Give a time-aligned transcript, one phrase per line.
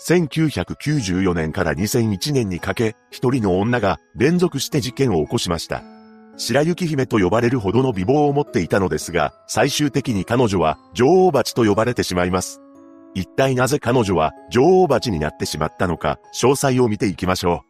[0.00, 5.82] 1994年から2001年にかけ、一人の女が連続して事件を起こしました。
[6.36, 12.60] 白雪姫と呼ばれるほどの美貌を持っていたのですが、最終的に彼女は女王蜂と呼ばれてしまいます。
[13.14, 17.68] 一体なぜ彼女は女王蜂になってしまったのか、詳細を見ていきましょう。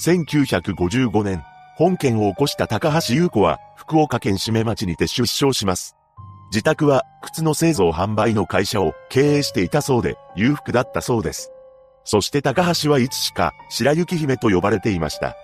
[0.00, 1.42] 1955年、
[1.76, 5.94] 本件を起こした高橋優子は、福岡県締め町にて出生します。
[6.50, 11.52] 自宅は、靴の製造販売の会社を経営していたそうで、裕福だったそうです。
[12.06, 15.36] そして高橋はいつしか、白雪姫と呼ばれていました。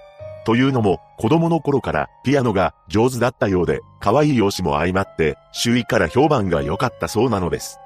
[0.47, 7.79] というのも、子供の頃からピアノが上手だったようで、可愛い容姿も相まって、周囲から評判が良かったそうなのです。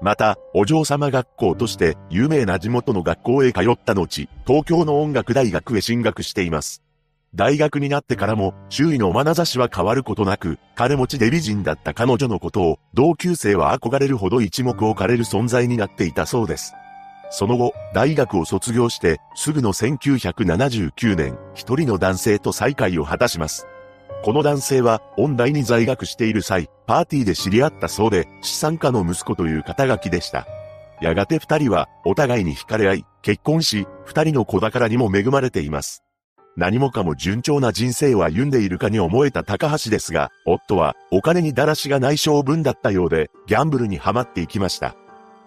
[0.00, 6.82] また、お嬢様学校として有名な地元の学校へ通った後、東京の音楽大学へ進学しています。
[7.34, 16.74] 大学になってからも周囲の眼差しは変わることなく、金持ちで美人だった彼女のことを同級生は憧れるほど一目置かれる存在になっていたそうです。
[17.30, 23.66] その後、大学を卒業して、すぐの1979年、一人の男性と再会を果たします。
[24.22, 30.46] この男性は、音大に在学している際、パーティーで知り合ったそうで、資産家の息子という肩書きでした。
[31.00, 36.02] やがて二人は、お互いに惹かれ合い、結婚し、二人の子宝にも恵まれています。
[36.58, 44.96] 何もかも順調な人生を歩んでいるかに思えた高橋ですが、夫はお金にだらしがない性分だったようで、ギャンブルにはまっていきました。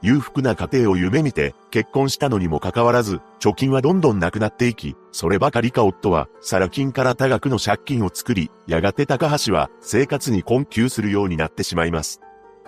[0.01, 12.21] 裕福な家庭を夢見て結婚したのにもかかわらず、貯金はどんどんなくなっていき、そればかりか夫は、サラ金から多額の借金を作り、やがて高橋は生活に困窮するようになってしまいます。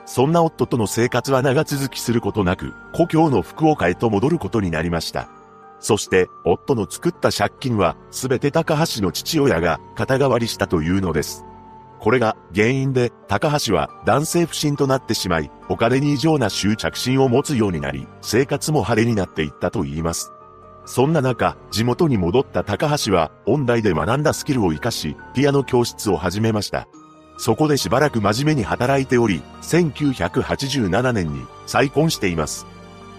[0.05, 5.29] そんな夫との生活は長続きすることなく、故郷の福岡へと戻ることになりました。
[5.79, 11.45] そして、夫の作った借金は、すべて高橋の父親が肩代わりしたというのです。
[12.03, 20.33] これが原因で高橋は男性不信となってしまい、お金に異常な執着心を持つようになり、生活も晴れになっていったと言います。
[20.83, 26.89] そんな中、地元に戻った高橋は、音大で学んだスキルを活かし、ピアノ教室を始めました。
[27.37, 32.67] そこでしばらく真面目に働いており、1987年に再婚しています。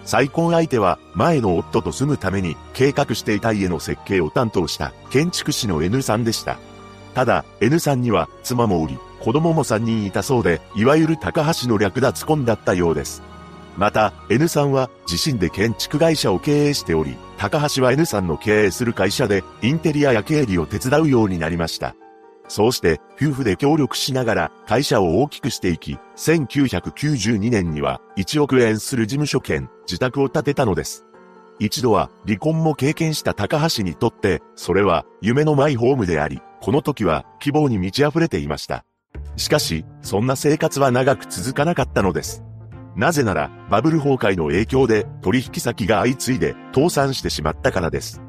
[0.03, 6.59] 再婚相手は前の夫と住むために計画していた家の設計を担当した建築士の N さんでした。
[7.15, 13.23] ただ、N さんには妻もおり、子供も3人いたそうで、いわゆる高橋の略奪婚だったようです。
[13.77, 21.95] また、N さんは自身で建築会社を経営しており、高橋は N さんの経営する会社でインテリアや経理を手伝うようになりました。
[22.47, 31.05] そうして夫婦で協力しながら会社を大きくしていき、1992年には1億円する事務所兼自宅を建てたのです。
[31.59, 38.85] 一度は離婚も経験した高橋にとって、それは夢のマイホームであり、この時は希望に満ち溢れていました。
[39.35, 42.43] しかし、そんな生活は長く続かなかったのです。
[42.95, 48.19] なぜなら、バブル崩壊の影響で取引先が相次いで倒産してしまったからです。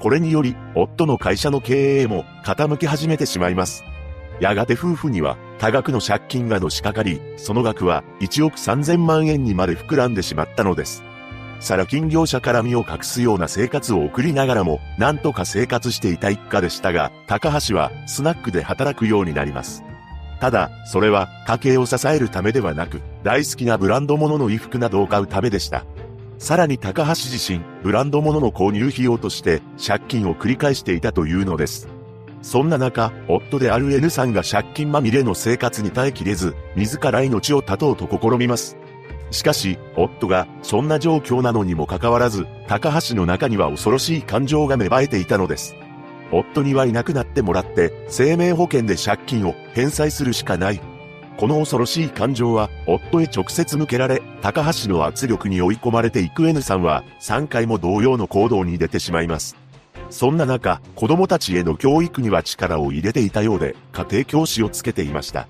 [0.00, 3.84] これにより、夫の会社の経営も傾き始めてしまいます。
[4.38, 11.02] やがて夫婦には多額の借金がのしかかり、その額は1億3000万円にまで膨らんでしまったのです。
[11.60, 19.82] サラ金業者から身を隠すような生活を送りながらも、なんとか生活していた一家でしたが、高橋はスナックで働くようになります。
[20.40, 25.84] ただ、それは家計を支えるためではなく、大好きなブランド物の衣服などを買うためでした。
[26.38, 31.88] さらに高橋自身、ブランド物の購入費用として借金を繰り返していたというのです。
[32.40, 38.76] そんな中、夫である N さんが借金まみれの生活に耐えきれず、自ら命を絶とうと試みます。
[39.30, 45.76] しかし、夫がそんな状況なのにもかかわらず、高橋の中には恐ろしい感情が芽生えていたのです。
[46.32, 50.80] 夫にはいなくなってもらって、生命保険で借金を返済するしかない。
[51.36, 59.56] この恐ろしい感情は、夫へ直接向けられ、高橋の圧力に追い込まれていく N さんは、3回も同様の行動に出てしまいます。
[60.10, 65.48] そんな中、子供たちへの教育には力を入れていたようで、家庭教師をつけていました。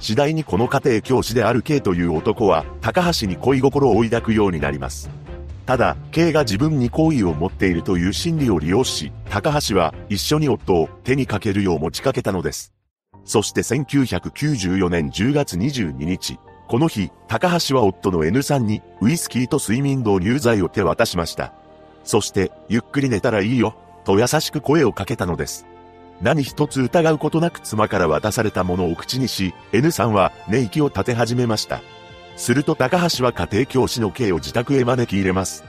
[0.00, 5.10] 次第にこの家庭教師である K という男は、高橋に恋心を抱くようになります。
[5.66, 12.72] ただ、K が自分に好意を持っているという心理を利用し、高橋は一緒に夫を手にかけるよう持ちかけたのです。
[13.24, 16.38] そして1994年10月22日、
[16.68, 21.52] この日、高橋は夫の N さんにウイスキーと睡眠導入剤を手渡しました。
[22.04, 25.66] そして、ゆっくり寝たらいいよ、と優しく声をかけたのです。
[26.20, 31.80] 何一つ疑うことなく妻から渡されたものを口にし、N さんは寝息を立て始めました。
[32.36, 35.64] すると高橋は家庭教師の K を自宅へ招き入れます。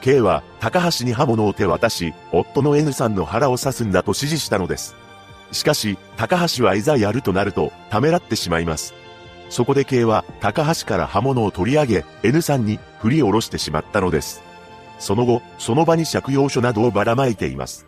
[0.00, 4.94] K は高橋に刃物を手渡し、夫の N さんの腹を刺すんだと指示したのです。
[5.50, 8.94] しかし、高橋はいざやるとなると、ためらってしまいます。
[9.50, 14.42] そこで K は高橋から刃物を取り上げ、N さんに振り下ろしてしまったのです。
[14.98, 17.87] その後、その場に借用書などをばらまいています。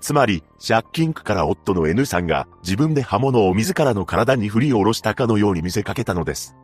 [0.00, 6.56] つまり、借金区から夫の N さんが自分で刃物を自らの体に振り下ろしたかのように見せかけたのです。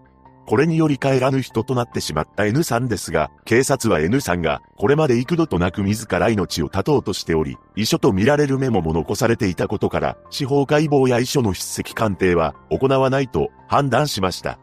[0.47, 14.59] これにより帰らぬ人となってしまった N さんですが、警察は N さんがこれまで幾度となく自ら命を絶とうとしており、遺書と見られるメモも残されていたことから、司法解剖や遺書の筆跡鑑定は行わないと判断しました。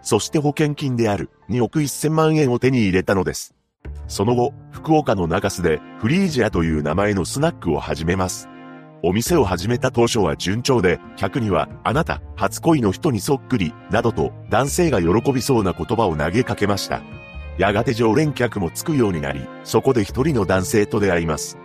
[0.00, 3.55] そして保険金である2億1000万円を手に入れたのです。
[4.08, 8.48] その後、福岡の中洲でフリージアという名前のスナックを始めます。
[9.02, 17.00] お店を始めた当初は順調で、客には、あなた、初恋の人にそっくり、などと、男性が喜びそうな言葉を投げかけました。
[17.58, 21.58] やがて常連客もつくようになり、そこで一人の男性と出会います。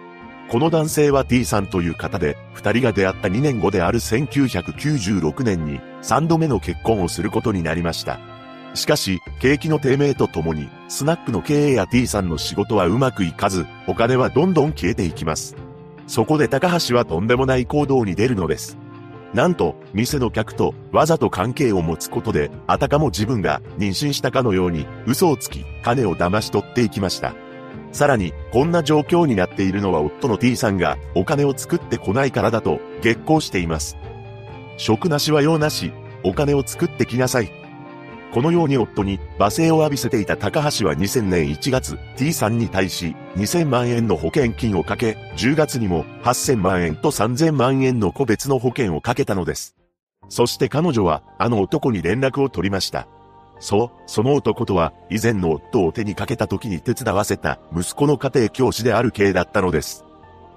[0.49, 8.19] この男性は T さんという方で、二人が出会った2年後である1996年に、3度目の結婚をすることになりました。
[8.73, 15.55] しかし、景気の低迷とともに、スナックの経営や T さんの仕事はうまくいかず、お金はどんどん消えていきます。
[16.07, 18.77] そこで高橋はとんでもない行動に出るのです。
[19.33, 27.33] なんと、店の客とわざと関係を持つことで、あたかも自分が妊娠したかのように嘘をつき、金を騙し取っていきました。
[27.91, 33.97] さらに、こんな状況になっているのは夫の T さんがお金を作ってこないからだと激高しています。
[34.77, 35.91] 食なしは用なし、
[36.23, 37.60] お金を作ってきなさい。
[38.31, 49.75] このように夫に罵声を浴びせていた高橋は2000年1月 T さんに対し2000万円の保険金をかけ、10月にも8000万円と3000万円の個別の保険をかけたのです。
[50.29, 53.07] そして彼女はあの男に連絡を取りました。
[53.59, 60.05] そう、その男とは以前の夫を手にかけた時に手伝わせた息子の家庭教師である系だったのです。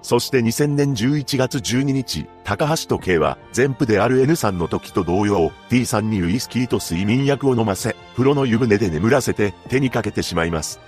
[0.05, 10.79] そして2000年11月12日、高橋と K は、前夫である N さんの時と同様、T さんにウイスキーと睡眠薬を飲ませ、風呂の湯船で眠らせて手にかけてしまいます。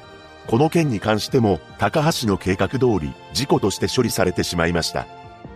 [0.46, 5.06] この件に関しても、高橋の計画通り、事故として処理されてしまいました。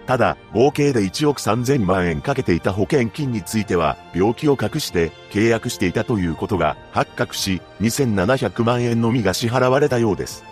[0.07, 10.50] ただ、合計で1億3000万円かけていた保険金については、病気を隠して契約していたということが発覚し、2700万円のみが支払われたようです。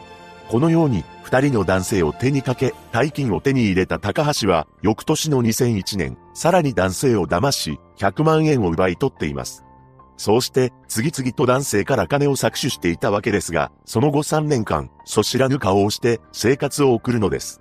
[0.49, 9.63] このように、二人の男性を手にかけ、大金を手に入れた高橋は、翌年の2001年、さらに男性を騙し、100万円を奪い取っています。
[10.17, 17.61] そうして、次々と男性から金を搾取していたわけですが、その後3年間、そ知らぬ顔をして生活を送るのです。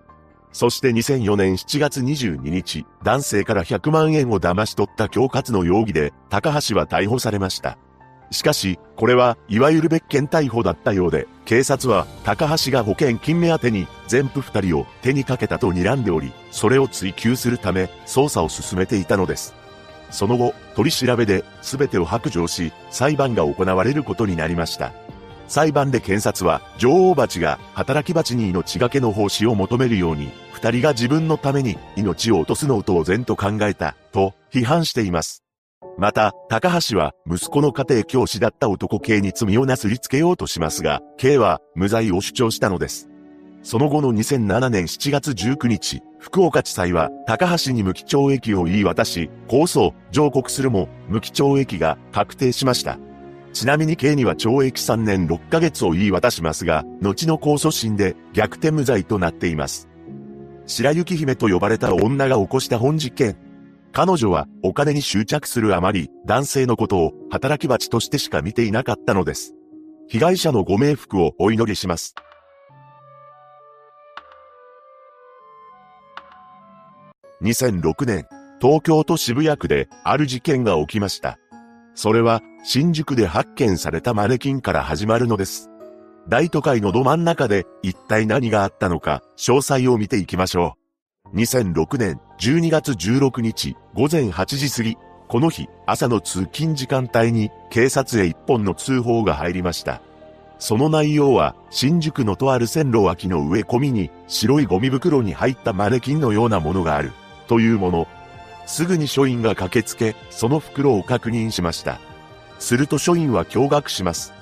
[0.53, 7.77] そして2004年7月22日、男性から100万円を騙し取った恐喝の容疑で、高橋は逮捕されました。
[8.31, 19.55] しかし、これはいわゆる別件逮捕だったようで、警察は高橋が保険金目当てに全部二人を手にかけたと睨んでおり、それを追及するため捜査を進めていたのです。
[20.11, 24.93] その後、取り調べで全てを白状し、裁判が行われることになりました。
[25.47, 35.46] 裁判で検察は、女王蜂が働き蜂に命がけの奉仕を求めるように、二人が自分のために命を落とすのを当然と考えた、と批判しています。
[35.97, 43.09] また、高橋は息子の家庭教師だった男系に罪をなすりつけようとしますが、K は無罪を主張したのです。
[43.63, 52.99] その後の2007年7月19日、福岡地裁は高橋に無期懲役を言い渡し、控訴、上告するも無期懲役が確定しました。
[53.51, 59.89] ちなみに K には懲役3年6ヶ月を言い渡しますが、後の控訴審で逆転無罪となっています。
[60.67, 63.35] 白雪姫と呼ばれた女が起こした本事件。
[63.91, 69.53] 彼女はお金に執着するあまり男性のことを働き蜂としてしか見ていなかったのです。
[70.07, 72.15] 被害者のご冥福をお祈りします。
[77.41, 78.25] 2006年、
[78.59, 81.37] 東京都渋谷区である事件が起きました。
[81.93, 85.69] それは新宿で発見されたマネキンから始まるのです。
[86.29, 90.75] 大都会のど真ん中で一体何があったのか詳細を見ていきましょ
[91.33, 91.37] う。
[91.37, 100.01] 2006年12月16日午前8時過ぎ、この日朝の通勤時間帯に警察へ一本の通報が入りました。
[100.59, 107.11] その内容は新宿のとある線路脇の植え込みに白いゴミ袋に入ったマネキンのようなものがある
[107.47, 108.07] というもの。
[108.67, 111.99] すぐに署員が駆けつけ、その袋を確認しました。
[112.59, 114.33] すると署員は驚愕します。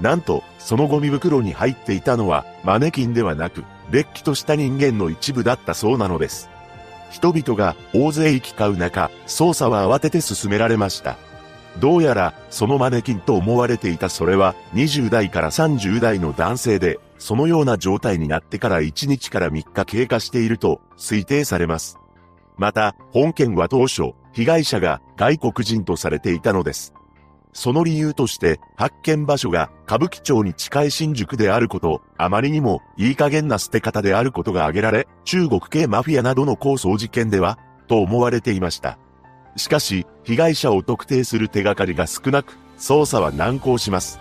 [0.00, 6.53] なんと、そのゴミ袋に入っていたのは、マネキンではなく、れっきとした人間の一部だったそうなのです。
[7.14, 11.16] 人々が大勢行き交う中、捜査は慌てて進められました。
[11.78, 22.00] どうやら、そのマネキンと思われていたそれは、20代から30代の男性で、そのような状態になってから1日から3日経過していると推定されます。
[22.58, 26.94] また、本件は当初、被害者が外国人とされていたのです。
[27.54, 38.98] その理由として、発見場所が歌舞伎町に近い新宿であること、あまりにもいい加減な捨て方であることが挙げられ、中国系マフィアなどの構想事件では、と思われていました。
[39.56, 44.18] しかし、被害者を特定する手がかりが少なく、捜査は難航します。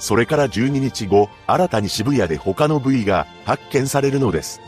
[0.00, 4.60] それから12日後、新たに渋谷で他の部位が発見されるのです。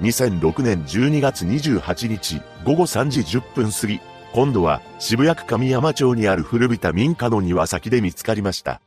[0.00, 4.00] 2006年12月28日午後3時10分過ぎ、
[4.32, 8.80] 今度は渋谷区上山町にある古びた民家の庭先で見つかりました。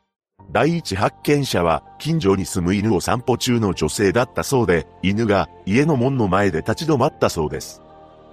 [0.52, 7.82] 第一発見者は近所に住む犬を散歩中の女性だったそうで、犬が家の門の前で立ち止まったそうです。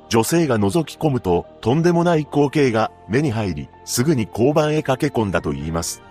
[0.09, 6.03] 女性が覗き込むと、とんでもない光景が目に入り、すぐに交番へ駆け込んだと言います。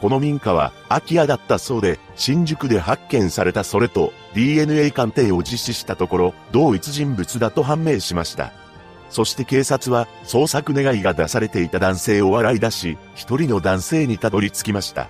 [0.00, 8.52] この民家は空き家だったそうで、新宿で発見されたそれと DNA 鑑定を実施したところ、同一人物だと判明しました。
[9.10, 15.08] そして警察は捜索願いが出されていた男性を洗い出し、一人の男性にたどり着きました。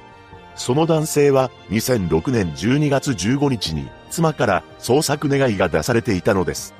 [0.55, 6.75] その男性は2006年12月15日に妻から捜索願いが出されていたのです。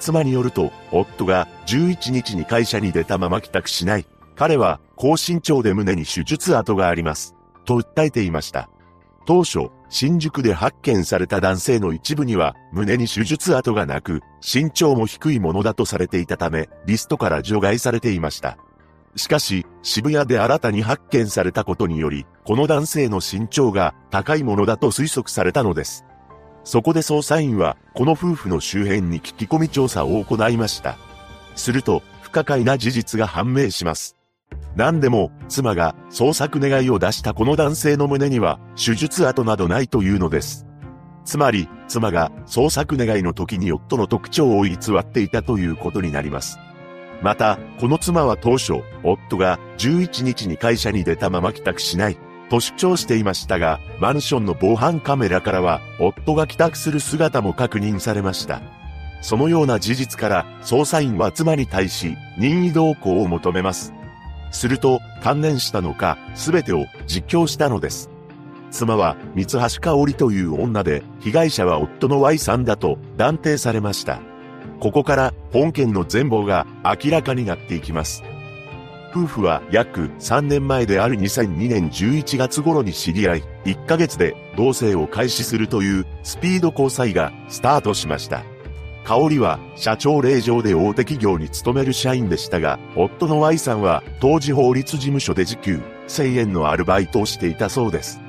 [0.00, 4.06] 妻によると、夫が11日に会社に出たまま帰宅しない。
[4.34, 7.36] 彼は高身長で胸に手術跡があります。
[7.64, 8.68] と訴えていました。
[9.24, 18.58] 当初、新宿で発見された男性の一部には胸に手術跡がなく、身長も低いものだとされていたため、リストから除外されていました。
[19.14, 26.04] しかし、渋谷で新たに発見されたことにより、この男性の身長が高いものだと推測されたのです。
[26.64, 30.96] そこで捜査員は、この夫婦の周辺に聞き込み調査を行いました。
[31.54, 34.16] すると、不可解な事実が判明します。
[34.76, 40.66] 何でも、妻が捜索願いを出したこの男性の胸には、手術跡などないというのです。
[41.24, 46.58] つまり、妻が捜索願いの時に夫の特徴を偽っていたということになります。
[47.22, 52.18] また、この妻は当初、夫が11日に会社に出たまま帰宅しない
[52.50, 58.60] と主張していましたが、マンションの防犯カメラからは、夫が帰宅する姿も確認されました。
[59.20, 63.94] そのような事実から、捜査員は妻に対し、任意同行を求めます。
[64.52, 68.10] すると、観念したのか、すべてを実況したのです。
[68.70, 74.20] 妻は、三橋香織という女で、被害者は夫の Y さんだと断定されました。
[74.80, 78.22] ここから本件の全貌が明らかになっていきます。
[79.12, 88.42] 夫婦は約3年前である2002年11月頃に知り合い、1ヶ月で同棲を開始するというスピード交際がスタートしました。
[89.04, 98.20] 香織は社長令状で大手企業に勤める社員でしたが、夫の Y さんは当時法律事務所で時給1000円のアルバイトをしていたそうです。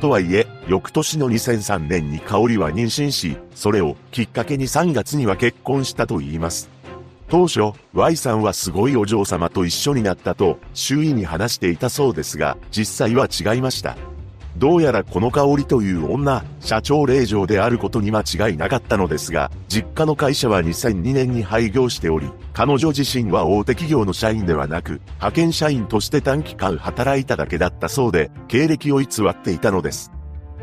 [0.00, 6.68] とはいえ、翌年の2003年に香織は妊娠し、それをきっかけに3月には結婚したと言います。
[7.28, 13.96] 当初、Y さんはすごいお嬢様と一緒になったと周囲に話していたそうですが、実際は違いました。
[14.56, 30.12] どうやらこの香りという女、社長令嬢であることに間違いなかったのですが、実家の会社は2002年に廃業しており、彼女自身は大手企業の社員ではなく、派遣社員として短期間働いただけだったそうで、経歴を偽っていたのです。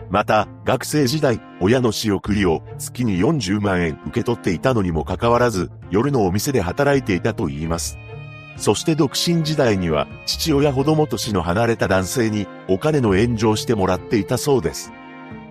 [0.09, 7.97] また、学生時代、親の仕送りを月に40万円受け取っていたのにもかかわらず、夜のお店で働いていたと言います。
[8.59, 14.91] そして独身時代には、父親ほども年の離れた男性にお金の援助をしてもらっていたそうです。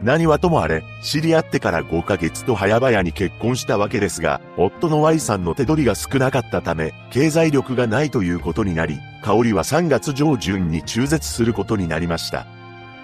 [0.03, 12.47] 何はともあれ、知り合ってから5ヶ月と早々に結婚したわけですが、夫の Y さんの手取りが少なかったため、経済力がないということになり、香織は3月上旬に中絶することになりました。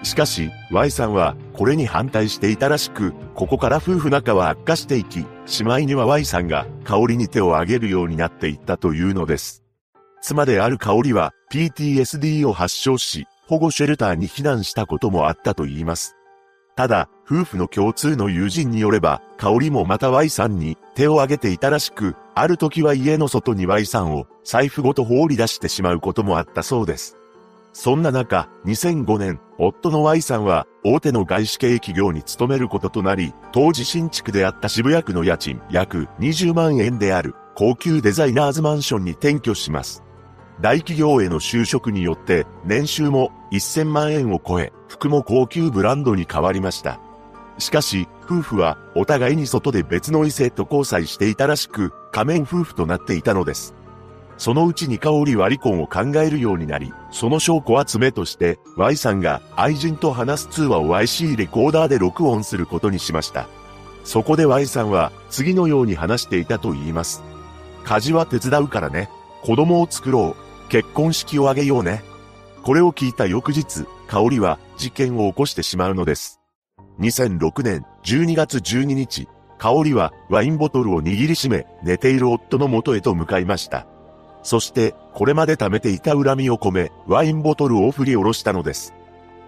[0.03, 9.64] しかし、Y さんは、これに反対していたらしく、ここから夫婦仲は悪化していき、しまいには Y さんが、香りに手を挙げるようになっていったというのです。
[10.27, 16.15] 妻である香りは、PTSD を発症し、保護シェルターに避難したこともあったと言います。
[16.75, 27.17] ただ、夫婦の共通の友人によれば、香りもまた Y さんに手を挙げていたらしく、ある時は家の外に Y さんを財布ごと放り出してしまうこともあったそうです。
[27.71, 40.04] そんな中、2005年、夫の Y さんは、大手の外資系企業に勤めることとなり、当時新築であった渋谷区の家賃約20万円である高級デザイナーズマンションに転居します。
[40.61, 46.99] 大企業への就職によって年収も1000万円を超え、服も高級ブランドに変わりました。
[47.57, 53.73] しかし、夫婦はお互いに外で別の異性と交際していたらしく、仮面夫婦となっていたのです。
[54.37, 63.47] そのうちに香りは離婚を考えるようになり、その証拠集めとして、Y さんが愛人と話す通話を YC レコーダーで録音することにしました。
[64.03, 67.23] そこで Y さんは次のように話していたと言います。
[67.85, 69.09] 家事は手伝うからね。
[69.41, 70.44] 子供を作ろう。
[70.69, 72.03] 結婚式をあげようね。
[72.63, 76.41] これを聞いた翌日、香りは事件を起こしてしまうのです。
[76.99, 83.87] 2006年12月12日、香りはワインボトルを握りしめ、寝ている夫の元へと向かいました。
[84.43, 88.93] そして、これまで貯めていた恨みを込め、ワインボトルを振り下ろしたのです。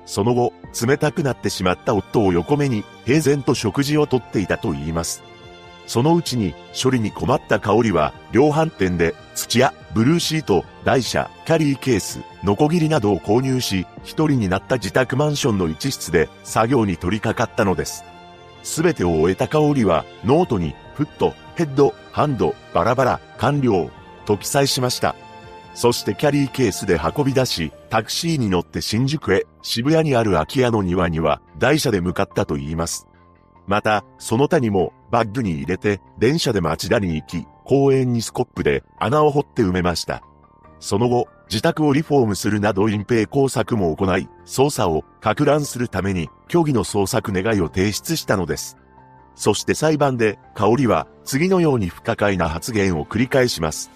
[0.06, 0.54] その後、
[0.86, 5.22] 冷たくなってしまった夫を横目に、平然と食事をとっていたと言います。
[5.88, 18.04] そのうちに、処理に困った香織は、量販店で、土屋、ブルーシート、台車、キャリーケース、ノコギリなどを購入し、一人になった自宅マンションの一室で、作業に取り掛かったのです。
[18.64, 23.90] すべてを終えた香織は、ノートに、フット、ヘッド、ハンド、バラバラ、完了、
[24.26, 25.16] と記載しました。
[25.74, 33.08] そしてキャリーケースで運び出し、タクシーに乗って新宿へ、渋谷にある空き家の庭には、台車で向かったと言います。
[33.68, 40.22] また、その他にも、バッグに入れて、電車で町田に行き、公園にスコップで穴を掘って埋めました。
[40.80, 48.78] その後、自宅をリフォームするなど隠蔽工作も行い、捜査を拡乱するために、虚偽の捜索願いを提出したのです。
[49.36, 53.92] そして裁判で、香りは、次のように不可解な発言を繰り返します。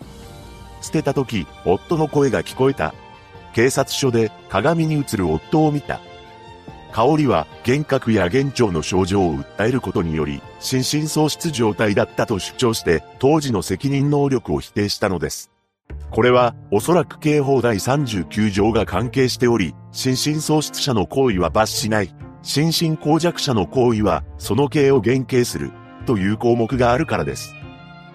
[0.81, 2.93] 捨てた時、夫の声が聞こえた。
[3.53, 5.99] 警察署で鏡に映る夫を見た。
[6.91, 15.51] 香りは幻覚や幻聴の症状を訴えることにより、心神喪失状態だったと主張して、当時の責任能力を否定したのです。
[16.09, 22.13] これは、おそらく刑法第39条が関係しており、心神喪失者の行為は罰しない。
[22.43, 25.71] 心神耗弱者の行為は、その刑を減刑する。
[26.05, 27.55] という項目があるからです。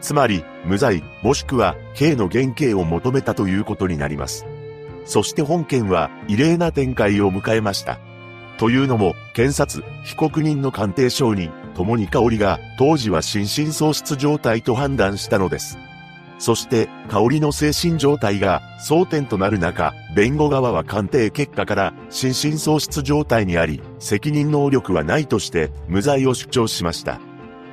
[0.01, 4.45] つまり、無罪、もしくは、刑の減刑を求めたということになります。
[5.05, 7.99] そして本件は、異例な展開を迎えました。
[8.59, 15.79] というのも、検察、被告人の鑑定証人、共に香りが、当時は心神喪失状態と判断したのです。
[16.39, 27.21] そして、香りの精神状態が争点となる中、弁護側は鑑定結果から心神喪失状態にあり、責任能力はないとして無罪を主張しました。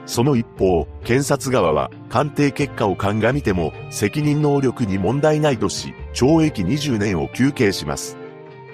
[0.06, 8.23] その一方、検察側は鑑定結果を鑑みても責任能力に問題ないとし、懲役20年を求刑します。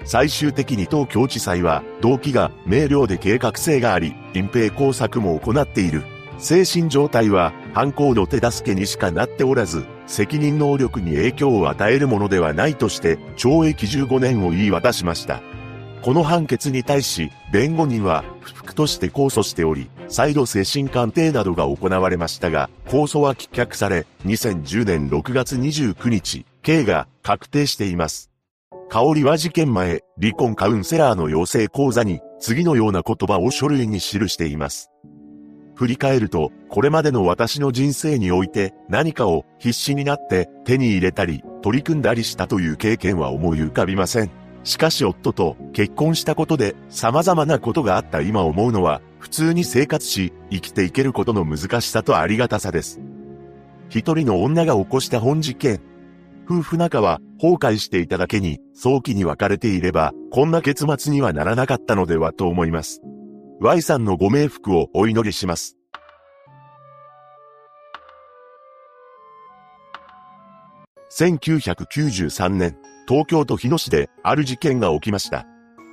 [0.04, 6.02] 最終的に東京地裁は動機が明瞭で計画性があり、隠蔽工作も行っている。
[6.38, 15.40] 精神状態は犯行の手助けにしかなっておらず、責任能力に影響を与えるものではないとして懲役15年を言い渡しました。
[16.02, 28.29] この判決に対し、弁護人は不服として控訴しており、再度精神鑑定などが行われましたが、控訴は棄却され、2010年6月29日、刑が確定しています。
[28.90, 34.90] 香りは事件前、離婚カウンセラーの養成講座に、次のような言葉を書類に記しています。
[35.76, 44.30] 振り返ると、これまでの私の人生において、何かを必死になって手に入れたり、取り組んだりしたという経験は思い浮かびません。
[44.64, 53.00] しかし夫と結婚したことで様々なことがあった今思うのは普通に生活し生きていけることの難しさとありがたさです。
[53.88, 55.80] 一人の女が起こした本事件。
[56.44, 63.00] 夫婦仲は崩壊していただけに早期に別れていればこんな結末にはならなかったのではと思います。
[63.60, 65.76] Y さんのご冥福をお祈りします。
[71.18, 75.44] 1993年、東京都日野市である事件が起きました。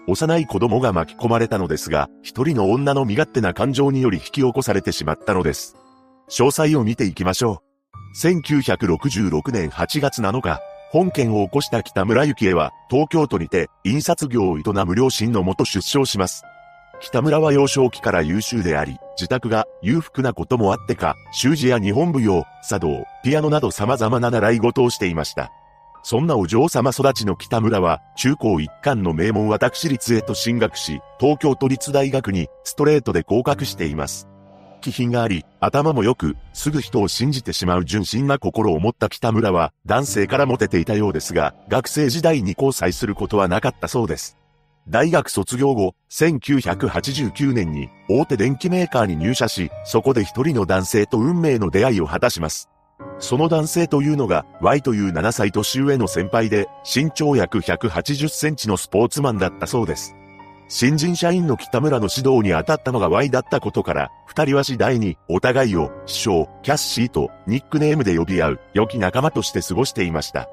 [0.07, 5.75] 幼い子供が巻き込まれたのですが、一人の女の身勝手な感情により引き起こされてしまったのです。
[6.29, 8.23] 詳細を見ていきましょう。
[8.23, 16.43] 1966年8月7日、本件を起こした北村幸恵は、東京都にて印刷業を営む両親のもと出生します。
[16.99, 25.51] 北村は幼少期から優秀であり、自宅が裕福なこともあってか、習字や日本舞踊、茶道、ピアノなど様々な習い事をしていました。
[26.03, 34.29] そんなお嬢様育ちの北村は、中高一貫の名門私立へと進学し、東京都立大学にストレートで合格しています。
[34.79, 44.37] 気品があり、頭も良く、すぐ人を信じてしまう純真な心を持った北村は、男性からモテていたようですが、学生時代に交際することはなかったそうです。
[44.89, 52.69] 大学卒業後、1989年に大手電機メーカーに入社し、そこで一人の男性と運命の出会いを果たします。
[53.19, 60.15] その男性というのが Y という7歳年上の先輩で身長約180センチのスポーツマンだったそうです。
[60.69, 70.49] 新人社員の北村の指導に当たったのが Y だったことから、二人は次第にお互いを師匠、キャッシーとニックネームで呼び合う良き仲間として過ごしていました。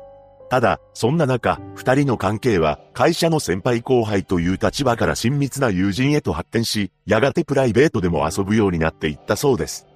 [0.51, 9.87] ただ、そんな中、二人の関係は会社の先輩後輩という立場から親密な友人へと発展し、やがてプライベートでも遊ぶようになっていったそうです。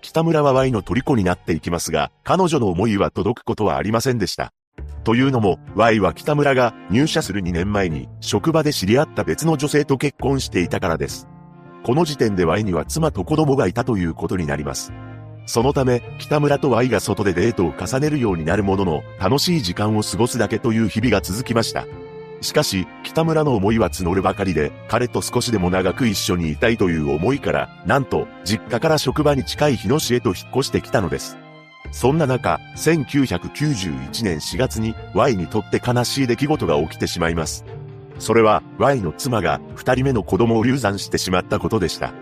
[0.00, 4.52] 北村は Y の虜になっていきますが、彼女の思いは届くことはありませんでした。
[5.06, 11.28] というのも、Y は北村が入社する2年前に職場で知り合った別の女性と結婚していたからです。
[11.84, 14.92] この時点で Y には妻と子供がいたということになります。
[15.46, 21.86] そのため、北村と Y が外でデートを重ねるようになるものの、楽しい時間を過ごすだけという日々が続きました。
[22.40, 31.38] しかし、北村の思いは募るばかりで、彼と少しでも長く一緒にいたいという思いから、なんと、実家から職場に近い日野市へと引っ越してきたのです。
[31.96, 37.64] そんな中、1991年4月に Y にとって悲しい出来事が起きてしまいます。
[38.18, 42.12] それは Y の妻が二人目の子供を流産してしまったことでした。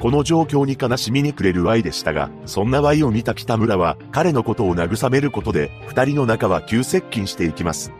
[0.00, 7.92] この状況に悲しみにくれる Y でしたが、そんな Y を見た北村は彼のことを慰めることで二人の仲は急接近していきます。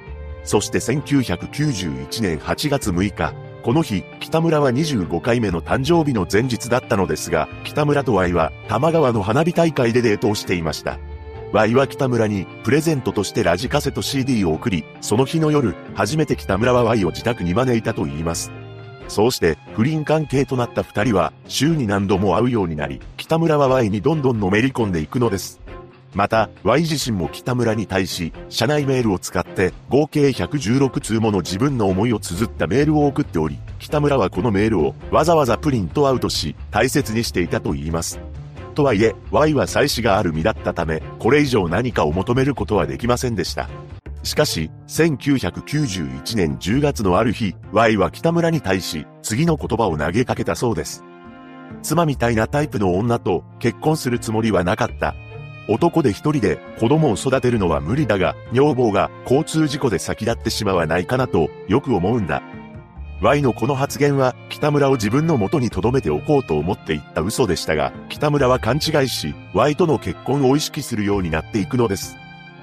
[0.44, 10.98] そして1991年8月6日、この日、北村は25回目の誕生日の前日だったのですが、北村と Y は玉川の花火大会でデートをしていました。
[11.52, 18.52] Y は北村にプレゼントとしてラジカセと CD を送り、その日の夜、初めて北村は Y を自宅に招いたと言います。
[19.08, 25.58] そうして、不倫関係となった二人は、週に何度も会うようになり、北村は Y にどんどんのめり込んでいくのです。
[26.14, 38.20] また、Y 自身も北村に対し、社内メールを使って、合計116通もの自分の思いを綴ったメールを送っており、北村はこのメールをわざわざプリントアウトし、大切にしていたと言います。
[38.78, 43.68] とはいえ、Y は妻子がある身だったため、これ以上何かを求めることはできませんでした。
[44.22, 51.02] しかし、1991年10月のある日、Y は北村に対し、次の言葉を投げかけたそうです。
[51.82, 55.16] 妻みたいなタイプの女と結婚するつもりはなかった。
[55.68, 62.44] 男で一人で子供を育てるのは無理だが、女房が交通事故で先立ってしまわないかなとよく思うんだ。
[63.20, 72.16] Y のこの発言は北村を自分の元に留めておこうと思って言った嘘でしたが、北村は勘違いし、Y との結婚を意識するようになっていくのです。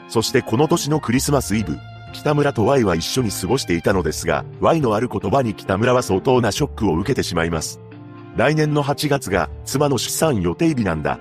[0.08, 1.78] そしてこの年のクリスマスイブ、
[2.14, 7.82] 北村と Y は一緒に過ごしていたのですが、Y のある言葉に北村は相当なショックを受けてしまいます。
[8.38, 11.20] 来年の8月が妻の出産予定日なんだ。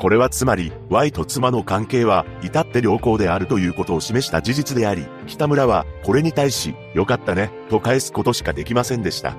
[0.00, 9.36] これはつまり、Y と妻の関係は、至って良好であるということを示した事実であり、北村は、これに対し、よかったね、と返すことしかできませんでした。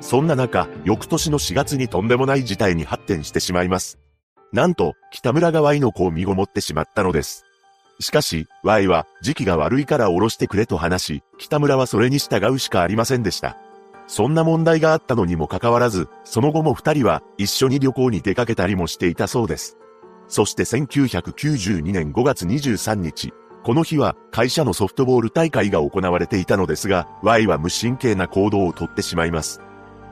[0.00, 3.98] そんな中、翌年の4月にとんでもない事態に発展してしまいます。
[4.52, 7.46] なんと、北村が Y の子を身ごもってしまったのです。
[7.98, 13.56] しかし、Y は、時期が悪いから下ろしてくれと話し、北村はそれに従うしかありませんでした。
[14.08, 19.78] そんな問題があったのにもかかわらず、その後も二人は一緒に旅行に出かけたりもしていたそうです。
[20.32, 29.60] そして1992年5月23日、この日は会社のソフトボール大会が行われていたのですが、Y は無神経な行動をとってしまいます。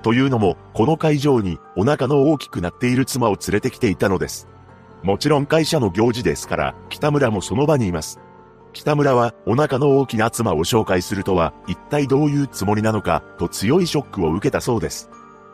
[0.03, 4.47] というのも、この会場にお腹の大きくなっている妻を連れてきていたのです。
[5.03, 8.21] もちろん会社の行事ですから、北村もその場にいます。
[8.75, 15.09] 北村はお腹の大きな妻を紹介するとは一体どういうつもりなのかと強いショックを受けたそうです。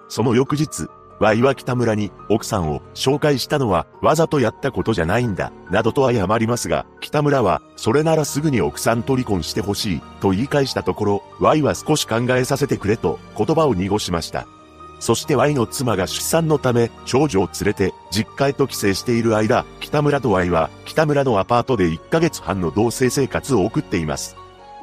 [0.09, 14.47] その翌日、ワイは北村に奥さんを紹介したのはわざとやったことじゃないんだ、などと謝りますが、北村は、それならすぐに奥さんと離婚してほしい、と言い返したところ、ワイは少し考えさせてくれと言葉を濁しました。
[14.99, 24.37] そして Y の妻が出産のため、長女を連れて、実家へと帰省している間、北村と Y は、北村のアパートで1ヶ月半の同棲生活を送っています。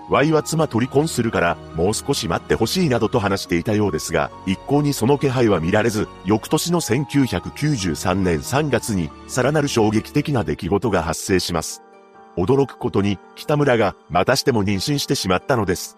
[0.10, 11.82] Y は妻と離婚するから、もう少し待ってほしいなどと話していたようですが、一向にその気配は見られず、翌年の1993年3月に、さらなる衝撃的な出来事が発生します。
[12.38, 15.98] 驚くことに、北村が、またしても妊娠してしまったのです。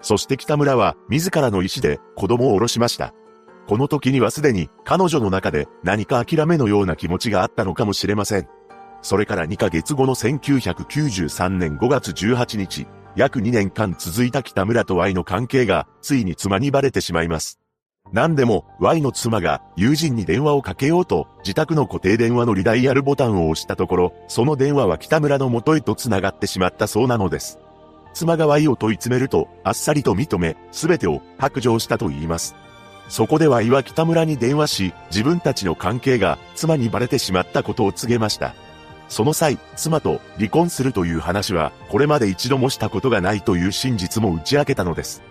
[0.00, 3.14] そして北村は、自らの意思で、子供を下ろしました。
[3.66, 8.48] この時にはすでに、彼女の中で、何か諦めのような気持ちがあったのかもしれません。
[9.00, 12.86] それから2ヶ月後の1993年5月18日、
[13.16, 17.60] 約2年間続いた北村と Y の関係が、ついに妻にバレてしまいます。
[18.12, 27.58] 何でも、Y の妻が友人に電話をかけようと、自宅の固定電話のリダイヤルボタンを押したところ、その電話は北村の元へと繋がってしまったそうなのです。
[28.12, 32.54] 妻が Y を問い詰めると、あっさりと認め、すべてを白状したと言います。
[33.08, 38.54] そこで Y は北村に電話し、自分たちの関係が妻にバレてしまったことを告げました。
[39.14, 45.22] その際、妻と離婚するという話は、これまで一度もしたことがないという真実も打ち明けたのです。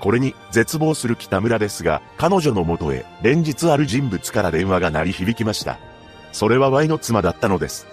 [0.00, 5.78] これに絶望する北村ですが、彼女のもとへ連日ある人物から電話が鳴り響きました。
[6.32, 7.86] それは Y の妻だったのです。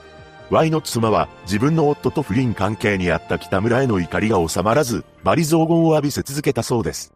[0.50, 7.14] Y の妻は自分の夫と不倫関係にあった北村への怒りが収まらず、罵詈雑言を浴びせ続けたそうです。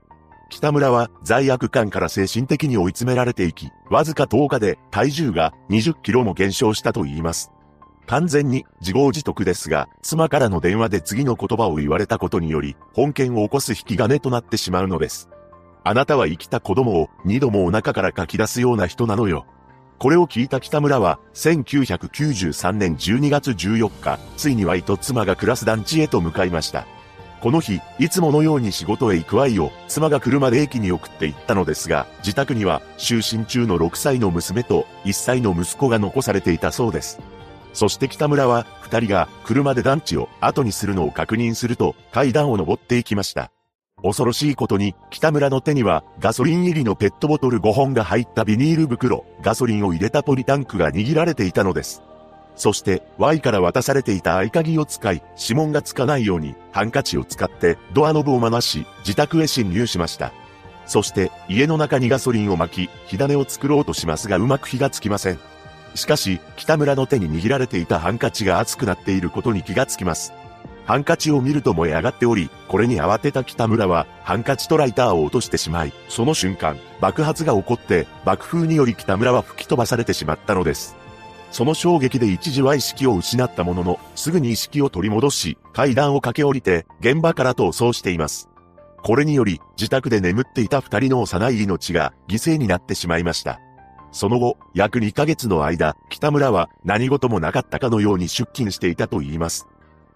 [0.50, 7.54] 北村は罪悪感から精神的に追い詰められていき、わずか10日で体重が20キロも減少したと言います。
[8.08, 15.30] 完全に自業自得ですが、妻からの電話で次の言葉を言われたことにより、本件を起こす引き金となってしまうのです。
[15.84, 19.46] あなたは生きた子供を二度もお腹から書き出すような人なのよ。
[20.00, 26.86] これを聞いた北村は、1993年12月14日、ついに Y と妻が暮らす団地へと向かいました。
[27.41, 37.20] この日、いつものように仕事へ行く愛を、妻が車で駅に送って行ったのですが、自宅には、就寝中の6歳の娘と1歳の息子が残されていたそうです。
[37.73, 43.51] そして北村は、二人が車で団地を後にするのを確認すると、階段を登っていきました。
[44.03, 52.01] 恐ろしいことに、北村の手には、ガソリン入りのペットボトル5本が入ったビニール袋、ガソリンを入れたポリタンクが握られていたのです。
[52.58, 60.34] そして Y から渡されていた合鍵を使い、指紋がつかないようにハンカチを使ってドアノブを回し、自宅へ侵入しました。
[60.88, 65.39] そして家の中にガソリンを巻き、火種を作ろうとしますがうまく火がつきません。
[65.98, 70.32] しかし、北村の手に握られていたハンカチが熱くなっていることに気がつきます。
[70.86, 80.96] ハンカチを見ると燃え上がっており、これに慌てた北村は、ハンカチとライターを落としてしまい、その瞬間、爆発が起こって、爆風により北村は吹き飛ばされてしまったのです。
[81.52, 88.50] その衝撃で一時は意識を失ったものの、すぐに意識を取り戻し、階段を駆け下りて、現場から逃走しています。
[89.04, 93.60] これにより、自宅で眠っていた二人の幼い命が犠牲になってしまいました。
[94.17, 99.67] その後、約2ヶ月の間、北村は何事もなかったかのように出勤していたと言います。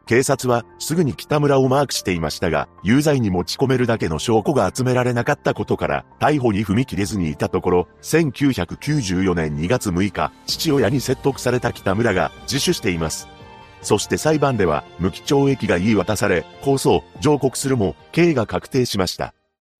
[0.07, 13.27] 警察はすぐに北村をマークしていましたが、有罪に持ち込めるだけの証拠が集められなかったことから、逮捕に踏み切れずにいたところ、1994年2月6日、父親に説得された北村が自首しています。
[13.83, 19.35] そして裁判では、無期懲役が言い渡され、控訴、上告するも、刑が確定しました。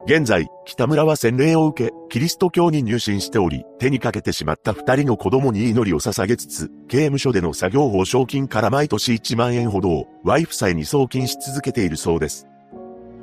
[0.06, 12.48] 現在、北村は洗礼を受け、キリスト教に入信しており、手にかけてしまった二人の子供に祈りを捧げつつ、刑務所での作業報奨金から毎年1万円ほどを、ワイフ妻に送金し続けているそうです。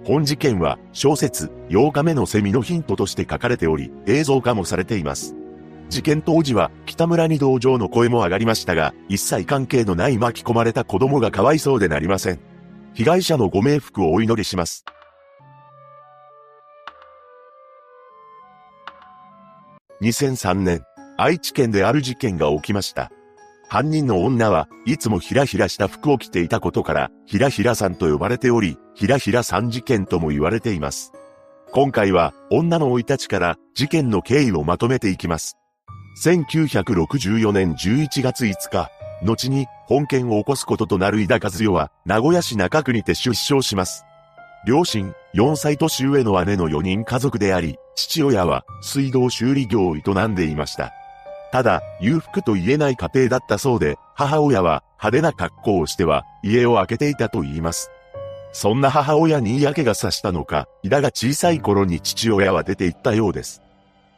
[0.04, 5.34] 本事件は、小説、8日目のセミのヒントとして書かれており、映像化もされています。
[5.88, 12.38] 事件当時は、北村に同情の声も上がりましたが、一切関係のない巻き込まれた子供がかわいそうでなりません。
[12.94, 14.84] 被害者のご冥福をお祈りします。
[20.00, 20.84] 2003年、
[21.16, 23.10] 愛知県である事件が起きました。
[23.68, 31.12] 犯人の女はいつもひらひらした服を着ていたことから、ひらひらさんと呼ばれており、ひらひらさん事件とも言われています。
[31.72, 35.56] 今回は女の生い立ちから事件の経緯をまとめていきます。
[36.24, 38.88] 1964年11月5日、
[39.24, 44.04] 後に本件を起こすこととなる井田和代は名古屋市中区にて出生します。
[44.64, 50.92] 両親、4歳年上の姉の4人家族であり、父親は水道修理業を営んでいました。
[51.52, 57.90] ただ、裕福と言えない家庭だったそうで、母親は派手な格好をしては家を開けていたと言います。
[58.52, 63.62] そんな母親に嫌気がさしたのか、井田が小さい頃に父親は出て行ったようです。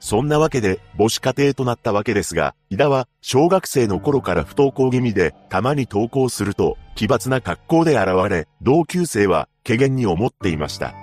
[0.01, 10.95] そんなわけで母子家庭となったわけですが、井田は小学生の頃から不登校気味で、たまに登校すると奇抜な格好で現れ、同級生は怪げに思っていました。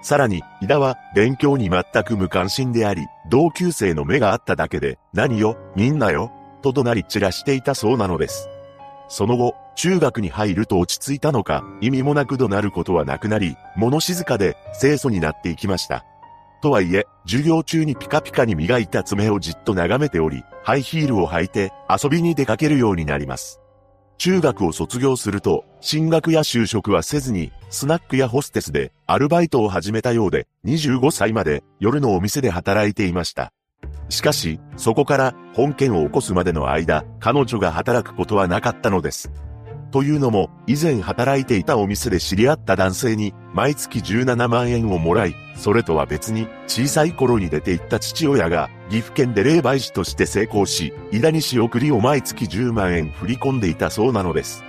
[0.00, 6.30] さらに、井田は勉強に全く無関心であり、同級生の目があっただけで、何よ、みんなよ、
[6.62, 8.48] と怒鳴り散らしていたそうなのです。
[9.08, 16.04] その後、中学に入ると落ち着いたのか、意味もなく怒鳴ることはなくなり、物静かで清楚になっていきました。
[16.66, 23.60] とはいえ、授業中にピカピカに磨いた爪をじっと眺めており、ハイヒールを履いて遊びに出かけるようになります。
[24.18, 33.52] 中学を卒業すると、進学や就職はせずに、スナックやホステスでアルバイトを始めたようで、25歳まで夜のお店で働いていました。
[34.08, 39.30] しかし、そこから本件を起こすまでの間、彼女が働くことはなかったのです。
[39.90, 54.66] というのも、以前働いていたお店で知り合った男性に、毎月17万円をもらい、それとは別に、小さい頃に出て行った父親が、岐阜県で霊媒師として成功し、井田に仕送りを毎月10万円振り込んでいたそうなのです。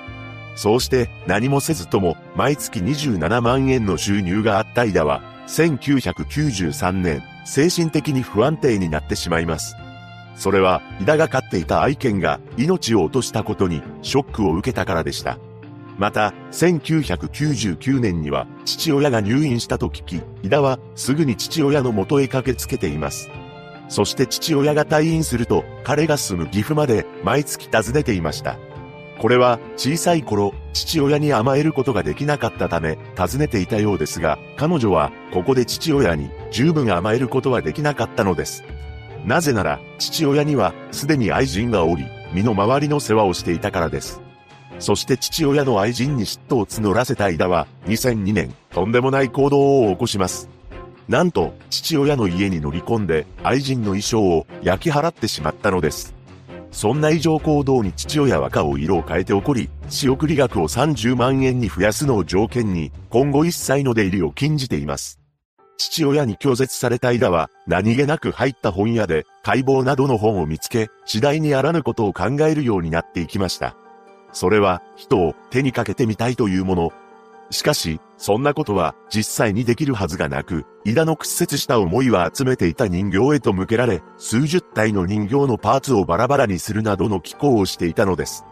[0.58, 9.75] そうして何もせずとも毎月27万円の収入があった井田は1993年精神的に不安定になってしまいます。
[10.38, 15.39] それは、井田が飼っていた愛犬が命を落としたことにショックを受けたからでした。
[15.97, 23.30] また、1999年には父親が入院したと聞き、井田はすぐに父親の元へ駆けつけています。
[23.89, 28.58] そして父親が退院すると、彼が住む岐阜まで毎月訪ねていました。
[29.19, 38.63] これは小さい頃、父親に甘えることができなかったため、尋ねていたようですが、彼女はここで父親に十分甘えることはできなかったのです。
[39.27, 44.21] なぜなら、父親にはすでに愛人がおり、身の回りの世話をしていたからです。
[44.79, 50.47] そして父親の愛人に嫉妬を募らせた間は、2002年、とんでもない行動を起こします。
[51.09, 56.15] なんと、父親の家に乗り込んで、愛人の衣装を焼き払ってしまったのです。
[56.71, 65.16] そんな異常行動に父親は顔色を変えて怒り、仕送り額を30万円に増やすのを条件に、今後一切の出入りを禁じています。
[65.77, 73.75] 父親に拒絶された間は、何気なく入った本屋で、解剖などの本を見つけ、次第にあらぬことを考えるようになっていきました。
[74.33, 76.91] それは、人を手にかけてみたいというもの。
[77.49, 88.43] しかし、そんなことは実際にできるはずがなく、井田の屈折した思いは集めていた人形へと向けられ、数十体の人形のパーツをバラバラにするなどの機構をしていたのです。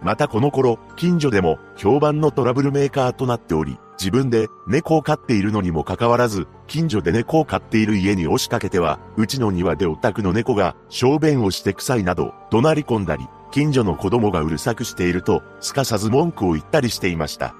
[0.00, 17.54] またこの頃、近所でも評判のトラブルメーカーとなっており、自分で猫を飼っているのにもかかわらず、近所で猫を飼っている家に押しかけては、うちの庭でお宅の猫が小便をして臭いなど、怒鳴り込んだり、近所の子供がうるさくしていると、すかさず文句を言ったりしていました。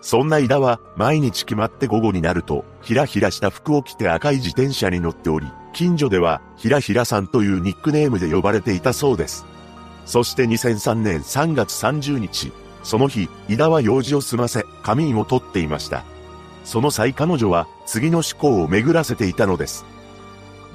[0.00, 9.46] そんな井田は、毎日決まって午後になると、ひらひらした服を着て赤い自転車に乗っており、近所では、ひらひらさんというニックネームで呼ばれていたそうです。
[10.06, 12.52] そして2003年3月30日、
[12.84, 16.04] その日、井田は用事を済ませ、仮眠を取っていました。
[16.64, 19.84] その際彼女は、次の思考を巡らせていたのです。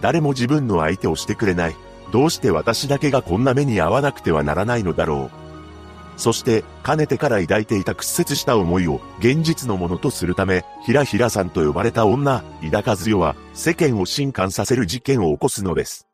[0.02, 1.76] 誰も自分の相手をしてくれない。
[2.12, 6.20] どうして私だけがこんな目に遭わなくてはならないのだろう。
[6.20, 16.08] そして、かねてから抱いていた屈折した思いを現実のものとするため、ひらひらさんと呼ばれた女、井田和代は、世間を震撼させる事件を起こすのです。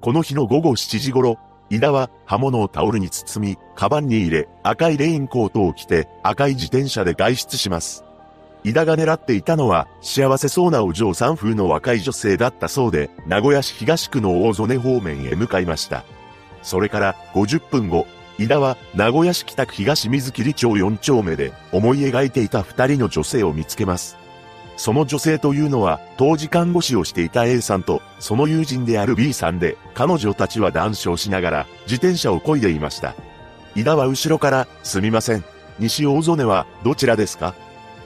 [0.00, 1.38] この日の午後7時頃、
[1.70, 8.04] 井田は刃物をタオルに包み、カバンに入れ、赤いレインコートを着て、赤い自転車で外出します。
[8.64, 16.04] 井田が狙っていたのは、幸せそうなお嬢さん風の若い女性だったそうで、名古屋市東区の大曽根方面へ向かいました。
[16.62, 18.06] それから50分後、
[18.38, 24.23] 井田は名古屋市北区東水切町4丁目で思い描いていた二人の女性を見つけます。
[24.76, 33.14] その女性というのは当時看護師をしていた A さんとその友人である B さんで彼女たちは談笑しながら自転車を漕いでいました。
[33.76, 35.44] 井田は後ろからすみません。
[35.78, 37.54] 西大曽根はどちらですか？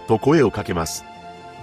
[0.07, 1.05] と声をかけます。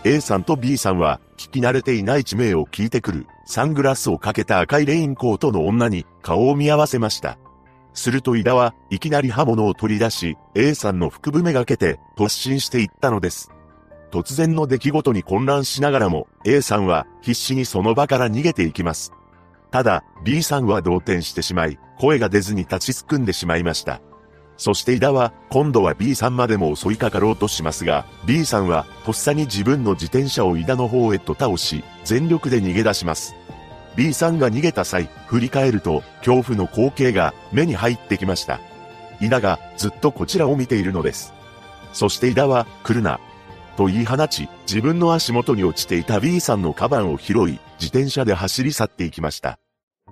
[0.04, 7.40] A さんと B さんは聞き慣れていない地名を聞いてくるサングラスをかけた赤いレインコートの女に顔を見合わせました。
[7.94, 13.52] すると井田はいきなり刃物を取り出し、A さんの腹部めがけて突進していったのです。
[14.16, 19.12] 突然の出来事に混乱しながらも、A さんは必死にその場から逃げていきます。
[19.72, 24.00] ただ、B さんは動転してしまい、声が出ずに立ちすくんでしまいました。
[24.56, 33.36] そして井田は、今度は B さんまでも襲いかかろうとしますが、B さんは、とっさに自分の自転車を井田の方へと倒し、全力で逃げ出します。
[33.98, 38.62] B さんが逃げた際、振り返ると、恐怖の光景が目に入ってきました。
[39.20, 41.34] 井田がずっとこちらを見ているのです。
[41.92, 43.20] そして井田は、来るな。
[43.78, 49.60] と言い放ち、自分の足元に落ちていた B さんのカバンを拾い、自転車で走り去っていきました。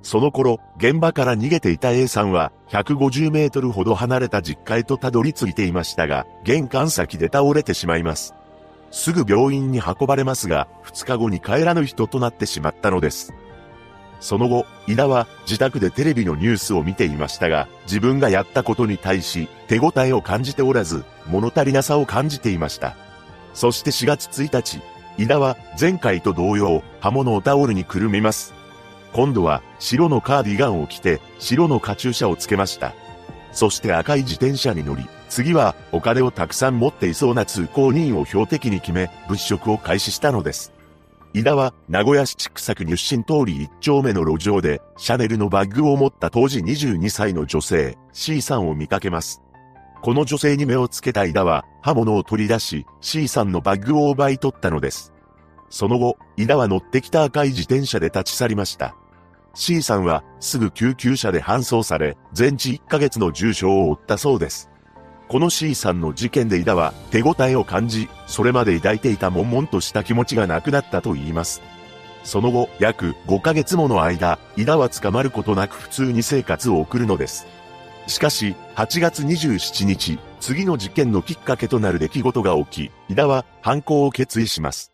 [0.02, 8.34] その頃、現場から逃げていた A さんは、150メートルほど離れた実家へとたどり着いていましたが、玄関先で倒れてしまいます。
[8.92, 13.34] すぐ病院に運ばれますが、2日後に帰らぬ人となってしまったのです。
[14.20, 22.96] その後、井田は自宅でテレビのニュースを見ていましたが、自分がやったことに対し手応えを感じておらず、物足りなさを感じていました。
[23.54, 24.82] そして4月1日、
[25.18, 28.54] 井田は前回と同様、刃物をタオルにくるみます。
[29.14, 32.94] 今度は白のカーディガンを着て白のカチューシャをつけました。
[33.52, 40.74] そして赤い自転車に乗り、次はお金をたくさん持っていそうな通行人を標的に決め、物色を開始したのです。
[41.36, 49.43] 井田は名古屋市畜作入身通り一丁目の路上でシャネルのバッグを持った当時22歳の女性 C さんを見かけます。
[50.04, 55.14] この女性に目をつけた井田は刃物を取り出し C さんのバッグを奪い取ったのです。
[55.70, 58.98] その後、井田は乗ってきた赤い自転車で立ち去りました。
[59.54, 64.70] C さんはすぐ救急車で搬送され、全治1ヶ月の重傷を負ったそうです。
[65.30, 71.62] この C さんの事件で井田は手応えを感じ、それまで抱いていた悶々とした気持ちがなくなったと言います。
[72.26, 77.48] その後、約5ヶ月もの間、井田は捕まることなく普通に生活を送るのです。
[78.08, 84.92] しかし、8月27日、次の事件のきっかけとなる出来事が起き、井田は犯行を決意します。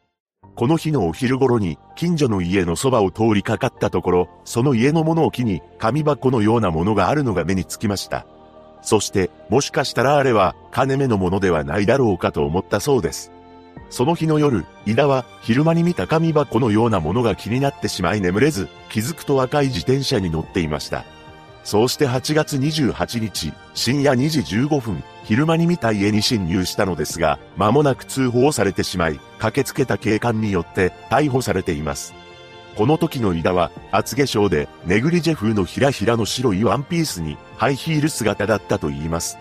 [0.56, 8.26] この日のお昼頃に、近所の家のそばを通りかかったところ、その家の物置に、紙箱のようなものがあるのが目につきました。
[8.82, 13.32] そして、もしかしたらあれは、金目のものではないだろうかと思ったそうです。
[13.90, 21.06] その日の夜、井田は昼間に見た紙箱のようなものが気になってしまい眠れず、気づくと赤い自転車に乗っていました。
[21.70, 32.16] そうして8月28日、深夜2時15分、昼間に見た家に侵入したのですが、間もなく通報されてしまい、駆けつけた警官によって逮捕されています。
[32.76, 39.38] この時の井田は、厚化粧で、ネグリジェ風のひらひらの白いワンピースに、ハイヒール姿だったと言います。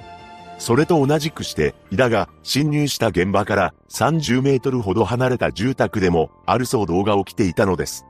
[0.59, 8.05] それと同じくして、井田が侵入した現場から30メートルほど離れた住宅でも、ある騒動が起きていたのです。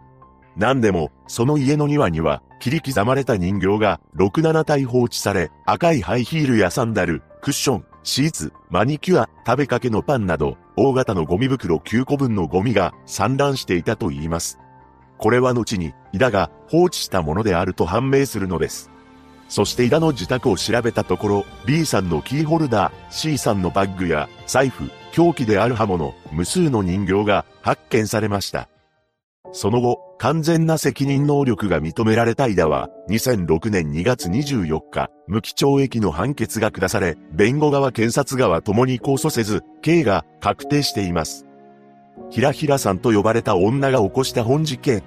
[0.58, 14.58] 何でも、その家の庭には、切り刻まれた人形が、6、7体放置され、赤いハイヒールやサンダル、クッション、シーツ、マニキュア、食べかけのパンなど、大型のゴミ袋9個分のゴミが散乱していたと言います。
[15.16, 18.90] これは後に、井田が放置したものであると判明するのです。
[19.48, 28.68] そして井田の自宅を調べたところ、B さんのキーホルダー、C さんのバッグや財布、凶器である刃物、無数の人形が発見されました。
[29.52, 41.46] その後、完全な責任能力が認められた井田は、2006年2月24日、無期懲役の判決が下され、弁護側検察側ともに控訴せず、刑が確定しています。
[42.30, 45.02] ひらひらさんと呼ばれた女が起こした本事件。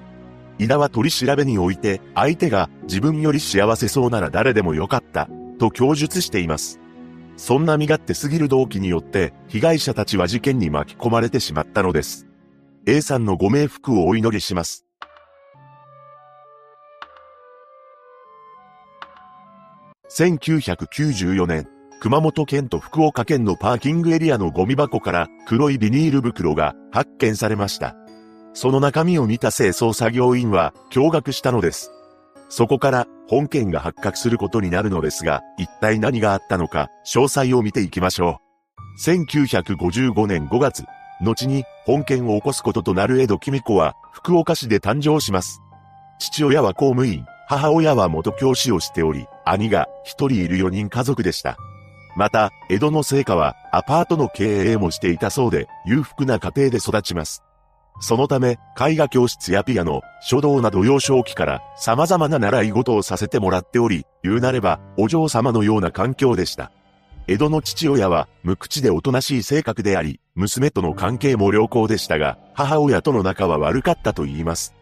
[0.57, 5.29] 井田は取り調べにおいて、相手が自分より幸せそうなら誰でもよかった、
[5.59, 6.79] と供述しています。
[7.37, 12.30] そんな身勝手すぎる動機によって、被害者たちは事件に巻き込まれてしまったのです。
[12.87, 14.85] A さんのご冥福をお祈りします。
[20.09, 21.67] 1994年、
[22.01, 27.95] 熊本県と福岡県のパーキングエリアのゴミ箱から黒いビニール袋が発見されました。
[28.53, 31.91] その中身を見た清掃作業員は驚愕したのです。
[32.49, 38.41] そこから本件が発覚することになるのですが、一体何があったのか、詳細を見ていきましょ
[38.99, 39.05] う。
[39.05, 40.83] 1955年5月、
[41.21, 45.61] 後に本件を起こすこととなる江戸君子は福岡市で誕生します。
[46.19, 51.57] 父親は公務員、母親は元教師をしており、兄が一人いる4人家族でした。
[52.15, 57.43] また、江戸の成果はアパートの経営もしていたそうで、裕福な家庭で育ちます。
[57.99, 66.71] そのため、絵画教室やピアノ、書道など幼少期から様々な習い事をさせてもらっており、言うなれば、お嬢様のような環境でした。
[67.27, 74.73] 江戸の父親は、無口でおとなしい性格であり、娘との関係も良好でしたが、母親との仲は悪かったと言います。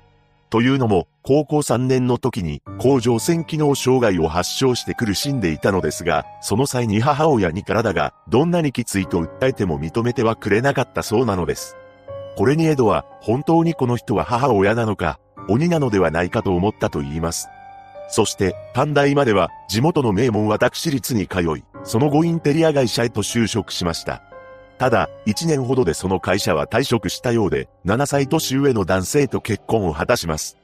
[0.50, 11.76] というのも、高校3年の時に、甲状腺機能障害を発症して苦しんでいたのですが、その際に母親に体が、どんなにきついと訴えても認めてはくれなかったそうなのです。
[12.36, 15.20] これにエドは、本当にこの人は母親なのか、
[15.50, 17.48] 鬼なのではないかと思ったと言います。
[18.08, 24.24] そして、短大までは、地元の名門私立に通い、その後インテリア会社へと就職しました。
[24.78, 30.58] ただ、1年ほどでその会社は退職したようで、7歳年上の男性と結婚を果たします。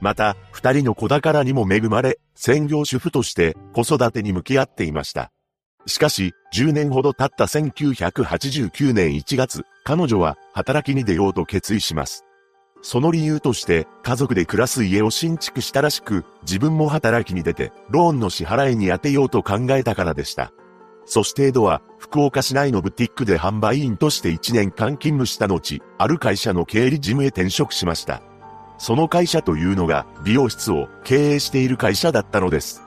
[0.00, 5.30] また、二人の子宝にも恵まれ、専業主婦として子育てに向き合っていました。
[5.86, 12.24] しかし、10年ほど経った1989年1月、彼女は働きに出ようと決意します。
[12.84, 20.52] その理由として、家族で暮らす家を新築したらしく、自分も働きに出て、ローンの支払いに充てようと考えたからでした。
[21.06, 28.20] そしてエドは、福岡市内のブティックで販売員として1年間勤務した後、ある会社の経理事務へ転職しました。
[28.76, 32.82] その会社というのが、美容室を経営している会社だったのです。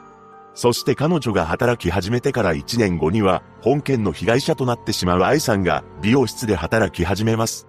[0.54, 7.68] そして彼女が働き始めてから1年後には、本件の被害者となってしまう愛さんが美容室で働き始めます。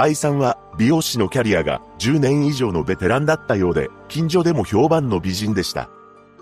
[0.00, 5.90] 愛さんは美容師のキャリアが10年以上のベテランだったようで、近所でも評判の美人でした。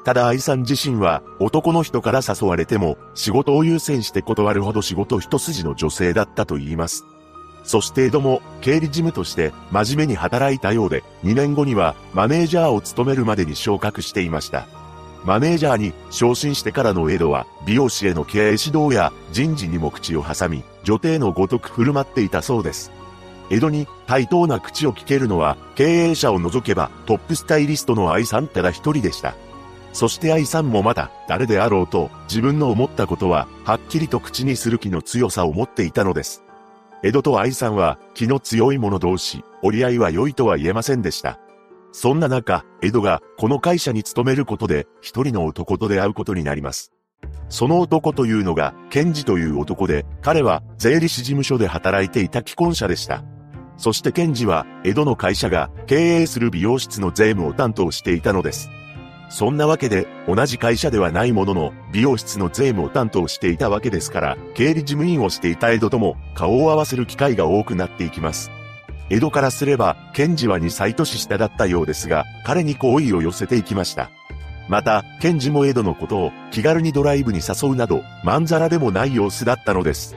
[0.05, 7.07] ただ愛さん自身は男の人から誘われても仕事を優先して断るほど仕事一筋の女性だったと言います。
[7.65, 14.67] そして江戸も経理事務として真面目に働いたようで2年後にはマネージャーを務めるまでに昇格していました。
[15.25, 22.93] マネージャーに昇進してからの江戸は美容師への経営指導や人事にも口を挟み女帝のごとく振る舞っていたそうです。
[23.51, 29.35] 江戸に対等な口を聞けるのは経営者を除けばトップスタイリストの愛さんただ一人でした。
[29.93, 36.43] そして愛さんもまだ誰であろうと自分の思ったことははっきりと口にする気の強さを持っていたのです。
[37.03, 41.39] 江戸と愛さんは気の強い者同士、折り合いは良いとは言えませんでした。
[41.93, 46.93] そんな中、江戸がこの会社に勤めることで一人の男と出会うことになります。
[47.49, 53.25] その男というのが、ケンジという男で、彼は税理士事務所で働いていた既婚者でした。
[53.77, 58.71] そしてケンジは、江戸の会社が経営する美容室の税務を担当していたのです。
[59.29, 68.51] そんなわけで、同じ会社ではないものの、美容室の税務を担当していたわけですから、経理事務員をしていた江戸とも、顔を合わせる機会が多くなっていきます。
[69.11, 74.11] 江戸からすれば、ケンジは2歳年下だったようですが、彼に好意を寄せていきました。
[74.69, 80.17] また、ケンジも江戸のことを気軽にドライブに誘うなど、まんざらでもない様子だったのです。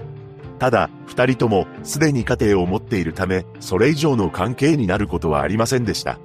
[0.59, 6.19] ただ、二人ともすでに家庭を持っているため、それ以上の関係になることはありませんでした。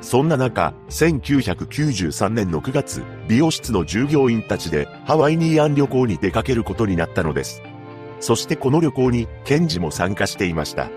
[0.00, 7.62] そんな中、1993年の9月、美容室の従業員たちでハワイニーアン旅行に出かけることになったのです。
[8.20, 10.88] そしてこの旅行に、ケンジも参加していました。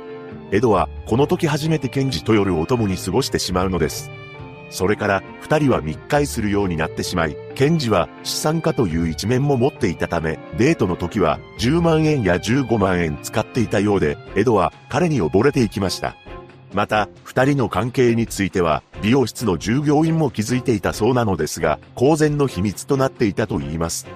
[0.52, 4.10] エドは、この時初めてケンジと夜を共に過ごしてしまうのです。
[4.70, 16.16] それから二人は密会するようになってしまい、ケンジは資産家という一面も持っていたため、デートの時は10万円や15万円使っていたようで、エドは彼に溺れていきました。
[16.74, 24.08] また、二人の関係については、美容室の従業員も気づいていたそうなのですが、公然の秘密となっていたと言います。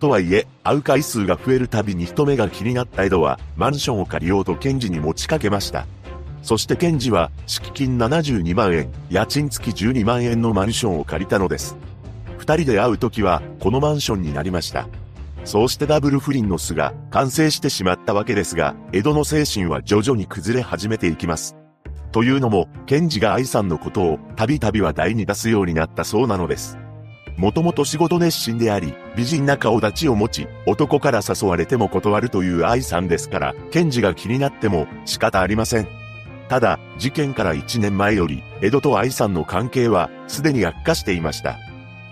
[0.00, 5.86] とはいえ、会う回数が増えるたびに人目が気になったエドは、マンションを借りようとケンジに持ちかけました。
[6.42, 11.76] そしてケンジは、敷金72万円、家賃付き12万円のマンションを借りたのです。
[12.36, 14.88] 二人で会う時は、このマンションになりました。
[15.44, 21.56] そうしてダブル不倫の巣が完成してしまったわけですが、江戸の精神は徐々に崩れ始めていきます。
[22.10, 26.78] というのも、ケンジが愛さんのことをたびたび話題に出すようになったそうなのです。
[27.36, 36.01] もともと仕事熱心であり、美人な顔立ちを持ち、男から誘われても断るという愛さんですから、ケンジが気になっても仕方ありません。
[36.48, 41.58] ただ、事件から1年前より、江戸と愛さんの関係は、すでに悪化していました。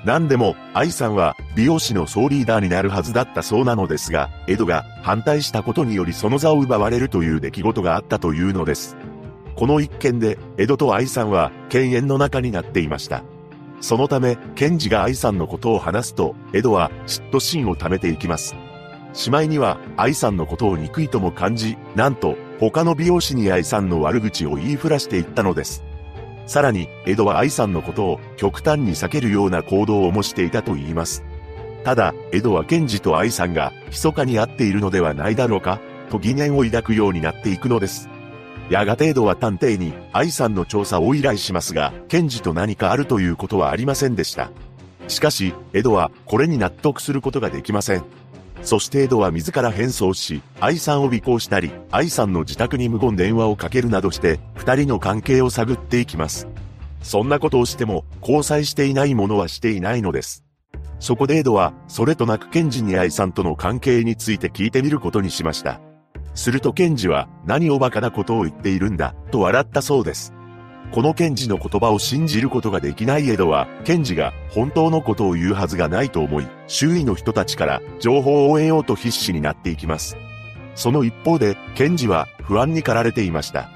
[0.05, 8.97] 何でも、愛さんは、美容師の総リーダーになるはずだったそうなのですが、江戸が反対したことによりその座を奪われるという出来事があったというのです。
[9.57, 13.22] この一件で、江戸と愛さんは、犬猿の中になっていました。
[13.83, 18.55] そのため、ケンジが愛さんのことを話すと、江戸は嫉妬心を溜めていきます。
[19.12, 25.82] しまいには、愛さんのことを憎いとも感じ、なんと、他の美容師に愛さんの悪口を言いふらしていったのです。
[26.46, 31.24] さらに、江戸は愛さんのことを極端に避けるような行動をもしていたと言います。
[31.84, 35.80] ただ、江戸はケンジと愛さんが密かに会っているのではないだろうか、
[36.11, 38.11] と疑念を抱くようになっていくのです。
[38.68, 44.50] やがて江戸は探偵に愛さんの調査を依頼しますが、ケンジと何かあるということはありませんでした。
[45.08, 48.04] しかし、江戸はこれに納得することができません。
[48.62, 56.46] そして江戸は自ら変装し、愛さんを尾行したり、愛さんの自宅に無言電話をかけるなどして、二人の関係を探っていきます。
[57.02, 60.44] そんなことをしても、交際していない者はしていないのです。
[60.98, 65.80] そこで江戸は、それとなく検事に愛さんとの関係について聞いてみることにしました。
[66.34, 70.34] すると検事は、何を馬鹿なことを言っているんだ、と笑ったそうです。
[70.93, 80.16] この検事の言葉を信じることができない江戸は、検事が本当のことを言うはずがないと思い、周囲の人たちから情報を得ようと必死になっていきます。
[80.74, 83.70] その一方で、検事は不安に駆られていました。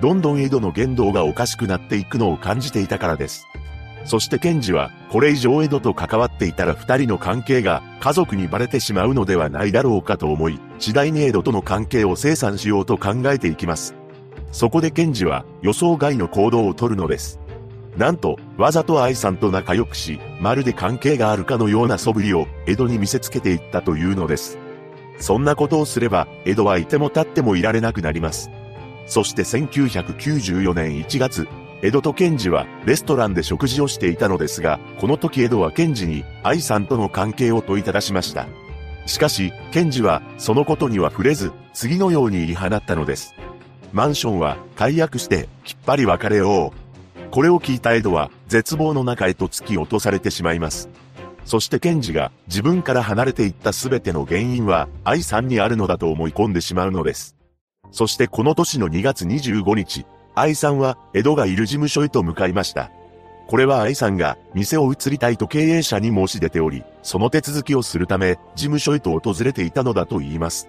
[0.00, 3.46] どんどん江戸の言動がおかしくなっていくのを感じていたからです。
[4.06, 13.94] そして検事は、これ以上江戸と関わっていたら二人の関係が家族にバレてしまうのではないだろうかと思い、次第に江戸との関係を清算しようと考えていきます。
[14.54, 17.40] そこでケンジは予想外の行動をとるのです。
[17.96, 24.56] なんと、わざと愛さんと仲良くし、まるで関係があるかのような素振りを江戸に見せつけていったというのです。
[25.18, 28.48] そんなことをすれば、江戸はいても立ってもいられなくなります。
[29.06, 31.48] そして1994年1月、
[31.82, 38.46] 江戸とケンジはレストランで食事をしていたのですが、この時江戸はケンジに愛さんとの関係を問いただしました。
[39.06, 43.34] しかし、ケンジはそのことには触れず、次のように言い放ったのです。
[43.94, 47.30] マンションは解約してきっぱり別れよう。
[47.30, 50.88] これを聞いたエドは絶望の中へと突き落とされてしまいます。
[51.44, 57.36] そしてケンジが自分から離れていった全ての原因は愛さんにあるのだと思い込んでしまうのです。
[57.92, 62.90] そしてこの年の2月25日、愛さんは江戸がいる事務所へと向かいました。
[63.46, 70.68] これは愛さんが店を移りたいと経営者に申し出ており、その手続きをするため事務所へと訪れていたのだと言います。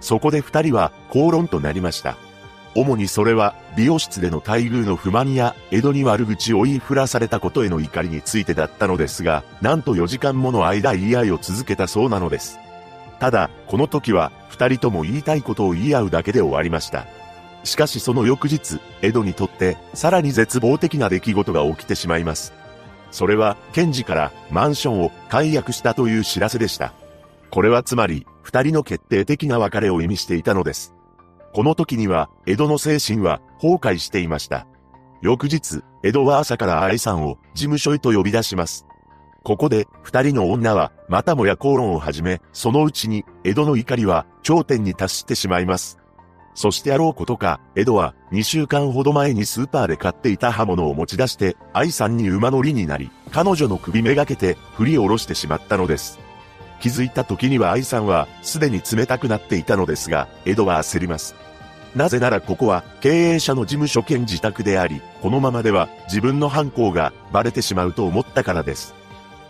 [0.00, 2.16] そこで二人は口論となりました。
[2.74, 12.58] 主にそれは、美容室での待遇の不満や、江戸に悪口を言いふらされたことへの怒りについてだったのですが、なんと4時間もの間言い合いを続けたそうなのです。
[13.18, 17.06] ただ、この時は、二人とも言いたいことを言い合うだけで終わりました。
[17.64, 22.52] しかしその翌日、江戸にとってさらに絶望的な出来事が起きてしまいます。
[23.10, 26.92] それは、検事からマンションを解約したという知らせでした。
[27.50, 30.94] これはつまり、二人の決定的な別れを意味していたのです。
[31.52, 34.66] この時には、江戸の精神は崩壊していました。
[35.20, 38.86] 翌日、江戸は朝から愛さんを事務所へと呼び出します。
[39.42, 45.98] ここで、二人の女は、またもや口論を始め、そのうちに、江戸の怒りは頂点に達してしまいます。
[46.54, 56.20] そしてあろうことか、江戸は2週間ほど前にスーパーで買っていた刃物を持ち出して、愛さんに馬乗りになり、彼女の首めがけて振り下ろしてしまったのです。
[56.80, 61.34] 気づいた時には愛さんはすでに冷たくなっていたのですが、江戸は焦ります。
[61.94, 68.94] なぜならここは経営者の事務所兼自宅であり、このままでは自分の犯行がバレてしまうと思ったからです。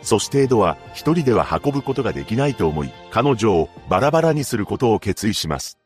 [0.03, 5.79] そして江戸は一人では運ぶことができないと思い、彼女をバラバラにすることを決意します。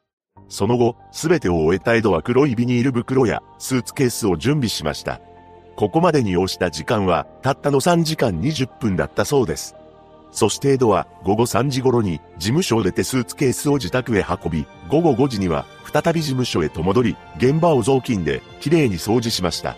[0.48, 5.20] その後、すべてを終えた江戸は黒いビニール袋やスーツケースを準備しました。
[5.74, 9.74] ここまでに要した時間は、たったの3時間20分だったそうです。
[10.34, 19.76] そして江戸は午後3時頃に事務所を出てスーツケースを自宅へ運び、午後5時には再び事務所へと戻り、現場を雑巾できれいに掃除しました。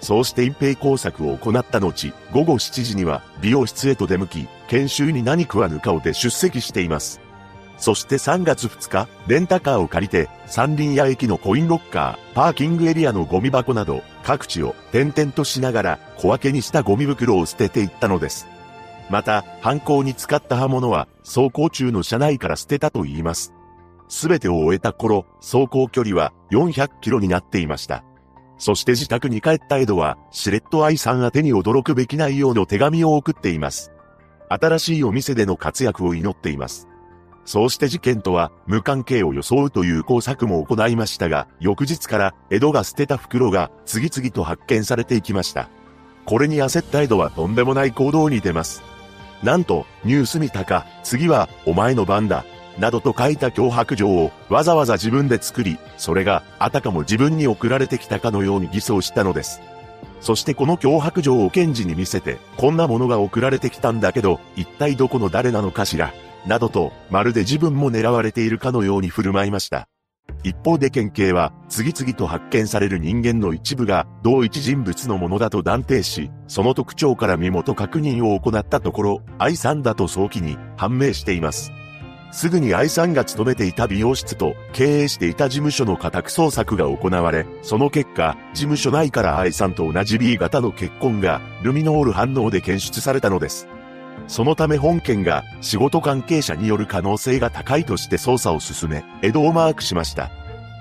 [0.00, 7.20] そうして隠蔽工作を行った後、午後7時には美容室へと出向き、研修に何食わぬ顔で出席しています。
[7.76, 18.46] そして3月2日、レンタカーを借りて、三輪屋駅のコインロッカー、パーキングエリアのゴミ箱など、各地を点々としながら、小分けにしたゴミ袋を捨てていったのです。
[19.10, 23.52] また、犯行に使った刃物は、走行中の車内から捨てたと言います。
[24.08, 28.04] すべてを終えた頃、走行距離は400キロになっていました。
[28.58, 33.90] そして自宅に帰ったエドは、シレットアイさん宛てに驚くべき内容の手紙を送っています。
[34.48, 36.88] 新しいお店での活躍を祈っています。
[37.44, 45.68] そうして事件とは無関係を装うという工作も行いましたが、翌日から江戸が捨てた袋が次々と発見されていきました。
[46.26, 48.89] これに焦った江戸はとんでもない行動に出ます。
[49.42, 52.44] なんと、ニュース見たか、次はお前の番だ。
[52.78, 59.60] などと書いた脅迫状をわざわざ自分で作り、それがあたかも自分に送られてきたかのように偽装したのです。
[60.20, 66.12] そしてこの脅迫状を検事に見せて、こんなものが送られてきたんだけど、一体どこの誰なのかしら。
[66.46, 69.88] などと、まるで自分も狙われているかのように振る舞いました。
[70.42, 81.72] 一方で県警は、次々と発見される人間の一部が、同一人物のものだと断定し、その特徴から身元確認を行ったところ、愛さんだと早期に判明しています。
[82.32, 93.66] すぐに愛さんが勤めていた美容室と経営していた事務所の家宅捜索が行われ、その結果、事務所内から愛さんと同じ B 型の血痕がルミノール反応で検出されたのです。
[94.30, 100.30] そのため本件が仕事関係者による可能性が高いとして捜査を進め、江戸をマークしました。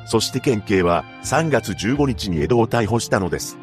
[0.05, 3.57] そして県警は3月15日に江戸を逮捕したのです。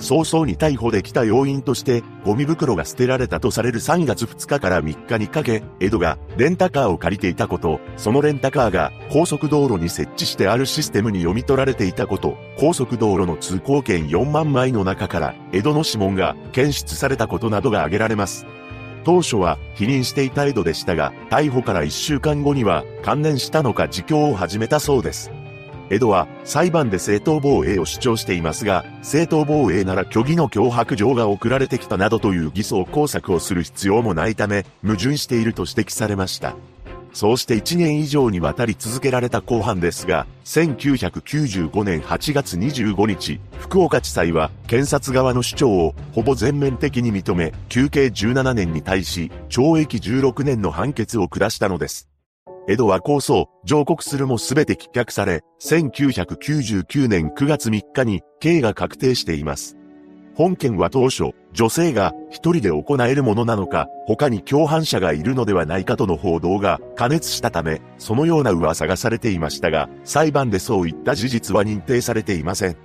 [0.00, 18.44] 早々に逮捕できた要因として、ゴミ袋が捨てられたとされる3月2日から3日にかけ、江戸がレンタカーを借りていたこと、そのレンタカーが高速道路に設置してあるシステムに読み取られていたこと、高速道路の通行券4万枚の中から江戸の指紋が検出されたことなどが挙げられます。
[19.04, 25.30] 当初は否認していた江戸でしたが、逮捕から1週間後には関連したのか自供を始めたそうです。
[25.92, 36.54] 江戸は裁判で正当防衛を主張していますが、正当防衛なら虚偽の脅迫状が送られてきたなどという偽装工作をする必要もないため、矛盾していると指摘されました。
[37.12, 52.08] そうして1年以上にわたり続けられた公判ですが、1995年8月25日、福岡地裁は検察側の主張をほぼ全面的に認め、休刑17年に対し、懲役16年の判決を下したのです。
[52.68, 59.79] 江戸は控訴、上告するもすべて棄却され、1999年9月3日に刑が確定しています。
[60.40, 72.76] 本件は当初、女性が一人で行えるものなのか、他に共犯者がいるのではないかとの報道が加熱したため、そのような噂がされていましたが、裁判でそういった事実は認定されていません。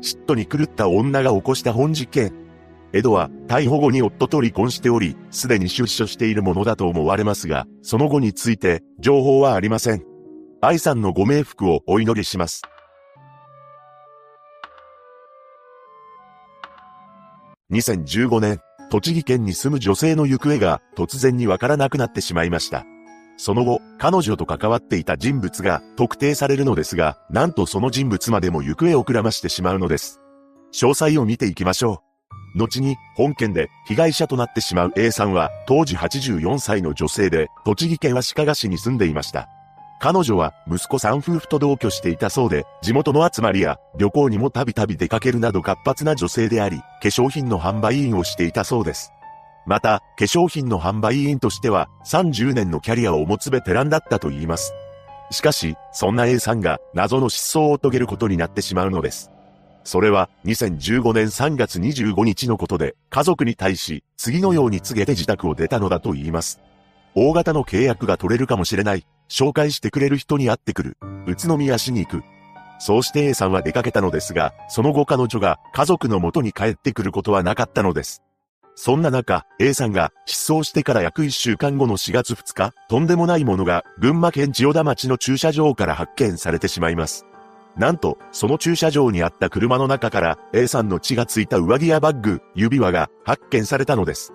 [0.00, 2.32] 嫉妬に狂った女が起こした本事件。
[2.94, 10.02] 江戸は逮捕後に夫と離婚しており、すでに出所しているものだと思われますが、その後について情報はありません。
[10.62, 12.62] 愛さんのご冥福をお祈りします。
[17.70, 18.60] 2015年、
[18.90, 22.84] 栃木県に住む女性の行方が突然にわからなくなってしまいました。
[23.36, 30.20] その後、彼女と関わっていた人物が特定されるのですが、なんとその人物までも行方をくらましてしまうのです。
[30.72, 32.02] 詳細を見ていきましょ
[32.56, 32.58] う。
[32.58, 39.48] 後に本件で被害者となってしまう A さんは当時84歳の女性で栃木県足利市に住んでいました。
[40.00, 49.12] 彼女は息子さん夫婦と同居していたそうで、地元の集まりや旅行にもたびたび出かけるなど活発な女性であり、化粧品の販売員をしていたそうです。
[49.66, 54.72] また、化粧品の販売員としては30年のキャリアを持つベテランだったと言います。
[55.30, 59.30] しかし、そんな A さんが謎の失踪を遂げることになってしまうのです。
[59.84, 66.58] それは2015年3月25日のことで、家族に対し次のように告げて自宅を出たのだと言います。
[67.14, 69.04] 大型の契約が取れるかもしれない。
[69.30, 70.96] 紹介してくれる人に会ってくる。
[71.26, 72.24] 宇都宮市に行く。
[72.78, 78.22] そうして A さんは出かけたのですが、その後彼女が家族の元に帰ってくることはなかったのです。
[78.74, 87.26] そんな中、A さんが失踪してから約1週間後の4月2日、とんでもないものが群馬県千代田町の駐車場から発見されてしまいます。
[87.76, 94.32] なんと、その駐車場にあった車の中から A さんの血がついた上着やバッグ、指輪が発見されたのです。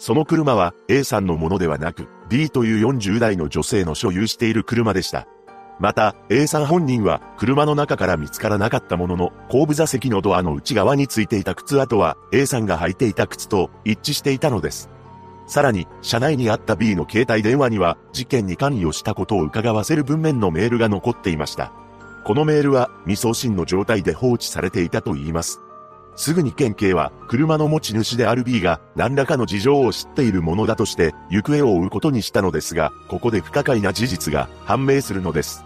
[0.00, 5.28] その車は A さんのものではなく B という40代の女性の所有している車でした。
[5.78, 14.88] また A さん本人は車の中から見つからなかったものの後部座席のドアの内側についていた靴跡は A さんが履いていた靴と一致していたのです。
[15.46, 21.72] さらに、車内にあった B の携帯電話には、事件に関与したことを伺わせる文面のメールが残っていました。
[22.24, 25.60] このメールは、未送信の状態で放置されていたと言います。
[26.20, 35.64] すぐに県警は車の持ち主である B が何らかの事情を知っているものだとして行方を追うことにしたのですが、ここで不可解な事実が判明するのです。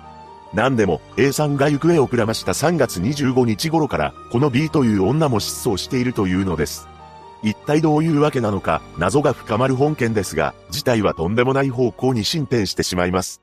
[0.53, 6.87] 何でも A さんが行方をくらました3月25日頃からこの B という女も失踪しているというのです。
[7.43, 13.43] 一体どういうわけなのか謎が深まる本件ですが、事態はとんでもない方向に進展してしまいます。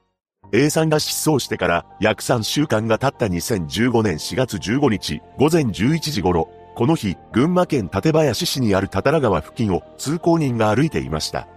[0.53, 6.49] A さんが失踪してから約3週間が経った2015年4月15日午前11時頃、
[6.82, 11.47] この日、群馬県館林市にあるタタラ川付近を通行人が歩いていました。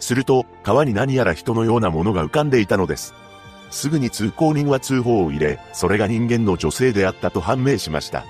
[0.00, 3.14] すると、川に何やら人のようなものが浮かんでいたのです。
[3.70, 8.24] すぐに通行人は通報を入れ、それが人間の女性であったと判明しました。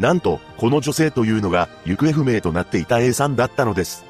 [0.00, 4.04] なんと、この女性というのが行方不明となっていた A さんだったのです。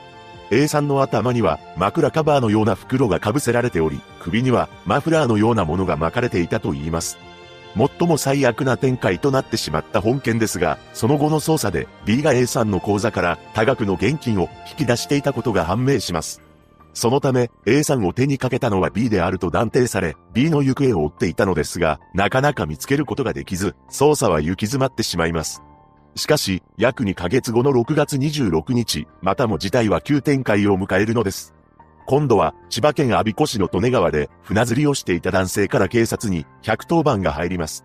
[0.51, 7.19] A さんの頭には枕カバーのような袋が被せられており、首にはマフラーのようなものが巻かれていたと言います。
[7.77, 16.43] 最も最悪な展開となってしまった本件ですが、その後の捜査で B が A さんの口座から多額の現金を引き出していたことが判明します。
[16.95, 25.63] そのため A さんを手にかけたのは B であると断定され、B の行方を追っていたのですが、なかなか見つけることができず、捜査は行き詰まってしまいます。
[26.15, 31.55] しかし、約2ヶ月後の6月26日、またも事態は急展開を迎えるのです。
[32.07, 37.85] 今度は千葉県我孫子市の利根川で船釣りをしていた男性から警察に110番が入ります。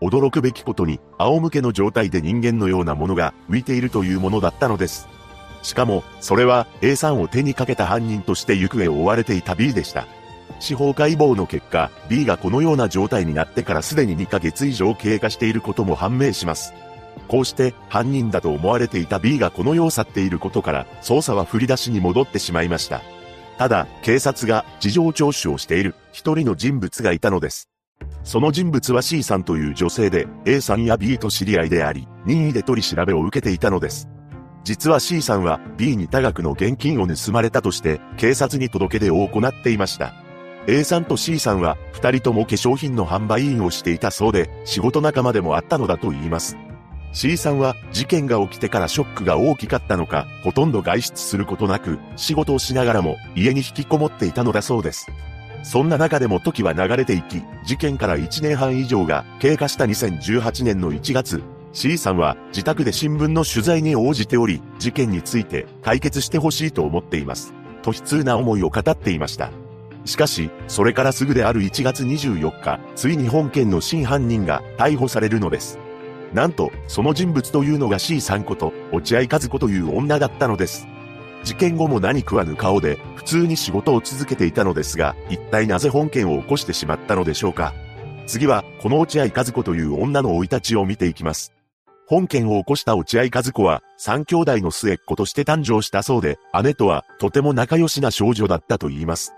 [0.00, 5.08] 驚くべきことに仰向けの状態で人間のようなものが浮いているというものだったのです。
[5.62, 10.06] しかも、それは A さんを手にかけた犯人として行方を追われていた B でした。
[10.60, 16.74] 司法解剖の結果、B がこのような状態になってからすでに2ヶ月以上経過していることも判明します。
[17.28, 23.00] こうして犯人だと思われていた B がこの世を去っていることから捜査は振り出しに戻ってしまいました。
[23.58, 27.68] ただ、警察が事情聴取をしている一人の人物がいたのです。
[28.22, 34.08] その人物は C さんという女性で、A さんや B と知り合いであり、任意で取り調べを受けていたのです。
[34.64, 40.14] 実は C さんは B に多額の現金を盗まれたとして、警察に届け出を行っていました。
[40.66, 46.56] A さんと C さんは二人とも化粧品の販売員をしていたそうで、仕事仲間でもあったのだと言います。
[47.14, 55.06] C さんは事件が起きてからショックが大きかったのか、ほとんど外出することなく、仕事をしながらも家に引きこもっていたのだそうです。
[55.62, 61.42] そんな中でも時は流れていき、事件から1年半以上が経過した2018年の1月、
[61.72, 67.54] C さんは自宅で新聞の取材に応じており、事件について解決してほしいと思っています。
[67.82, 69.50] と悲痛な思いを語っていました。
[70.04, 75.78] しかし、それからすぐである1月24日、ついに本件の真犯人が逮捕されるのです。
[76.34, 80.88] なんと、その人物というのが C さんこと、落合和子という女だったのです。
[81.44, 87.72] 事件後も何食わぬ顔で、普通に仕事を続けていたのですが、一体なぜ本件を起こしてしまったのでしょうか。
[88.26, 91.52] 次は、この落合和子という女の生い立ちを見ていきます。
[92.08, 99.34] 本件を起こした落合和子は、三兄弟の末っ子として誕生したそうで、姉とはとても仲良しな少女だったと言います。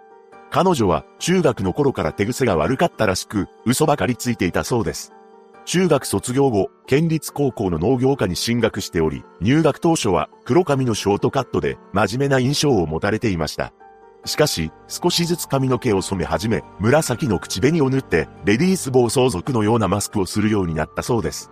[0.51, 5.13] 彼女は中学の頃から手癖が悪かったらしく、嘘ばかりついていたそうです。
[5.67, 13.73] 中学卒業後、県立高校の農業科に進学しており、入学当初は黒髪のショートカットで真面目な印象を持たれていました。
[14.25, 21.51] しかし、少しずつ髪の毛を染め始め、紫の口紅を塗って、レディース暴走族のようなマスクをするようになったそうです。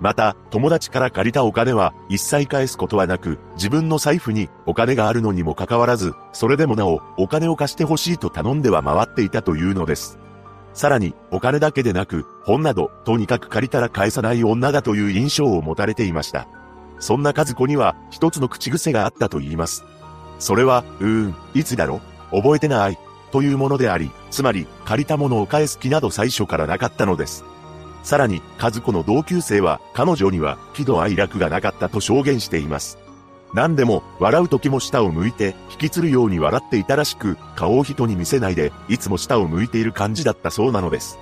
[0.00, 10.18] また、友達から借りたお金は一切返すことはなく、自分の財布にお金があるのにもかかわらず、それでもなお、お金を貸してほしいと頼んでは回っていたというのです。
[10.74, 16.48] さらに、お金だけでなく、本など、とにかく借りたら返さない女だという印象を持たれていました。
[16.98, 19.84] そんな和子には、一つの口癖があったと言います。
[20.38, 22.00] それは、うーん、いつだろ
[22.30, 22.98] 覚えてない。
[23.32, 27.44] というものであり、つまり、借りたものを返す気など最初からなかったのです。
[28.02, 32.98] さらに、和子の同級生は、彼女には、喜怒哀楽がなかったと証言しています。
[33.54, 41.18] 何でも、笑う時も下を向いて、引きつるように笑っていたらしく、顔を人に見せないで、いつも下を向いている感じだったそうなのです。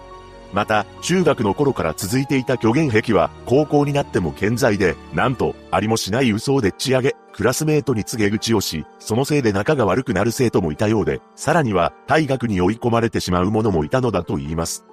[0.53, 14.85] また、中学の頃から続いていた虚言癖は、高校になっても健在で、なんと、ありもしない嘘をでっち上げ、クラスメートに告げ口をし、そのせいで仲が悪くなる生徒もいたようで、さらには、退学に追い込まれてしまう者もいたのだと言います。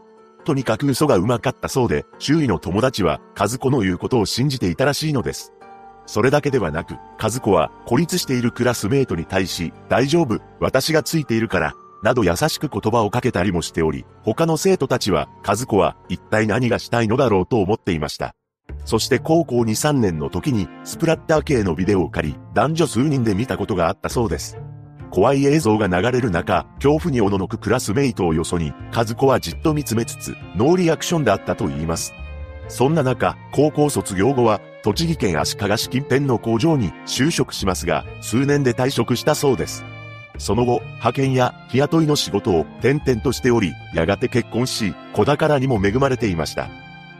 [0.43, 5.53] とにかく嘘がうまかったそうで、周囲の友達は、和子の言うことを信じていたらしいのです。
[6.07, 18.33] それだけではなく、和子は孤立しているクラスメイトに対し、大丈夫、私がついているから、など優しく言葉をかけたりもしており、他の生徒たちは、和子は一体何がしたいのだろうと思っていました。
[18.85, 24.57] そして高校2、3年の時に、スプラッター系のビデオを借り、男女数人で見たことがあったそうです。
[25.09, 32.13] 怖い映像が流れる中、恐怖におののくクラスメイトをよそに、和子はじっと見つめつつ、ノーリアクションであったと言います。
[32.67, 39.83] そんな中、高校卒業後は、栃木県足利市近辺の工場に就職しますが、数年で退職したそうです。
[40.37, 46.69] その後、派遣や日雇いの仕事を転々としており、やがて結婚し、子宝にも恵まれていました。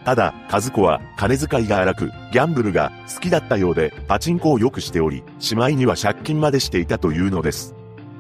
[0.06, 7.77] ただ、和子は金遣いが荒く、ギャンブルが好きだったようで、パチンコをよくしており、しまいには借金までしていたというのです。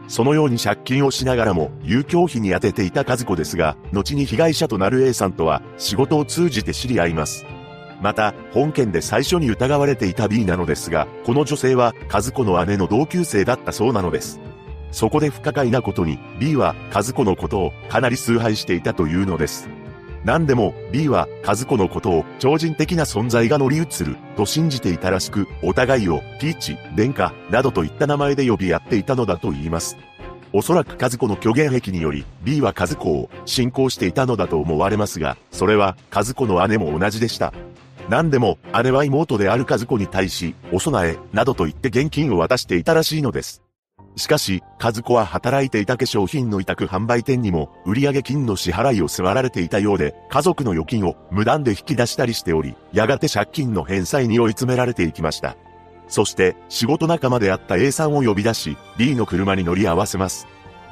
[0.07, 7.45] そのように借金をしながらも、遊興費に充てていた和子ですが、後に被害者となる A さんとは、仕事を通じて知り合います。
[8.01, 14.39] また、本件で最初に疑われていた B なのですが、この女性は、和子の姉の同級生だったそうなのです。
[14.91, 19.69] そこで不可解なことに、B は、和子のことを、かなり崇拝していたというのです。
[20.27, 29.95] 何でも、B は、和子のことを、超人的な存在が乗り移る、と信じていたらしく、お互いを、ピーチ、殿下、などといった名前で呼び合っていたのだと言います。
[30.51, 37.53] おそらく和子の虚言癖により、B は和子を信仰していたのだと思われますが、それは和子の姉も同じでした。
[38.09, 43.66] 何でも、姉は妹である和子に対し、お供え、などと言って現金を渡していたらしいのです。
[44.17, 55.55] しかし、和子は働いていた化粧品の委託販売店にも、売上金の支払いを迫られていたようで、家族の預金を無断で引き出したりしており、やがて借金の返済に追い詰められていきました。
[56.07, 60.47] そして、仕事仲間であった A さんを呼び出し、B の車に乗り合わせます。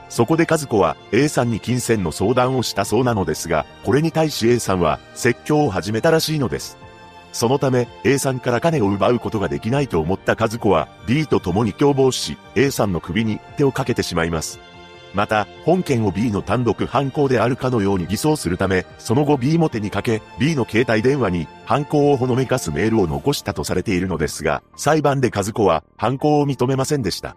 [0.08, 6.78] そこで和子は A さんに金銭の相談をしたそうなのですが、これに対し A さんは説教を始めたらしいのです。
[7.36, 14.58] そのため A さんから金を奪うことができないと思った和子は B と共に共謀し A さんの首に手をかけてしまいます。
[15.14, 27.36] また、本件を B の単独犯行であるかのように偽装するため、その後 B も手にかけ、B の携帯電話に犯行をほのめかすメールを残したとされているのですが、裁判で和子は犯行を認めませんでした。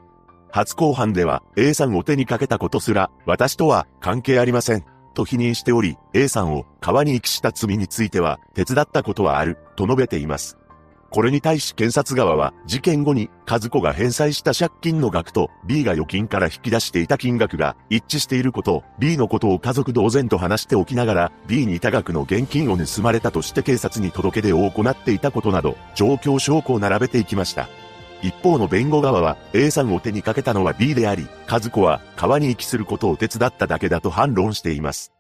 [0.53, 4.98] 初公判では A さんを手にかけたことすら、私とは関係ありません。
[5.19, 10.57] と否認しており、A さんを川に遺棄した罪については、手伝ったことはある、と述べています。
[11.11, 27.69] これに対し検察側は、事件後に、和子が返済した借金の額と、B が預金から引き出していた金額が一致していること、B のことを家族同然と話しておきながら、B に多額の現金を盗まれたとして警察に届け出を行っていたことなど、状況証拠を並べていきました。
[28.23, 35.13] 一方の弁護側は A さんを手にかけたのは B であり、和子は川に遺棄することを手伝っただけだと反論しています。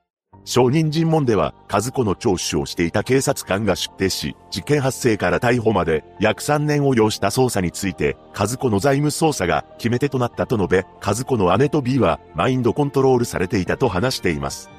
[0.44, 14.70] 証人尋問では、和子の聴取をしていた警察官が出廷し、事件発生から逮捕まで約3年を要した捜査について、和子の財務捜査が決め手となったと述べ、和子の姉と B はマインドコントロールされていたと話しています。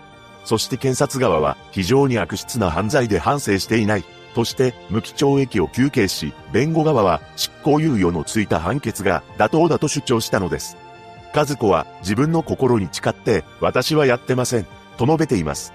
[0.43, 4.05] そして検察側は非常に悪質な犯罪で反省していない
[4.39, 10.77] として無期懲役を求刑し、弁護側は執行猶予のついた判決が妥当だと主張したのです。
[11.35, 14.65] 和子は自分の心に誓って私はやってません
[14.97, 15.73] と述べています。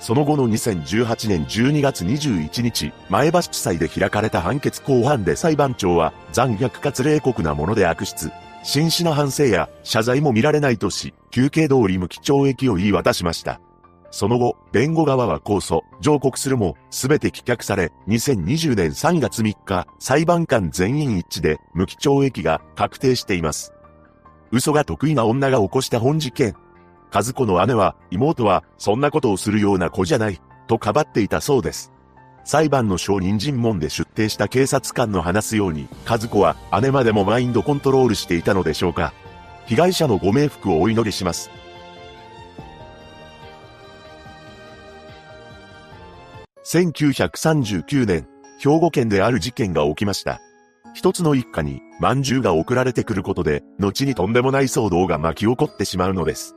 [0.00, 8.32] その後の2018年12月21日、前橋地裁で開かれた判決公判で裁判長は残虐かつ冷酷なもので悪質、
[8.64, 13.60] 真摯な反省や謝罪も見られないとし、休刑通り無期懲役を言い渡しました。
[14.10, 23.72] その後、弁護側は控訴、上告するも、すべて棄却され、2020年3月3日、裁判官全員一致で無期懲役が確定しています。
[24.50, 26.56] 嘘が得意な女が起こした本事件。
[27.12, 31.92] 和子の姉は、妹は、そんなことをするような子じゃない、とかばっていたそうです。
[32.44, 39.12] 裁判の証人尋問で出廷した警察官の話すように、和子は姉までもマインドコントロールしていたのでしょうか。
[39.66, 41.50] 被害者のご冥福をお祈りします。
[46.72, 48.28] 1939年、
[48.60, 50.40] 兵庫県である事件が起きました。
[50.94, 56.54] 一つの一家に、饅頭が送られてくることで、後にとんでもない騒動が巻き起こってしまうのです。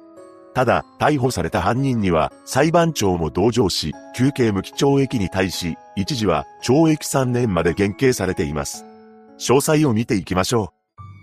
[0.53, 8.85] ただ、逮捕された犯人には、裁判長も同情し、休刑無期懲役に対し、一時は懲役3年まで減刑されています。
[9.39, 10.73] 詳細を見ていきましょ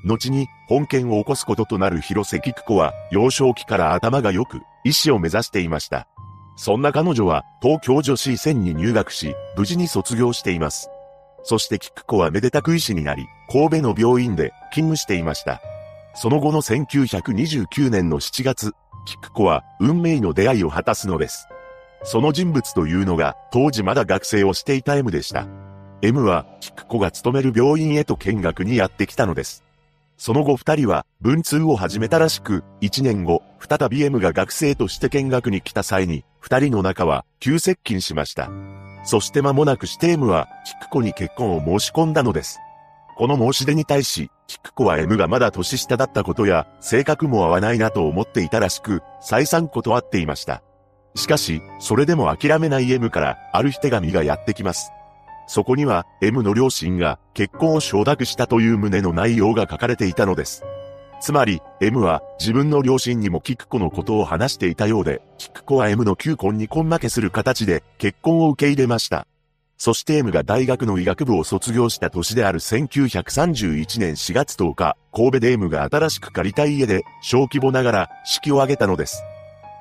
[0.04, 0.08] う。
[0.08, 6.08] 後に、本件を起こすこととなる広瀬菊子は、幼少期から頭が良く、医師を目指していました。
[6.62, 10.90] そんな彼女は、東京女子医専に入学し、無事に卒業しています。
[11.42, 15.62] そして菊子はめでたく医師になり、神戸の病院で勤務していました。
[16.14, 18.74] その後の1929年の7月、
[19.06, 21.48] 菊子は運命の出会いを果たすのです。
[22.02, 25.46] その人物というのが、当時まだ学生をしていた M でした。
[26.02, 29.64] M は、菊子が勤める病院へと見学にやってきたのです。
[30.18, 38.50] その後二人は文通を始めたらしく、一年後、再び M が学生として見学に来た際に、二人の仲は急接近しました。
[39.04, 42.58] そして間もなくして M は、菊子に結婚を申し込んだのです。
[43.16, 50.62] この申し出に対し、菊子は M がまだ年下だったことや、性格も合わないなと思っていたらしく、再三断っていました。
[51.14, 54.90] しかし、それでも諦めない M から、ある日手紙がやってきます。
[55.46, 60.62] そこには、M の両親が、結婚を承諾したという旨の内容が書かれていたのです。
[61.20, 69.26] つまり、M は、自分の両親にも菊子のことを話していたようで、菊子は M の求婚に根負けする形で、結婚を受け入れました。
[69.76, 79.22] そして M が大学の医学部を卒業した年である1931年4月10日、神戸で M が新しく借りたい家で、小規模ながら式を挙げたのです。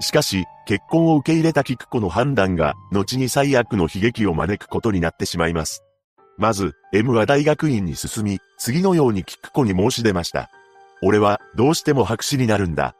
[0.01, 5.83] しかし、結婚を受け入れた菊子の判断が、後に最悪の悲劇を招くことになってしまいます。
[6.37, 10.49] まず、M は大学院に進み、次のように菊子に申し出ました。
[11.01, 12.95] 俺は、どうしても白紙になるんだ。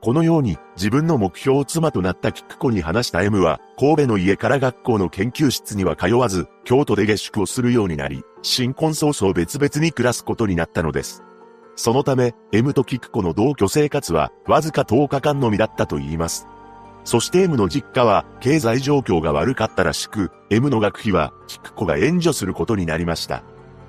[0.00, 11.22] このように自分の目標を妻となったキック子に話した M は、神戸の家から学校の研究室には通わず、京都で下宿をするようになり、新婚早々別々に暮らすことになったのです。
[11.76, 16.48] そのため、M とキック子の同居生活は、わずか10日間のみだったと言います。
[17.04, 23.44] そして M の実家は、経済状況が悪かったらしく、M の学費は、キック子が援助することになりました。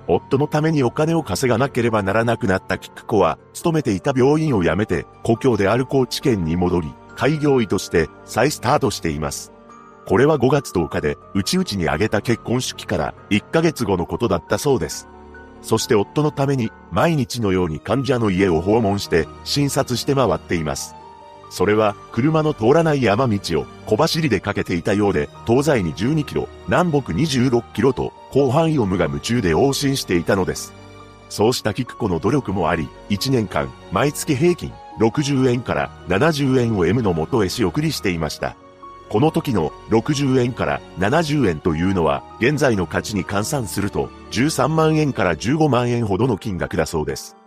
[0.07, 9.51] 夫のためにお金を稼がなければならなくなったキクコは、勤めていた病院を辞めて、故郷である高知県に戻り、開業医として再スタートしています。
[10.05, 15.07] これは5月10日で、内々に挙げた結婚式から1ヶ月後のことだったそうです。
[15.61, 20.95] そして夫のために、毎日のように患者の家を訪問して、診察して回っています。
[21.53, 30.73] それは、車の通らない山道を小走りで駆けていたようで、東西に12キロ、南北26キロと、広範囲を無我夢中で往診していたのです。
[31.29, 38.55] そうした菊子の努力もあり、1年間、毎月平均60円から70円を M の元へ仕送りしていました。
[39.09, 47.37] この時の60円から70円というのは、現在の価値に換算すると、13万円から15万円ほどの金額だそうです。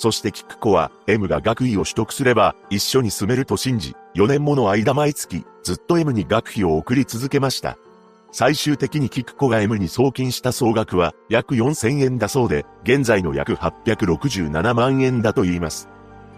[0.00, 7.76] そして菊子は、M が学位を取得すれば、一緒に住めると信じ、4年もの間毎月、ずっと M に学費を送り続けました。
[8.32, 15.90] 最終的にキクコが M に送金した総額は約4000円だそうで、現在の約867万円だと言います。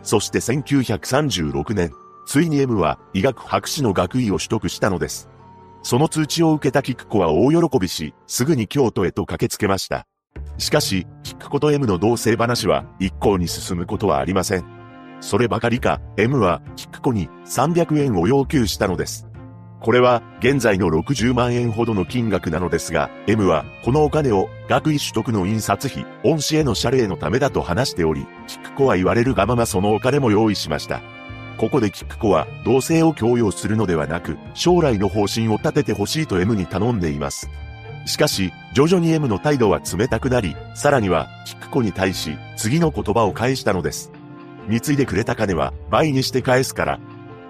[0.03, 1.93] そして1936年、
[2.27, 5.29] ついに M は医学博士の学位を取得したのです。
[5.85, 10.09] その通知を受けたキクコは大喜びし、すぐに京都へと駆けつけました。
[10.63, 14.65] しかし、キクコと M の同棲話は一向に進むことはありません。
[15.21, 19.27] そればかりか、M はキクコに300円を要求したのです。
[19.81, 31.01] これは現在の60万円ほどの金額なのですが、M はこのお金を学位取得の印刷費、恩師への謝礼のためだと話しており、キクコは言われるがままそのお金も用意しました。
[31.59, 37.51] ここでキクコは同性を強要するのではなく、将来の方針を立ててほしいと M に頼んでいます。
[38.07, 44.11] しかし、徐々に M の態度は冷たくなり、さらには、キクコに対し、次の言葉を返したのです。
[44.69, 47.01] 貢いでくれた金は倍にして返すから、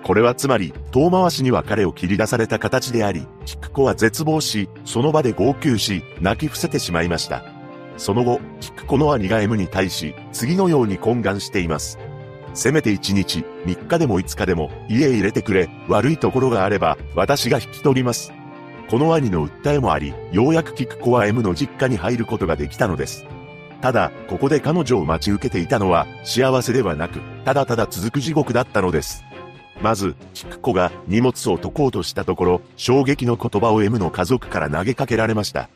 [0.03, 7.45] これはつまり、遠回しに別れを切り出された形であり、菊子は絶望し、その場で号泣し、泣き伏せてしまいました。
[7.97, 11.99] その後、菊子の兄が M に対し、次のように懇願しています。
[12.55, 18.33] せめて1日、3日でも5日でも、家へ入れてくれ、悪いところがあれば、私が引き取ります。
[18.93, 23.25] この兄の訴えもあり、ようやく菊子は M の実家に入ることができたのです。
[23.81, 29.25] ただ、ここで彼女を待ち受けていたのは、幸せではなく、ただただ続く地獄だったのです。
[29.81, 35.71] まず、菊子が荷物を解こうとしたところ、衝撃の言葉を M の家族から投げかけられました。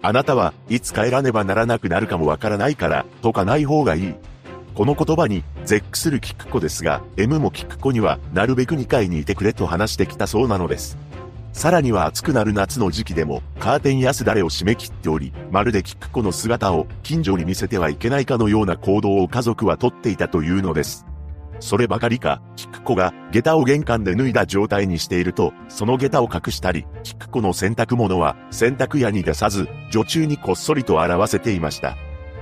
[0.00, 4.14] あなたはいつ帰らねばならなくなるかもわからないから、とかない方がいい。
[4.74, 11.11] この言葉に絶句する菊子ですが、M も菊子にはなるべく2階にいてくれと話してきたそうなのです。
[11.52, 21.06] さらには暑くなる夏の時期でも、カーテンやすだれを締め切っており、まるでキックコの姿を近所に見せてはいけないかのような行動を家族はとっていたというのです。
[21.60, 31.96] そればかりか、キックコが下駄を玄関で脱いだ状態にしていると、その下駄を隠したり、キックコの洗濯物は洗濯屋に出さず、女中にこっそりと表せていました。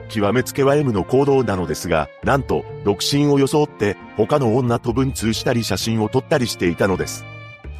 [0.09, 7.25] 極めつけは M の行動なのですが、なんと、独身を装って、他の女と文通したり写真を撮ったりしていたのです。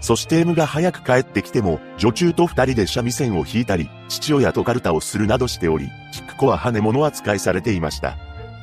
[0.01, 8.17] そして M が早く帰ってきても、女中と二人で三味線を弾いたり、父親とカルタをするなどしており、キクコは羽物扱いされていました。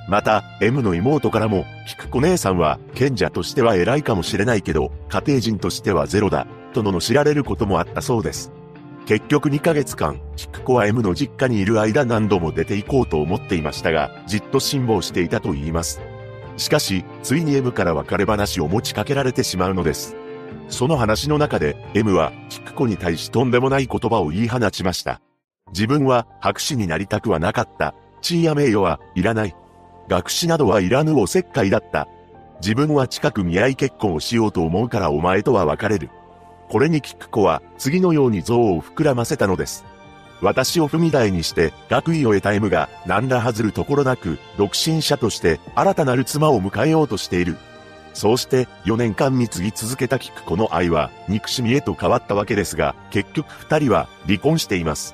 [0.07, 8.51] また、M の妹からも、キクコ姉さんは、賢者としては偉いかもしれないけど、家庭人としてはゼロだ、とのの知られることもあったそうです。
[9.05, 16.01] 結局2ヶ月間、キクコは M の実家にいる間何度も出て行こうと思っていましたが、じっと辛抱していたと言います。
[16.57, 20.15] しかし、ついに M から別れ話を持ちかけられてしまうのです。
[20.69, 25.21] その話の中で、M は、キクコに対しとんでもない言葉を言い放ちました。
[25.69, 27.95] 自分は、白紙になりたくはなかった。
[28.21, 29.55] 地位や名誉はいらない。
[30.07, 32.07] 学士などはいらぬおせっかいだった。
[32.61, 36.09] 自分は近く見合い結婚をしようと思うからお前とは別れる。
[36.69, 39.85] これにキクコは、次のように像を膨らませたのです。
[40.41, 47.57] 私を踏み台にして、学位を得た M が、何ら外るところなく、独身者として、新たなる妻を迎えようとしている。
[48.17, 55.13] そうして4年間貢ぎ続けた菊子の愛は憎しみへと変わったわけですが、結局二人は離婚しています。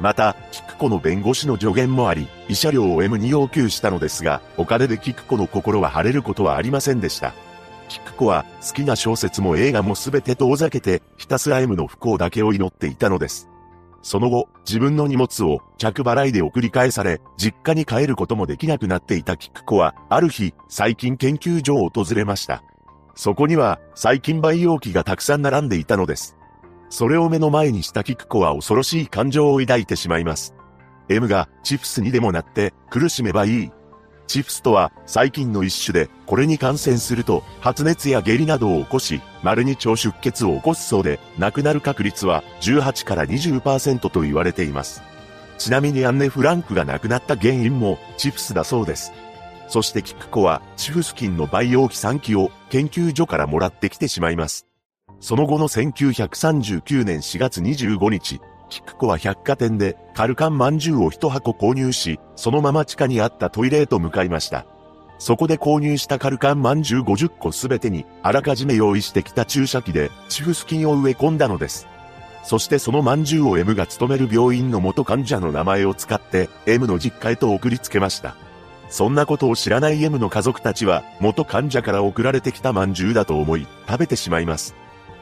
[0.00, 7.34] また、菊子の弁護士の助言もあり、慰謝料を M に要求したのですが、お金で菊子の心は晴れることはありませんでした。
[7.88, 13.48] 菊子は好きな小説も映画も全て遠ざけて、ひたすら M の不幸だけを祈っていたのです。
[14.06, 22.62] その後、自分の荷物を着払いで送り返され、実家に帰ることもできなくなっていたキクコは、ある日、最近研究所を訪れました。
[23.16, 26.36] そこには、最近培養器がたくさん並んでいたのです。
[26.88, 30.54] それを目の前にしたキクコは恐ろしい感情を抱いてしまいます。
[31.08, 33.70] M がチフスにでもなって苦しめばいい
[34.26, 45.02] チフスとは細菌の一種で、これに感染すると発熱や下痢などを起こし、丸に腸出血を起こすそうで、亡くなる確率は18から20%と言われています。
[45.58, 49.12] ちなみにアンネ・フランクが亡くなった原因もチフスだそうです。
[49.68, 54.66] そしてキクコはチフス菌の培養機3機を研究所からもらってきてしまいます。
[55.20, 64.66] その後の1939年4月25日、キクコは百貨店でカルカン饅頭を一箱購入し、そのまま地下にあったトイレへと向かいました。
[65.18, 71.88] そこで購入したカルカン饅頭50個すべてに、あらかじめ用意してきた注射器で、チフス菌を植え込んだのです。
[72.42, 78.36] そしてその饅頭を M が勤める病院の元患者の名前を使って、M の実家へと送りつけました。
[78.88, 84.74] そんなことを知らない M の家族たちは、元患者から送られてきた饅頭だと思い、食べてしまいます。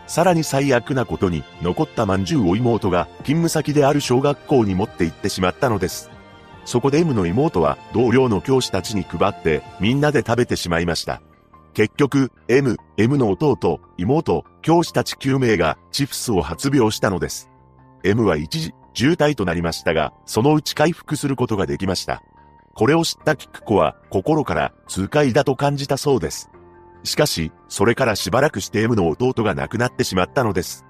[0.07, 6.11] さらに最悪なことに、残った饅頭を妹が勤務先である小学校に持って行ってしまったのです。
[6.64, 11.20] そこで M の妹は同僚の教師たちに配ってみんなで食べてしまいました。
[11.74, 17.50] 結局、M、M の弟、妹、教師たち9名がチフスを発病したのです。
[18.05, 22.22] M は一時、重体となりましたが、そのうち回復することができました。
[22.74, 26.50] これを知ったキックコは心から痛快だと感じたそうです。
[27.05, 30.84] しかし、それからしばらくして M の弟が亡くなってしまったのです。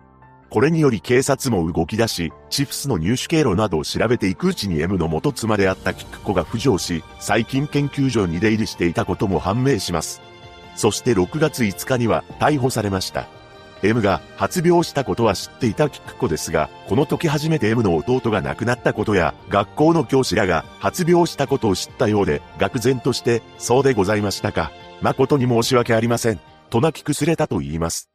[0.48, 10.22] これにより警察も動き出し、チフスの入手経路などを調べていくうちに M の元妻であったキックコが浮上し、最近研究所に出入りしていたことも判明します。
[10.76, 13.26] そして6月5日には逮捕されました。
[13.82, 24.70] M が発病したことは知っていたキックコですが、この時初めて M の弟が亡くなったことや、学校の教師らが発病したことを知ったようで、愕然として、そうでございましたか。
[25.00, 26.40] 誠に申し訳ありません。
[26.70, 28.10] と泣き崩れたと言います。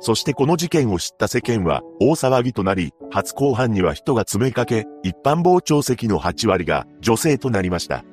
[0.00, 8.04] そしてこの事件を知った世間は大騒ぎとなり、初公判には人が詰めかけ、一般傍聴席の8割が女性となりました。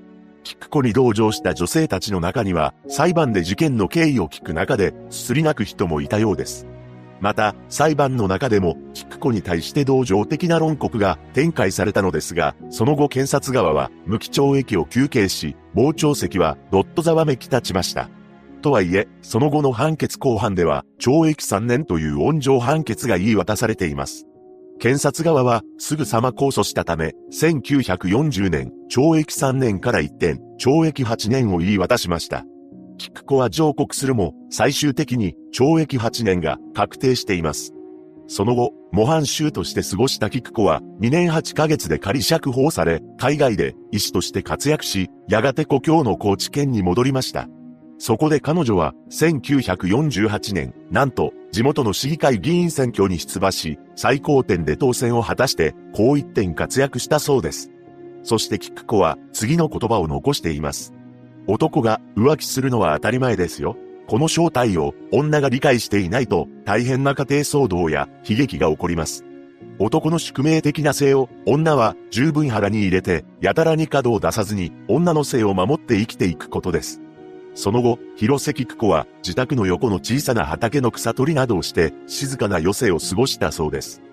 [0.44, 6.68] 聞く子に同情した女性たちの中には、裁判で事件の経緯を聞く中で、すすり泣く人もいたようです。
[7.22, 18.10] また、裁判の中でも、キクコに対して同情的な論告が展開されたのですが、その後検察側は無期懲役を求刑し、傍聴席はドットざわめき立ちました。
[18.62, 24.26] とはいえ、その後の判決公判では、懲役3年という温情判決が言い渡されています。
[24.80, 32.46] 検察側はすぐさま控訴したため、1940年、懲役3年から一転、懲役8年を言い渡しました。
[33.00, 37.74] キクコは上告するも、最終的に懲役8年が確定しています。
[38.28, 47.48] その後、模範囚として過ごしたキクコは2年8ヶ月で仮釈放され、海外で医師として活躍し、やがて故郷の高知県に戻りました。
[47.98, 57.72] そこで彼女は1948年、なんと地元の市議会議員選挙に出馬し、最高点で当選を果たして高一点活躍したそうです。
[58.24, 60.94] そしてキクコは次の言葉を残しています。
[61.50, 63.76] 男が浮気するのは当たり前ですよ。
[64.06, 69.26] この正体を女が理解していないと大変な家庭騒動や悲劇が起こります。
[69.80, 77.02] 男の宿命的な性を女は十分腹に入れてやたらに角を出さずに女の性を守って生きていくことです。
[77.56, 84.04] その後、広瀬菊子は自宅の横の小さな畑の草取りなどをして静かな余生を過ごしたそうです。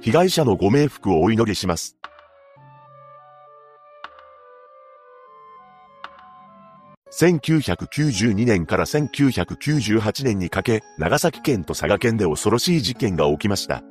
[0.00, 1.96] 被害者のご冥福をお祈りします。
[7.20, 13.82] 1992年から1998年にかけ、長崎県と佐賀県で恐ろしい事件が起きました。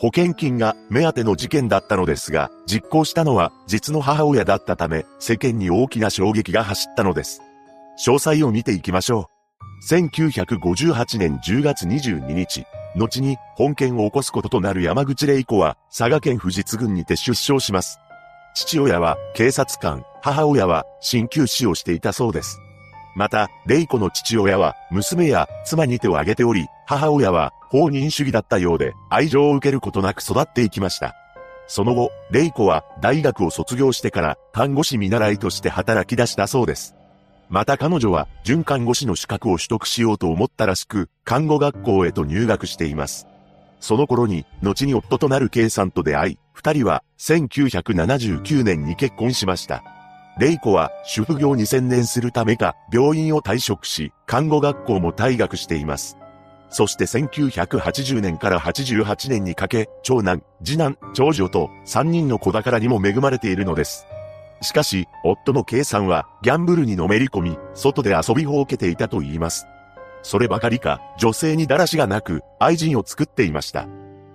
[0.00, 7.42] 保険金が目当ての事件だったのですが、実行したのは実の母親だったため、世間に大きな衝撃が走ったのです。
[8.04, 9.92] 詳細を見ていきましょう。
[9.92, 18.00] 1958年10月22日、後に本件を起こすこととなる山口玲子は佐賀県富士津郡にて出生します。
[18.54, 22.58] 父親は警察官、母親は鍼灸師をしていたそうです。
[23.14, 31.14] また、玲子の父親は娘や妻に手を挙げており、母親は放任主義だったようで愛情を受けることなく育っていきました。
[31.66, 36.94] その後、玲子は大学を卒業してから看護師見習いとして働き出したそうです。
[37.50, 43.26] また彼女は、準看護師の資格を取得しようと思ったらしく、看護学校へと入学しています。
[43.78, 49.84] その頃に、後に夫となる K さんと出会い、二人は、1979年に結婚しました。
[50.38, 56.16] レイコは、主婦業に専念するためか、病院を退職し、看護学校も退学しています。
[56.70, 64.08] そして1980年から88年にかけ、長男、次男、長女と3人の子宝にも恵まれているのです。
[64.60, 69.68] しかし、夫の K さんはギャンブルにのめり込み、外で遊びほうけていたと言います。
[70.24, 73.86] そればかりか、女性にだらしがなく、愛人を作っていました。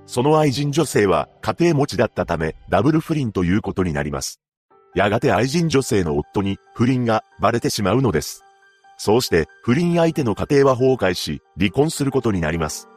[0.05, 4.39] その愛人女性は家庭持ちだったため、ダブル不倫ということになります。
[4.95, 8.44] やがて愛人女性の夫に不倫がバレてしまうのです。
[8.98, 12.90] そうして不倫相手の家庭は崩壊し、離婚することになります。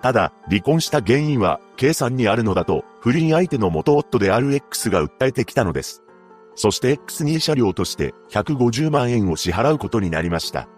[0.00, 6.04] ただ、離婚した原因は、K さんにあるのだと、不倫相手の元夫である X が訴えてきたのです。
[6.54, 10.68] そして X2 車両として150万円を支払うことになりました。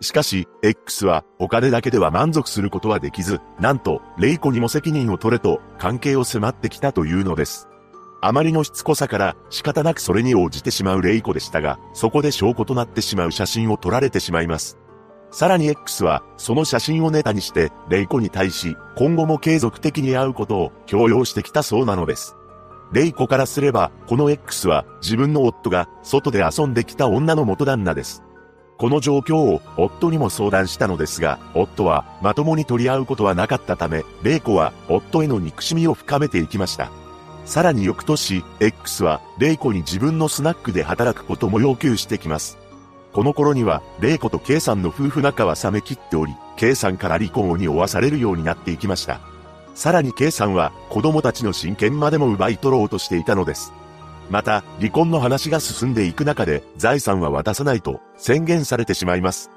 [0.00, 7.68] しかし、X はお金だけでは満足することはできず、なんと、レイコにも責任を取れと関係を迫ってきたというのです。
[8.20, 14.76] あまりのしつこさから仕方なくそれに応じてしまうレイコでしたが、そこで証拠となってしまう写真を撮られてしまいます。
[15.30, 22.34] さらに X は、その写真をネタにして、レイコに対し、今後も継続的に会うことを強要してきたそうなのです。
[22.92, 28.22] レイコからすれば、この X は自分の夫が外で遊んできた女の元旦那です。
[28.78, 36.90] この状況を夫にも相談したのですが、夫はまともに取り合うことはなかったため、レイコは夫への憎しみを深めていきました。
[37.48, 42.58] さらに翌年、X はレイコに自分のスナックで働くことも要求してきます。
[43.14, 49.20] この頃には、レイコと K さんの夫婦仲は冷め切っており、K さんから離婚をに追わされるようになっていきました。
[49.74, 53.72] さらに K さんは子供たちの親権までも奪い取ろうとしていたのです。
[54.28, 59.50] また、離婚の話が進んでいく中で財産は渡さないと宣言されてしまいます。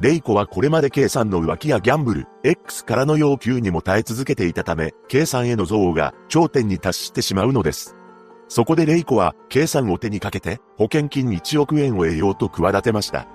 [0.00, 7.96] レイコはこれまで K さんの浮気やギャンブル、X からの要求にも耐え続けていたため、K さんへの憎悪が頂点に達してしまうのです。
[8.48, 13.26] そこでレイコは K さんを手にかけて保険金1億円を得ようと企てました。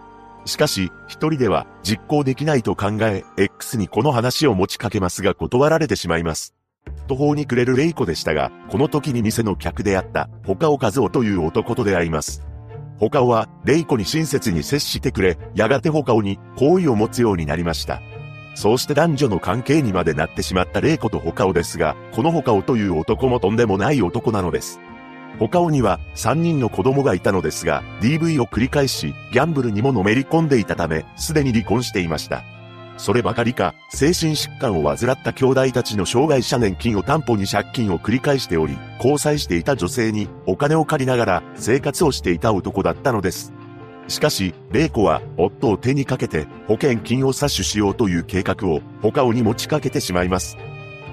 [0.46, 6.54] しかし、一人では実行できないと考え、X にこの話を持ちかけますが断られてしまいます。
[7.08, 12.44] 途方に暮れるレイコでしたが、この時に店の客であった他尾和夫という男と出会います。
[13.00, 18.02] 他尾はレイコに親切に接してくれ、やがて他尾に好意を持つようになりました。
[18.56, 24.80] そうして男女の関係にまでなってしまったレイコと他尾ですが、このホカオという男もとんでもない男なのです。
[25.38, 32.44] 他尾には3人の子供がいたのですが、DV を繰り返し、ギャンブルにものめり込んでいたため、すでに離婚していました。
[32.98, 43.54] そればかりか、精神疾患を患った兄弟たちの障害者年金を担保に借金を繰り返しており、交際していた女性にお金を借りながら生活をしていた男だったのです。
[44.08, 50.58] しかし、玲子は夫を手にかけて保険金を詐取しようという計画を他尾に持ちかけてしまいます。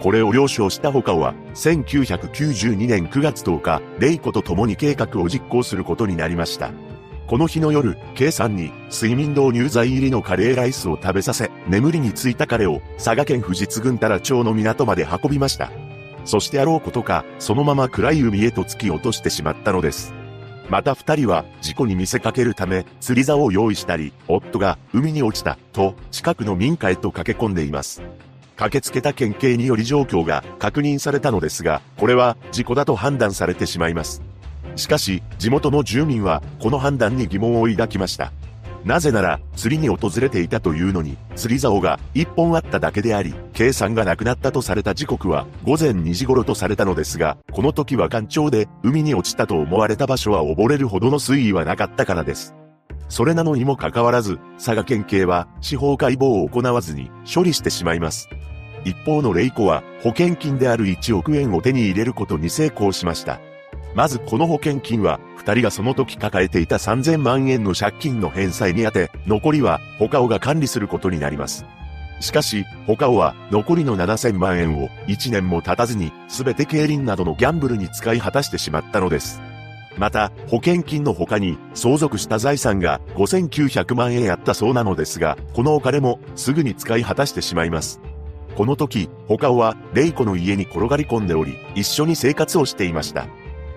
[0.00, 6.70] これを了承した他は、1992年9月10日、レイコと共に計画を実行することになりました。
[7.26, 15.70] この日の夜、K さんに睡眠導入剤入りのカレーライスを食べさせ、眠りについた彼を佐賀県富士津郡太良町の港まで運びました。
[16.26, 20.12] そしてあろうことか、そのまま暗い海へと突き落としてしまったのです。
[20.68, 28.02] また二人は事故に見せかけるため釣り竿を用意したり、夫が海に落ちたと近くの民家へと駆け込んでいます。
[28.56, 34.22] 駆けつけた県警により状況が確認されたのですが、これは事故だと判断されてしまいます。
[34.76, 38.32] しかし、地元の住民はこの判断に疑問を抱きました。
[38.84, 52.54] なぜなら、釣りに訪れていたというのに、釣り竿が一本あっただけであり、計算がなくなったとされた時刻は午前2時頃とされたのですが、この時は干潮で海に落ちたと思われた場所は溺れるほどの水位はなかったからです。
[53.08, 58.28] それなのにもかかわらず、佐賀県警は司法解剖を行わずに処理してしまいます。
[58.84, 63.40] 一方のレイコは保険金である1億円を手に入れることに成功しました。
[63.94, 71.64] まずこの保険金は、二人がその時抱えていた3000万円の借金の返済に充て、残りは、ホカオが管理することになります。
[72.20, 79.42] しかし、ホカオは残りの7000万円を1年も経たずに全て競輪などのギャンブルに使い果たしてしまったのです。
[79.96, 88.00] また、保険金の他に相続した財産が5900万円あったそうなのですが、このお金もすぐに使い果たしてしまいます。
[88.56, 93.26] この時、ホカオはレイコの家に転がり込んでおり、一緒に生活をしていました。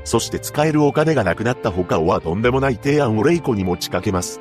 [0.08, 4.40] そして使えるお金がなくなった他はとんでもない提案をレイコに持ちかけます。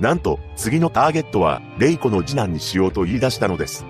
[0.00, 3.84] なんと、次のターゲットは、レイコの次男にしようと言い出したのです。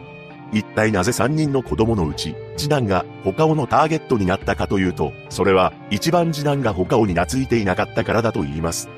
[0.53, 8.89] 一体なぜ3人の子供のうち、次男が他をのターゲットになったかというと、それは一番次男が他をに懐いていなかったからだと言います。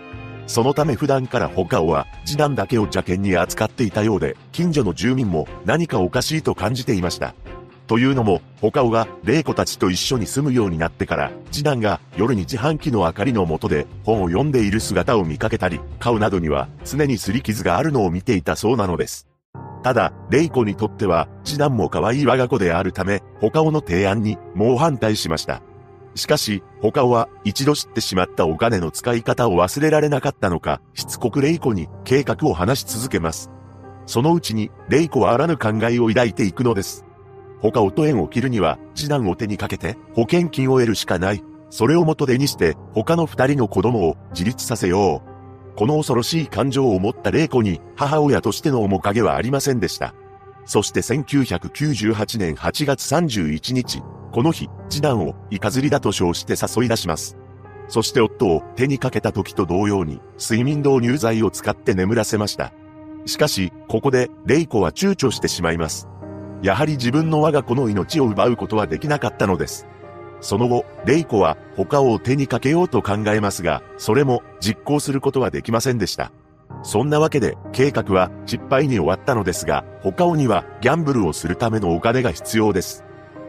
[0.47, 7.35] そのため普段から他をは次男だけを邪険に扱っていたようで、近所の住民も何かおかしいと感じていました。
[7.87, 19.29] というのも、他尾が玲子たちと一緒に住むようになってから、次男が夜に自販機の明かりの下で本を読んでいる姿を見かけたり、顔などには常に擦り傷があるのを見ていたそうなのです。
[19.83, 25.61] ただ、レイコにとっては、次男も可愛い我が子であるため、他尾の提案に猛反対しました。
[26.15, 33.51] しかし、他尾は一度知ってしまったお金の使い方を忘れられなかったのか、しつこくレイコに計画を話し続けます。
[34.07, 37.05] そのうちに、レイコはあらぬ考えを抱いていくのです。
[37.73, 41.43] 他をと縁を切るには、次男を手にかけて、保険金を得るしかない。
[41.71, 45.23] それを元手にして、他の二人の子供を自立させよ
[45.73, 45.75] う。
[45.77, 50.15] この恐ろしい感情を持った玲子に、母親としての面影はありませんでした。
[50.67, 57.39] そして1998年8月31日、この日、次男をイカ釣りだと称して誘い出します。
[57.89, 62.75] そして夫を手にかけた時と同様に、睡眠導入剤を使って眠らせました。
[63.25, 66.09] しかし、ここで、レイコは躊躇してしまいます。
[66.65, 69.87] やはり自分の我が子の命を奪うことはできなかったのです。
[70.41, 76.33] その後、レイコは他を手にかけようと考えますが、それも実行することはできませんでした。
[76.83, 83.05] そんなわけで、計画は失敗に終わったのですが、他をにはギャンブルをするためのお金が必要です。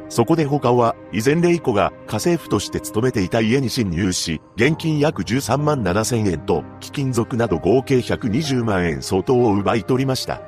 [0.10, 10.42] そこで他は、以前レイコが家政婦として勤めていた家に侵入し、現金約13万7千円と貴金属など合計120万円相当を奪い取りました。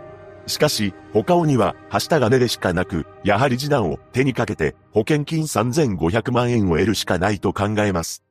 [0.48, 8.24] しかし、他をには、はした金でしかなく、やはり次男を手にかけて、保険金3500万円を得るしかないと考えます。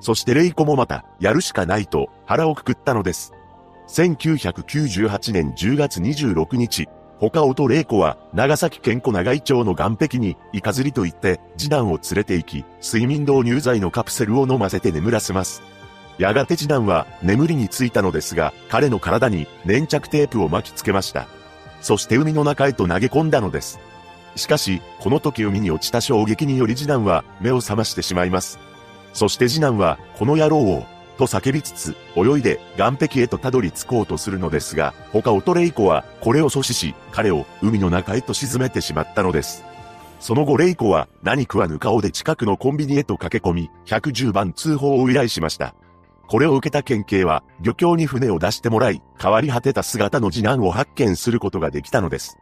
[0.00, 3.32] そしてレイコもまた、やるしかないと、腹をくくったのです。
[3.88, 6.88] 1998年10月26日、
[7.18, 15.62] 他尾と玲子は、長崎県小長井町の岸壁に、イカ釣りと言って、次男を連れて行き、睡眠導入剤のカプセルを飲ませて眠らせます。
[16.18, 21.28] やがて次男は、眠りについたのですが、彼の体に、粘着テープを巻きつけました。
[21.82, 23.78] そして海の中へと投げ込んだのです。
[24.36, 28.58] しかし、この時海に落ちた衝撃により次男は目を覚ましてしまいます。
[29.12, 30.86] そして次男は、この野郎を、
[31.18, 39.64] と叫びつつ、泳いで岸壁へとたどり着こうとするのですが、他オトレイコは、これを阻止し、彼を海の中へと沈めてしまったのです。
[40.20, 45.74] その後レイコは、何食わぬ顔で近くのコンビニへと駆け込み、110番通報を依頼しました。
[46.32, 52.38] これを受けた県警は、漁協に船を出してもらい、変わり果てた姿の次男を発見することができたのです。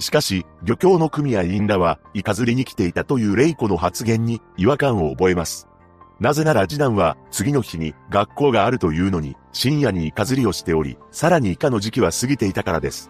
[0.00, 5.68] しかし、漁協の組合員らは、イカ釣りに来ていたというレイコの発言に違和感を覚えます。
[6.18, 13.08] なぜなら次男は、次の日に学校があるというのに、深夜にイカ釣りをしており、さらにイカの時期は過ぎていたからです。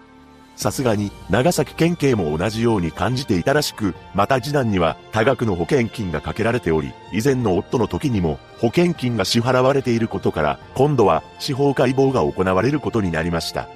[0.59, 13.68] さすがに、長崎県警も同じように感じていたらしく、また次男には多額の保険金がかけられており、以前の夫の時にも保険金が支払われていることから、今度は司法解剖が行われることになりました。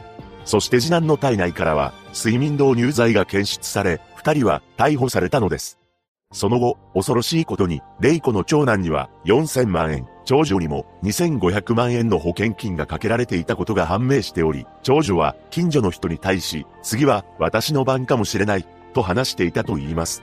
[0.45, 5.79] そして次男の体内からは、睡眠導入剤が検出され、二人は逮捕されたのです。
[6.33, 20.23] その後、恐ろしいことに、レイコの長男には4000万円、長女にも2500万円の保険金がかけられていたことが判明しており、長女は近所の人に対し、次は私の番かもしれない、と話していたと言います。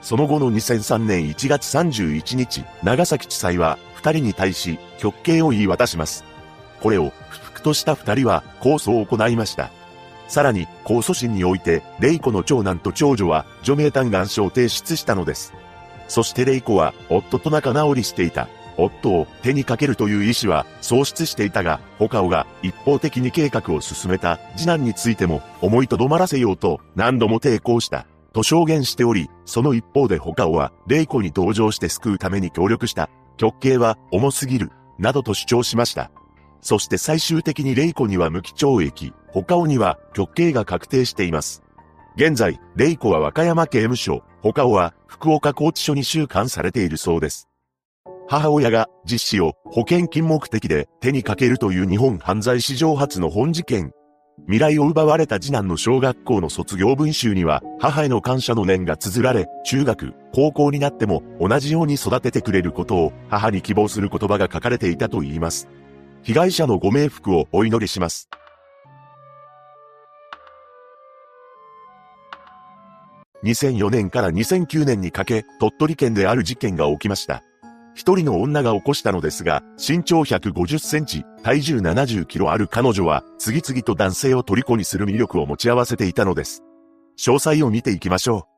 [0.00, 6.24] その後の2003年1月31日、長崎地裁は二人に対し極刑を言い渡します。
[6.80, 9.70] これを不服とした二人は控訴を行いました。
[10.28, 15.52] さらに、控訴審において、レイコの長男と長女は除名嘆願書を提出したのです。
[16.08, 18.48] そしてレイコは、夫と仲直りしていた。
[18.76, 28.06] 夫を手にかけるという意思は喪失していたが、他をが一方的に計画を進めた次男についても思いとどまらせようと何度も抵抗した。
[28.34, 33.08] と証言しており、その一方で他をは、レイコに同情して救うために協力した。
[33.36, 36.10] 極刑は重すぎる、などと主張しました。
[36.60, 41.62] そして最終的にレイコには無期懲役、他をには極刑が確定しています。
[42.16, 47.48] 現在、レイコは和歌山刑務所、他をは福岡拘置所に収監されているそうです。
[48.26, 53.92] 母親が実施を保険金目的で手にかけるという日本犯罪史上初の本事件。
[54.46, 65.68] 未来を奪われた次男の小学校の卒業文集には母への感謝の念が綴られ、中学、高校になっても同じように育ててくれることを母に希望する言葉が書かれていたと言います。
[66.22, 68.28] 被害者のご冥福をお祈りします。
[73.44, 77.42] 2004年から2009年にかけ、鳥取県である事件が起きました。
[77.94, 86.62] 一人の女が起こしたのですが、身長150センチ、体重70キロある彼女は、次々と男性を虜にする魅力を持ち合わせていたのです。
[87.18, 88.48] 詳細を見ていきましょ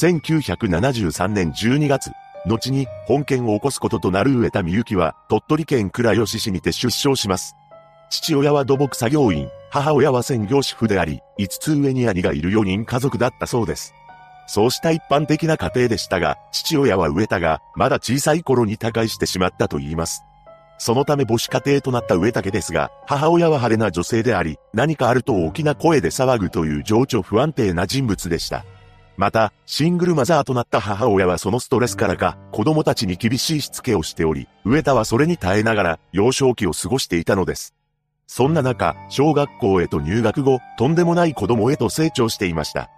[0.00, 0.02] う。
[0.02, 2.10] 1973年12月、
[2.46, 7.54] 後に本件を起こすこととなる上田美幸は、鳥取県倉吉市にて出生します。
[8.10, 13.94] 父親は土木作業員、母親は専業主婦であり、5つ上に兄がいる4人家族だったそうです。
[14.48, 20.24] そうした一般的な家庭でしたが、父親は植田が、まだ小さい頃に他界してしまったと言います。
[20.78, 28.64] そのため母子家庭となった植田家ですが、母親は派手な女性であり、何かあると大きな声で騒ぐという情緒不安定な人物でした。
[29.18, 37.74] また、シングルマザーとなった母親はそのストレスからか、子供たちに厳しいしつけをしており、植田はそれに耐えながら、幼少期を過ごしていたのです。
[38.26, 42.88] そんな中、小学校へと入学後、とんでもない子供へと成長していました。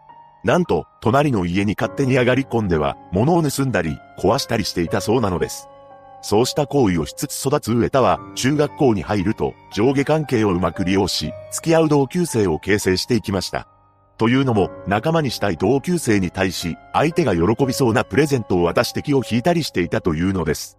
[0.42, 5.68] なんと、隣の家に勝手に上がり込んでは、物を盗んだり、壊したりしていたそうなのです。
[6.22, 13.68] そうした行為をしつつ育つ上田は、中学校に入ると、上下関係をうまく利用し、付き合う同級生を形成していきました。
[14.16, 20.78] というのも、仲間にしたい同級生に対し、相手が喜びそうなプレゼントを渡して気を引いたりしていたというのです。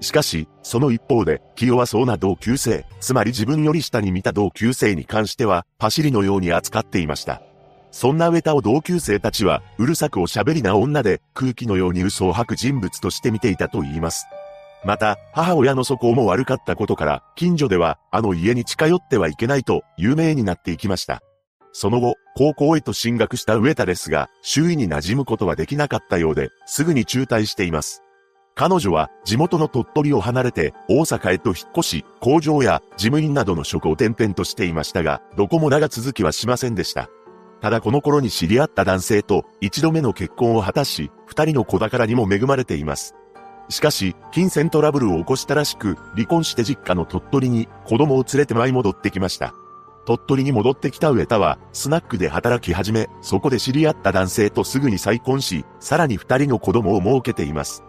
[0.00, 7.42] しかし、その一方で、気弱そうな同級生、つまり自分より下に見た同級生に関しては、パシリのように扱っていました。
[7.90, 14.26] そんな上田を同級生たちは、うるさくおしゃべりな女で、空気のように嘘を吐く人物として見ていたと言います。
[14.84, 21.20] また、母親の素行も悪かったことから、近所では、あの家に近寄ってはいけないと、有名になっていきました。
[21.72, 28.02] その後、高校へと進学した上田ですが、周囲に馴染むことはできなかったようで、すぐに中退しています。
[28.54, 37.08] 彼女は地元の鳥取を離れて大阪へと引っ越し、工場や事務員などの職を転々としていましたが、どこも長続きはしませんでした。
[37.60, 43.14] ただこの頃に知り合った男性と一度目の結婚を果たし、二人の子宝にも恵まれています。
[43.68, 49.54] しかし、金銭トラブルを起こしたらしく、離婚して実家の鳥取に子供を連れて舞い戻ってきました。
[50.06, 57.84] 鳥取に戻ってきた上田は、スナックで働き始め、そこで知り合った男性とすぐに再婚し、さらに二人の子供を設けています。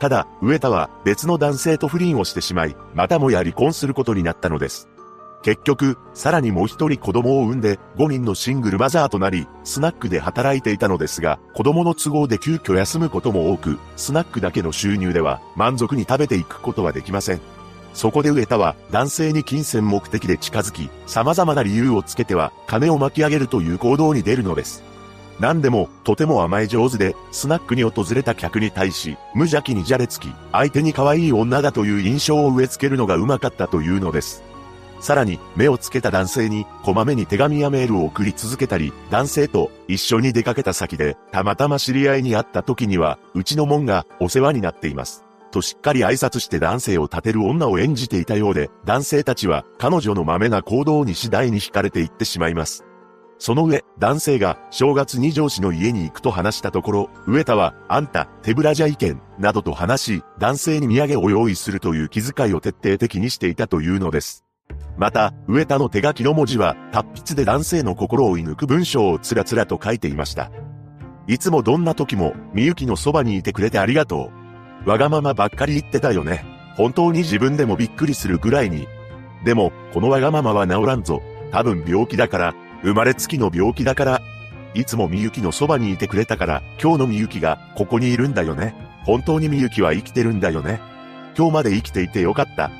[0.00, 4.88] ただ、上田は別の男性と不倫をしてしまい、またもや離婚することになったのです。
[5.42, 17.40] 結局、さらにもう一人子供を産んで、5人のシングルマザーとなり、スナックで働いていたのですが、子供の都合で急遽休むことも多く、スナックだけの収入では満足に食べていくことはできません。
[17.92, 24.82] そこで植田は男性に金銭目的で近づき、様々な理由をつけては金を巻き上げるという行動に出るのです。
[25.40, 34.44] 何でも、とても甘え上手で、スナックに訪れた客に対し、無邪気にじゃれつき、相手に可愛い女だという印象を植え付けるのがうまかったというのです。
[35.02, 45.24] さらに、目をつけた男性に、こまめに手紙やメールを送り続けたり、男性と一緒に出かけた先で、たまたま知り合いに会った時には、うちの門がお世話になっています。
[45.50, 52.84] としっかり挨拶して男性を立てる女を演じていたようで、男性たちは彼女の豆な行動に次第に惹かれていってしまいます。
[53.38, 64.44] その上、男性が正月に上司の家に行くと話したところ、上田は、あんた、手ぶらじゃいけん、などと話し、男性に土産を用意するという気遣いを徹底的にしていたというのです。
[64.96, 70.50] また、上田の手書きの文字は、達筆で男性の心を射抜く文章をつらつらと書いていました。
[71.26, 74.30] いつもどんな時も、みゆきのそばにいてくれてありがと
[74.86, 74.88] う。
[74.88, 76.44] わがままばっかり言ってたよね。
[76.76, 78.86] 本当に自分でもびっくりするぐらいに。
[79.44, 81.22] でも、このわがままは治らんぞ。
[81.50, 84.22] 多分病気だから、生まれつきの病気だから。
[84.74, 88.74] いつもみゆきのそばにいてくれたから、今日のみゆきがここにいるんだよね。
[89.04, 90.80] 本当にみゆきは生きてるんだよね。
[91.36, 92.70] 今日まで生きていてよかった。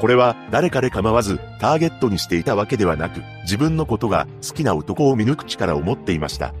[0.00, 6.54] これは誰かで構わずターゲットにしていたわけではなく、自分のことが好きな男を見抜く力を持っていました。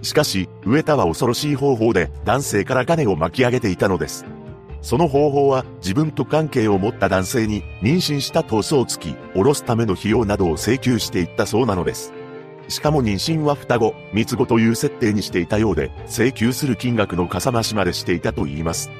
[0.00, 4.24] しかし、上田は恐ろしい方法で男性から金を巻き上げていたのです。
[4.80, 12.14] その方法は自分と関係を持った男性に妊娠した闘争をつき、下ろすための費用などを請求していったそうなのです。
[12.68, 18.90] しかも妊娠は双子、三つ子という設定にしていたようで、請求する金額のかさ増しまでしていたと言います。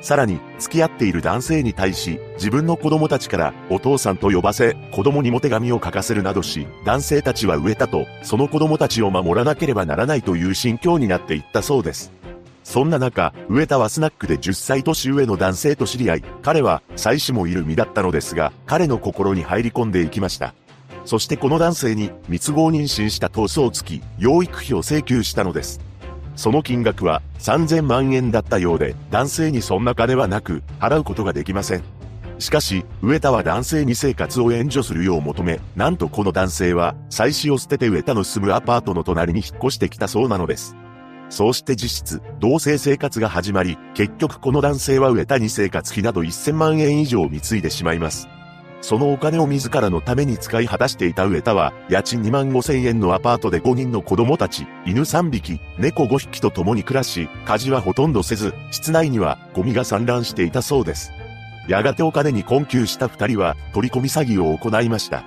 [0.00, 12.12] さらに、付き合っている男性に対し、自分の子供たちからお父さんと呼ばせ、子供にも手紙を書かせるなどし、男性たちは植えたと、その子供たちを守らなければならないという心境になっていったそうです。
[12.62, 20.54] そんな中、植田はスナックで10歳年上の男性と知り合い、彼は妻子もいる身だったのですが、彼の心に入り込んでいきました。
[21.06, 25.87] そしてこの男性に、密合妊娠した闘争付き、養育費を請求したのです。
[26.38, 31.82] その金額は3000万円だったようで、男性にそんな金はなく、払うことができません。
[32.38, 40.76] しかし、上田は男性に生活を援助するよう求め、なんとこの男性は、妻子を捨てて上田の住むアパートの隣に引っ越してきたそうなのです。
[41.28, 48.28] そうして実質、同棲生活が始まり、結局この男性は上田に生活費など1000万円以上を貢いでしまいます。
[48.80, 61.12] そのお金を自らのために使い果たしていた上田は、家賃2万5千円のアパートで5人の子供たち、犬3匹、猫5匹と共に暮らし、家事はほとんどせず、室内にはゴミが散乱していたそうです。
[61.66, 65.24] やがてお金に困窮した二人は、取り込み詐欺を行いました。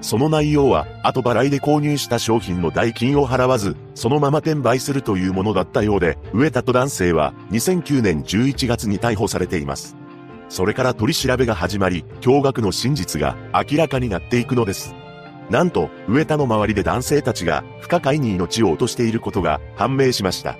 [0.00, 9.96] その内容は、後払いで購入した商品の代金を払わず、そのまま転売するというものだったようで、上田と男性は2009年11月に逮捕されています。
[10.52, 14.94] それから取り調べが始まり、驚愕の真実が明らかになっていくのです。
[15.48, 20.58] なんと、上田の周りで男性たちが不可解に命を落としていることが判明しました。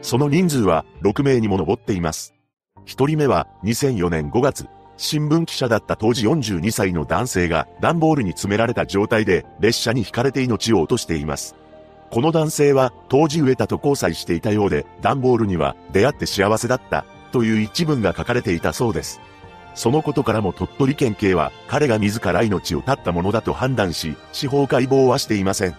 [0.00, 2.32] その人数は6名にも上っています。
[2.86, 4.66] 1人目は2004年5月、
[4.96, 11.54] 新聞記者だった当時42歳の男性が段ボールに詰められた状態で列車に引かれて命を落としています。
[12.10, 19.20] この男性は当時植田と交際していたようで段ボールには出会って幸せだったという一文が書かれていたそうです。
[19.74, 25.74] そのことからも鳥取県警は彼が自ら命を絶ったものだと判断し、司法解剖はしていません。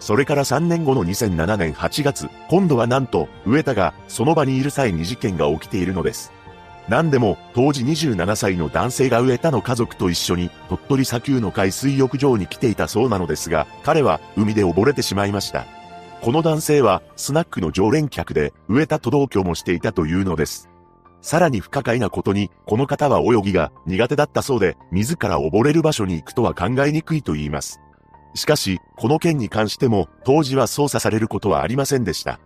[0.00, 6.30] それから3年後の2007年8月、今度はなんと、上田がその場にいる際に事件が起きているのです。
[6.88, 15.64] 何でも、当時27歳の男性が上田の家族と一緒に、鳥取砂丘の海水浴場に来ていたそうなのですが、彼は海で溺れてしまいました。
[16.20, 20.68] この男性は、スナックの常連客で、上田と同居もしていたというのです。
[21.24, 27.80] さらに不可解なことに、この方は泳ぎが苦手だったそうで、自ら溺れる場所に行くとは考えにくいと言います。
[28.34, 32.40] しかし、この件に関しても、当時は捜査されることはありませんでした。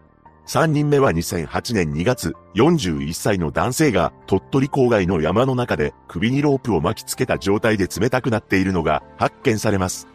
[0.46, 10.06] 3人目は2008年2月、41歳の男性が鳥取郊外の山の中で首にロープを巻きつけた状態で冷たくなっているのが発見されます。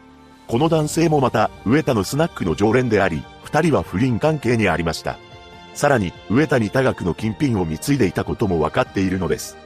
[0.47, 5.19] この男性もまた、上田のスナックの常連であり、二人は不倫関係にありました。
[5.73, 9.57] さらに、上谷多額の金品を貢いでいたことも分かっているのです。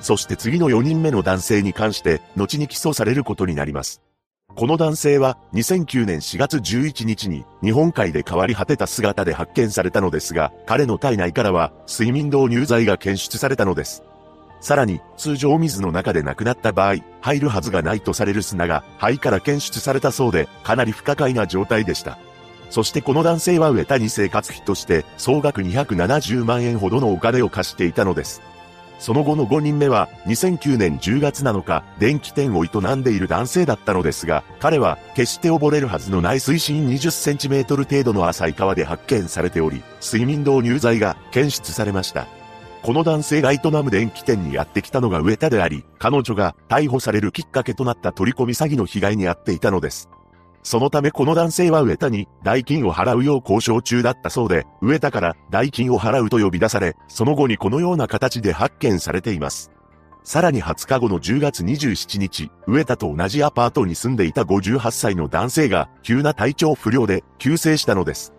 [0.00, 4.02] そして次の4人目の男性に関して、後に起訴されることになります。
[4.54, 14.02] この男性は2009年4月11日に日本海で変わり果てた姿で発見されたのですが、彼の体内からは睡眠導入剤が検出されたのです。
[14.60, 22.18] さらに、通常水の中で亡くなった場合、入るはずがないとされる砂が肺から検出されたそうで、かなり不可解な状態でした。
[22.72, 28.40] そしてこの男性は上田に生活費として総額270万円ほどのお金を貸していたのです。
[28.98, 42.26] その後の5人目は2009年10月7日、電気店を営んでいる男性だったのですが、彼は決して溺れるはずのない水深20センチメートル程度の浅い川で発見されており、睡眠導入剤が検出されました。
[42.82, 50.08] この男性が営む電気店にやってきたのが上田であり、彼女が逮捕されるきっかけとなった取り込み詐欺の被害に遭っていたのです。
[50.62, 59.72] そのためこの男性は上田に代金を払うよう交渉中だったそうで、上田から代金を払うと呼び出され、その後にこのような形で発見されています。
[60.24, 68.32] さらに20日後の10月27日、上田と同じアパートに住んでいた58歳の男性が急な体調不良で急逝したのです。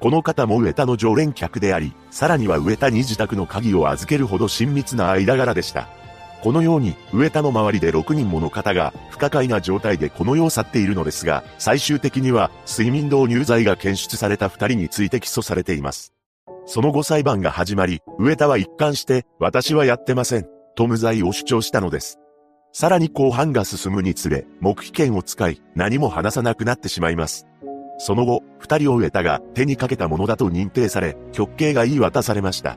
[0.00, 5.88] この方も上田の常連客であり、さらには上田に自宅の鍵を預けるほど親密な間柄でした。
[6.44, 16.12] このように、上田の周りで6人もの方が、不可解な状態でこの世を去っているのですが、最終的には、睡眠導入剤が検出された2人について起訴されています。
[16.66, 20.46] その後裁判が始まり、上田は一貫して、私はやってません、
[20.76, 22.18] と無罪を主張したのです。
[22.74, 27.46] さらに後半が進むにつれ、黙秘権を使い、何も話さなくなってしまいます。
[27.96, 32.76] その後、二人を植田が手にかけたものだと認定され、極刑が言い渡されました。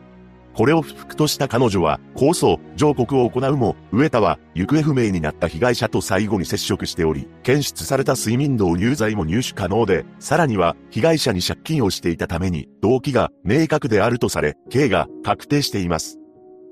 [0.58, 16.18] これを不服とした彼女は、控訴、上告を行うも、上田は、行方不明になった被害者と最後に接触しており、検出された睡眠導入剤も入手可能で、さらには、被害者に借金をしていたために、動機が明確であるとされ、刑が確定しています。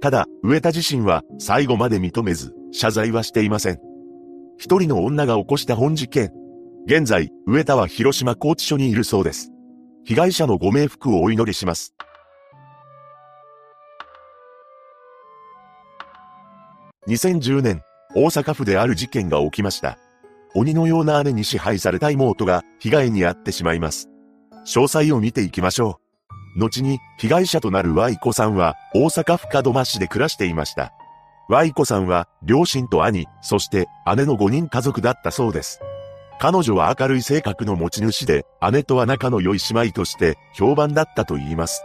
[0.01, 3.77] ただ、上田自身は、最後まで認めず、謝罪はしていません。
[4.57, 6.31] 一人の女が起こした本事件。
[6.87, 9.51] 現在、上田は広島拘置所にいるそうです。
[10.05, 11.94] 被害者のご冥福をお祈りします。
[17.07, 17.83] 2010年、
[18.15, 19.99] 大阪府である事件が起きました。
[20.55, 24.09] 鬼のような姉に支配された妹が被害に遭ってしまいます。
[24.65, 25.99] 詳細を見ていきましょ
[26.55, 26.59] う。
[26.59, 30.93] 後に被害者となる Y 子さんは大阪府門真市で暮らしていました。
[31.47, 35.81] Y 子さんは両親と兄、そして姉の5人家族だったそうです。
[36.39, 41.83] 彼女は明るい性格の持ち主で、姉とは仲の良い姉妹として評判だったと言います。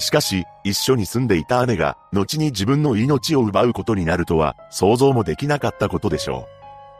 [0.00, 6.46] しかし、一緒に住んでいた姉が、後に自分の命を奪うことになるとは、想像もできなかったことでしょ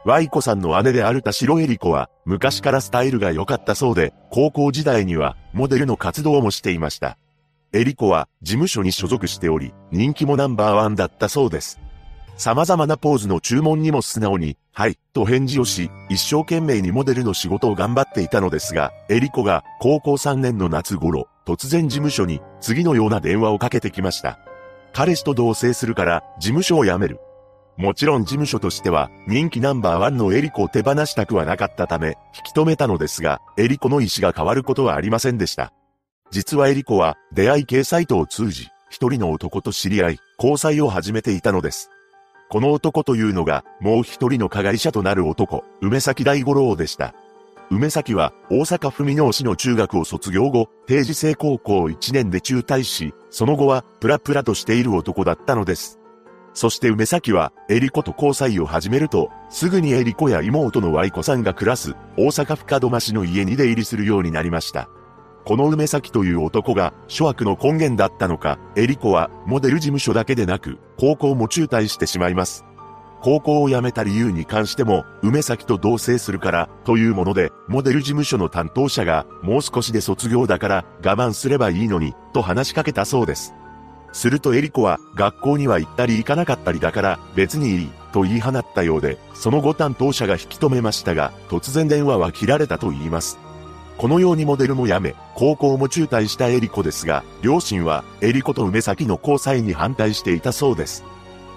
[0.06, 0.08] う。
[0.08, 7.18] ワイコさんの姉である田代恵里子は、昔からスタイルが良かったそうで、高校時代には、モデルの活動もしていました。
[7.72, 11.80] エリコは、事務所に所属しており、人気もナンバーワンだったそうです。
[12.36, 24.38] 様々なポーズの注文にも素直に、はい、と返事をし、一生懸命にモデルの仕事を頑張っていたのですが、エリコが高校3年の夏頃、突然事務所に次のような電話をかけてきました。
[24.92, 27.20] 彼氏と同棲するから事務所を辞める。
[27.76, 35.72] もちろん事務所としては人気ナンバーワンのエリコを手放したくはなかったため引き止めたのですが、エリコの意思が変わることはありませんでした。
[36.30, 41.90] 実はエリコは出会い系サイトを通じ、一人の男と知り合い、交際を始めていたのです。
[42.50, 47.14] この男というのが、もう一人の加害者となる男、梅崎大五郎でした。
[47.72, 56.00] 梅崎は大阪府美濃市の中学を卒業後、定時制高校1年で中退し、その後はプラプラとしている男だったのです。
[56.52, 64.88] そして梅崎は、エリコと交際を始めると、すぐにエリコや妹のワイコさんが暮らす、大阪府門真市の家に出入りするようになりました。
[65.44, 72.64] この梅崎という男が諸悪の根源だったのか、エリコはモデル事務所だけでなく、高校も中退してしまいます。
[73.22, 83.54] 高校を辞めた理由に関しても、梅崎と同棲するから、というもので、モデル事務所の担当者が、もう少しで卒業だから我慢すればいいのに、と話しかけたそうです。
[84.12, 93.38] するとエリコは、学校には行ったり行かなかったりだから、別にいい、と言い放ったようで、その後担当者が引き止めましたが、突然電話は切られたと言います。
[93.98, 101.04] このようにモデルも辞め、高校も中退したエリコですが、両親はエリコと梅崎の交際に反対していたそうです。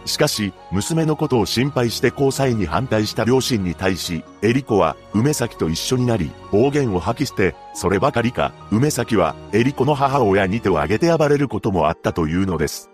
[0.05, 12.89] しかし、娘のことを心配して交際に反対した両親に対し、エリコは梅崎と一緒になり、暴言を吐き捨て、そればかりか、梅崎はエリコの母親に手を挙げて暴れることもあったというのです。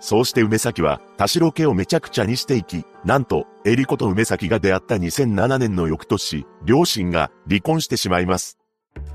[0.00, 8.58] そうして梅崎は田代家をめちゃくちゃにしていき、なんと、エリコと梅崎が出会った2007年の翌年、両親が離婚してしまいます。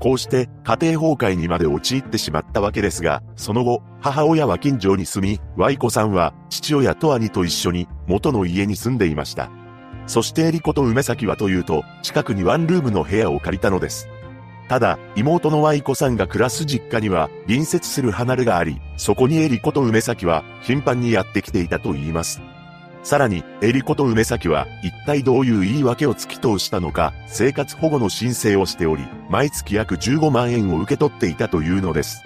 [0.00, 9.50] こうして家庭崩壊にまで陥ってしまったわけですが、その後、母親は近所に住み、ワイコさんは父親と兄と一緒に元の家に住んでいました。
[10.06, 14.08] そしてエリコと梅崎はというと、近くにワンルームの部屋を借りたのです。
[14.68, 22.40] ただ、妹のワイコさんが暮らす実家には隣接する離れがあり、そこにエリコと梅崎は頻繁にやってきていたと言います。
[23.02, 32.22] さらに、エリコと梅崎は一体どういう言い訳を突き通したのか、生活保護の申請をしており、毎月約15万円を受け取っていたというのです。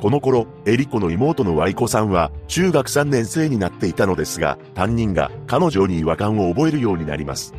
[0.00, 7.54] この頃、エリコの妹のワイコさんは中学3年生になっていたのですが、担任が彼女に違和感を覚えるようになります。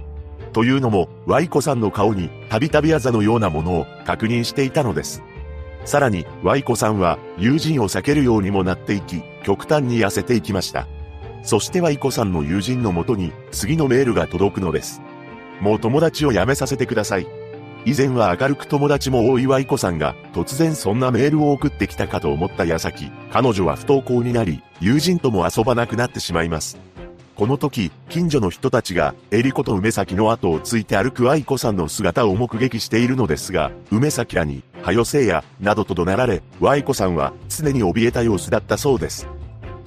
[0.54, 5.22] というのも、ワイコさんの顔にたびたびあざのようなものを確認していたのです。
[5.86, 10.88] さらに、ワイコさんは友人を避けるようにもなっていき、極端に痩せていきました。
[11.48, 15.02] そしてはイコさんの友人のもとに次のメールが届くのです。
[15.62, 17.28] もう友達を辞めさせてください。
[17.86, 26.78] 以前は明るく友達も多いワイコさんが突然そんなメールを送ってきたかと思った矢先、彼女は不登校になり、友人とも遊ばなくなってしまいます。
[27.38, 36.42] この時、近所の人たちが、エリコと梅崎の後をついて歩く愛子さんの姿を目撃しているのですが、梅崎らに、はよせいや、などと怒鳴られ、
[36.78, 39.30] イコさんは常に怯えた様子だったそうです。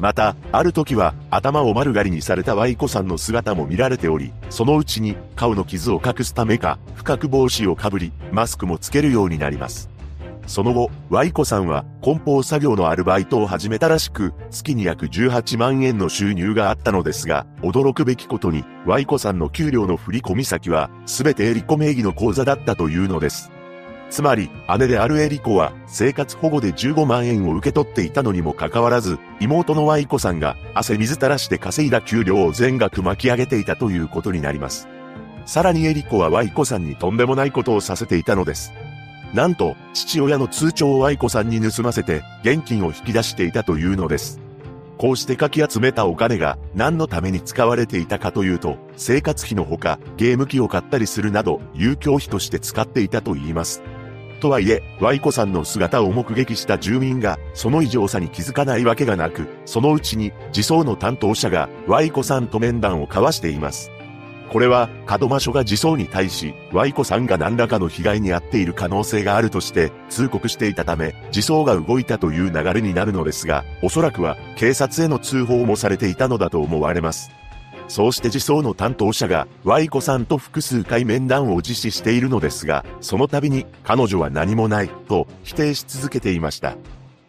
[0.01, 9.91] また、ある時は、頭を丸刈りにされたワイコさんの姿も見られており、そのうちに、顔の傷を隠すためか、深く帽子をかぶり、マスクもつけるようになります。
[10.47, 23.53] その後、ワイコさんは、梱包作業のアルバイトを始めたらしく、月に約18万円の収入があったのですが、驚くべきことに、ワイコさんの給料の振込先は、すべてエリコ名義の口座だったというのです。
[24.11, 34.89] つまり、姉であるエリコは、生活保護で15万円を受け取っていたのにもかかわらず、妹のワイコさんが、汗水垂らして稼いだ給料を全額巻き上げていたということになります。
[35.47, 38.73] さらにエリコはワイコさんにとんでもないことをさせていたのです。
[39.33, 44.41] なんと、父親の通帳をワイコさんに盗ませて、現金を引き出していたというのです。
[44.99, 53.83] こうしてかき集めたお金が何のために使われていたかというと、生活費のほか、ゲーム機を買ったりするなど、遊興費として使っていたと言います。
[54.41, 63.93] とはいえ、ワイコさんの姿を目撃した住民が、その異常さに気づかないわけがなく、そのうちに、自走の担当者が、ワイコさんと面談を交わしています。
[64.51, 77.31] これは、門真署が自走に対し、ワイコさんが何らかの被害に遭っている可能性があるとして、通告していたため、自走が動いたという流れになるのですが、おそらくは、警察への通報もされていたのだと思われます。
[77.91, 86.77] そうして自走の担当者が、ワイコさんと複数回面談を実施しているのですが、その度に、彼女は何もない、と否定し続けていました。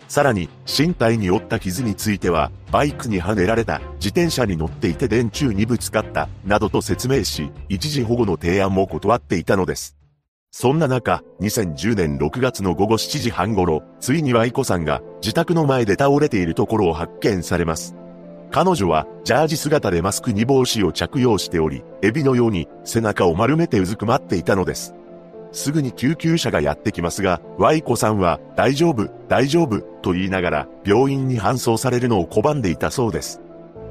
[0.08, 9.98] さらに、身体に負った傷については、バイクにはねられた、自転車に乗っていて電柱にぶつかった、などと説明し、一時保護の提案も断っていたのです。
[10.52, 17.96] そんな中、2010年6月の午後7時半頃、ついにはイコさんが自宅の前で倒れているところを発見されます。
[18.52, 24.94] 彼女は、ジャージ姿でマスクに帽子を着用しており、エビのように背中を丸めてうずくまっていたのです。
[25.53, 33.41] すぐに救急車がやってきますが、ワイコさんは、大丈夫、大丈夫、と言いながら、病院に搬送されるのを拒んでいたそうです。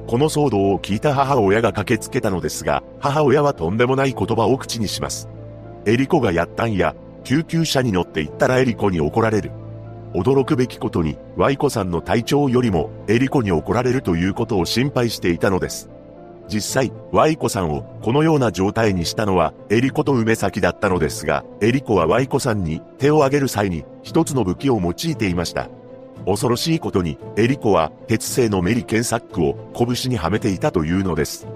[0.07, 5.29] この騒動を聞いた母親が駆けつけたのですが、母親はとんでもない言葉を口にします。
[5.87, 9.53] エリコがやったんや、救急車に乗って行ったらエリコに怒られる。
[10.15, 15.89] 驚くべきことに、ワイコさんの体調よりも、エリコに怒られるということを心配していたのです。
[16.49, 25.69] 実際、ワイコさんをこのような状態にしたのは、エリコと梅崎だったのですが、エリコはワイコさんに手を挙げる際に、一つの武器を用いていました。
[26.27, 31.47] 恐ろしいことに、エリコは鉄製のメリケンサックを拳にはめていたというのです。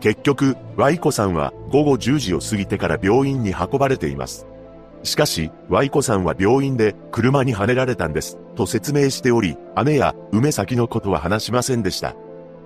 [0.00, 4.46] 結局、ワイコさんは午後10時を過ぎてから病院に運ばれています。
[5.06, 12.14] しかし、ワイコさんは病院で車にはねられたんです、と説明しており、姉や梅崎のことは話しませんでした。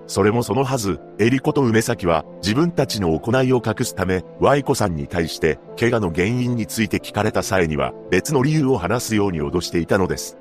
[0.07, 10.37] それもそのはず、エリコと梅崎は自分たちの行いを隠すため、ワイコさんに対して、怪我の原因について聞かれた際には、別の理由を話すように脅していたのです。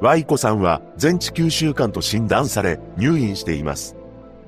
[0.00, 3.95] ワイコさんは全治9週間と診断され、入院しています。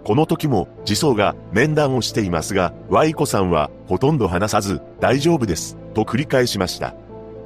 [0.08, 6.94] この時も、児相が面談をしていますが、ワイコさんはほとんど話さず、大丈夫です、と繰り返しました。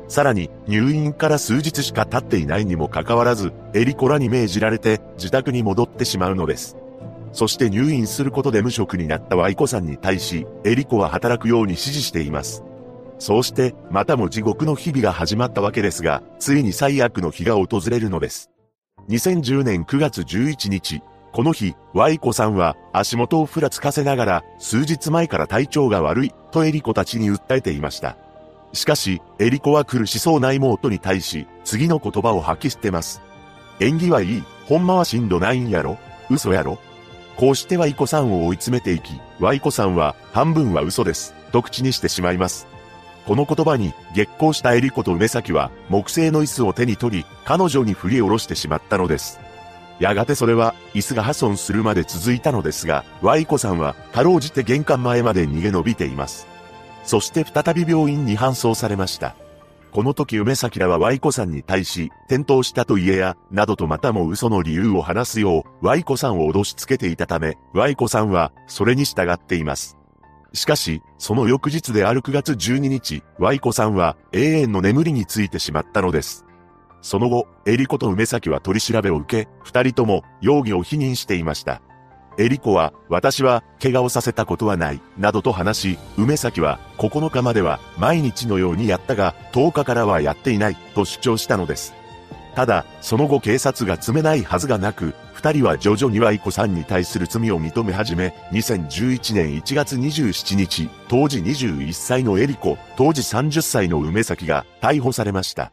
[0.06, 6.76] さらに、入院から数日しか経っていないにもかかわらず、エリコらに命じられて、自宅に戻ってしまうのです。
[7.32, 12.62] そして入院することで無職になったワイコさんに対し、エリコは働くように指示しています。
[13.18, 18.52] そうして、またも地獄の日々が始まったわけですが、ついに最悪の日が訪れるのです。
[19.08, 21.02] 2010年9月11日、
[21.32, 28.16] この日、ワイコさんは足元をふらつかせながら、数日前から体調が悪い、とエリコたちに訴えていました。
[28.74, 33.22] しかし、エリコは苦しそうな妹に対し、次の言葉を吐き捨てます。
[33.80, 35.98] 演技はいい、ほんまはしんどないんやろ？
[36.28, 36.78] 嘘やろ？
[37.36, 42.66] こうしてワイコさんを追い詰めていき、ワイコさんは、半分は嘘です、と口にしてしまいます。
[43.26, 49.40] この言葉に、激高したエリコと梅崎は、木製の椅子を手に取り、彼女に振り下ろしてしまったのです。
[50.02, 56.48] やがてそれは、椅子が破損するまで続いたのですが、ワイコさんは、かろうじて玄関前まで逃げ延びています。
[57.04, 59.36] そして再び病院に搬送されました。
[59.92, 69.98] この時梅崎らはワイコさんに対し、転倒したと言えや、などとまたも嘘の理由を話すよう、ワイコさんを脅しつけていたため、ワイコさんは、それに従っています。
[70.52, 76.44] しかし、その翌日である9月12日、ワイコさんは永遠の眠りについてしまったのです。
[77.02, 81.82] その後、エリコと梅崎は取り調べを受け、二人とも容疑を否認していました。
[82.38, 91.92] エリコは、私は、怪我をさせたことはない、などと話し、梅崎は、9日までは、毎日のようにやったが、10日からはやっていない、と主張したのです。
[92.54, 105.72] ただ、その後警察が詰めないはずがなく、二人は徐々にはイコさんに対する罪を認め始め、2011年1月27日、当時21歳のエリコ、当時30歳の梅崎が逮捕されました。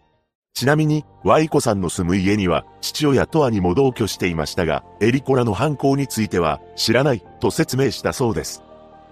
[0.60, 8.62] ちなみに、ワイコさんの住む家には、父親と兄も同居していましたが、エリコらの犯行については、知らない、と説明したそうです。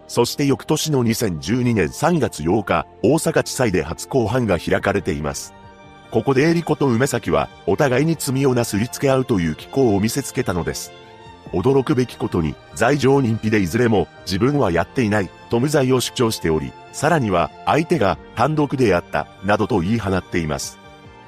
[0.10, 5.54] そして翌年の2012年3月8日、大阪地裁で初公判が開かれています。
[6.12, 10.92] ここでエリコと梅崎は、お互いに罪をなすりつけ合うという機構を見せつけたのです。
[11.54, 20.78] 驚くべきことに、罪状認否でいずれも、自分はやっていない、と無罪を主張しており、さらには、相手が単独でやった、などと言い放っています。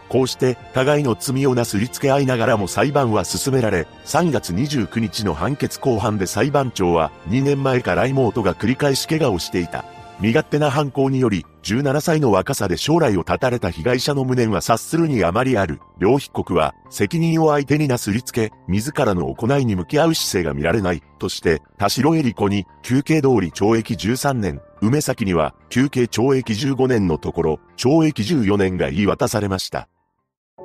[0.09, 9.85] こうして、互いの罪をなすりつけ合いながらも裁判は進められ、3月29日の判決公判で裁判長は、2年前から妹が繰り返し怪我をしていた。
[10.19, 15.79] 身勝手な犯行により、17歳の若さで将来を絶たれた被害者の無念は察するにあまりある。
[15.97, 29.87] 両被告は、責任を相手になすりつけ、自らの行いに向き合う姿勢が見られない、として、田代恵里子に、休刑通り懲役13年、梅崎には、休刑懲役15年のところ、懲役14年が言い渡されました。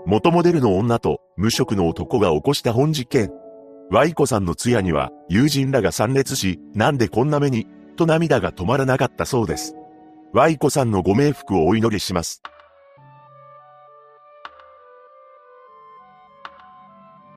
[0.06, 3.32] 元モデルの女と、無職の男が起こした本実験。
[3.90, 7.66] ワイコさんの通夜には、友人らが参列し、なんでこんな目に、
[7.96, 9.74] と涙が止まらなかったそうです。
[10.32, 12.42] ワイコさんのご冥福をお祈りします。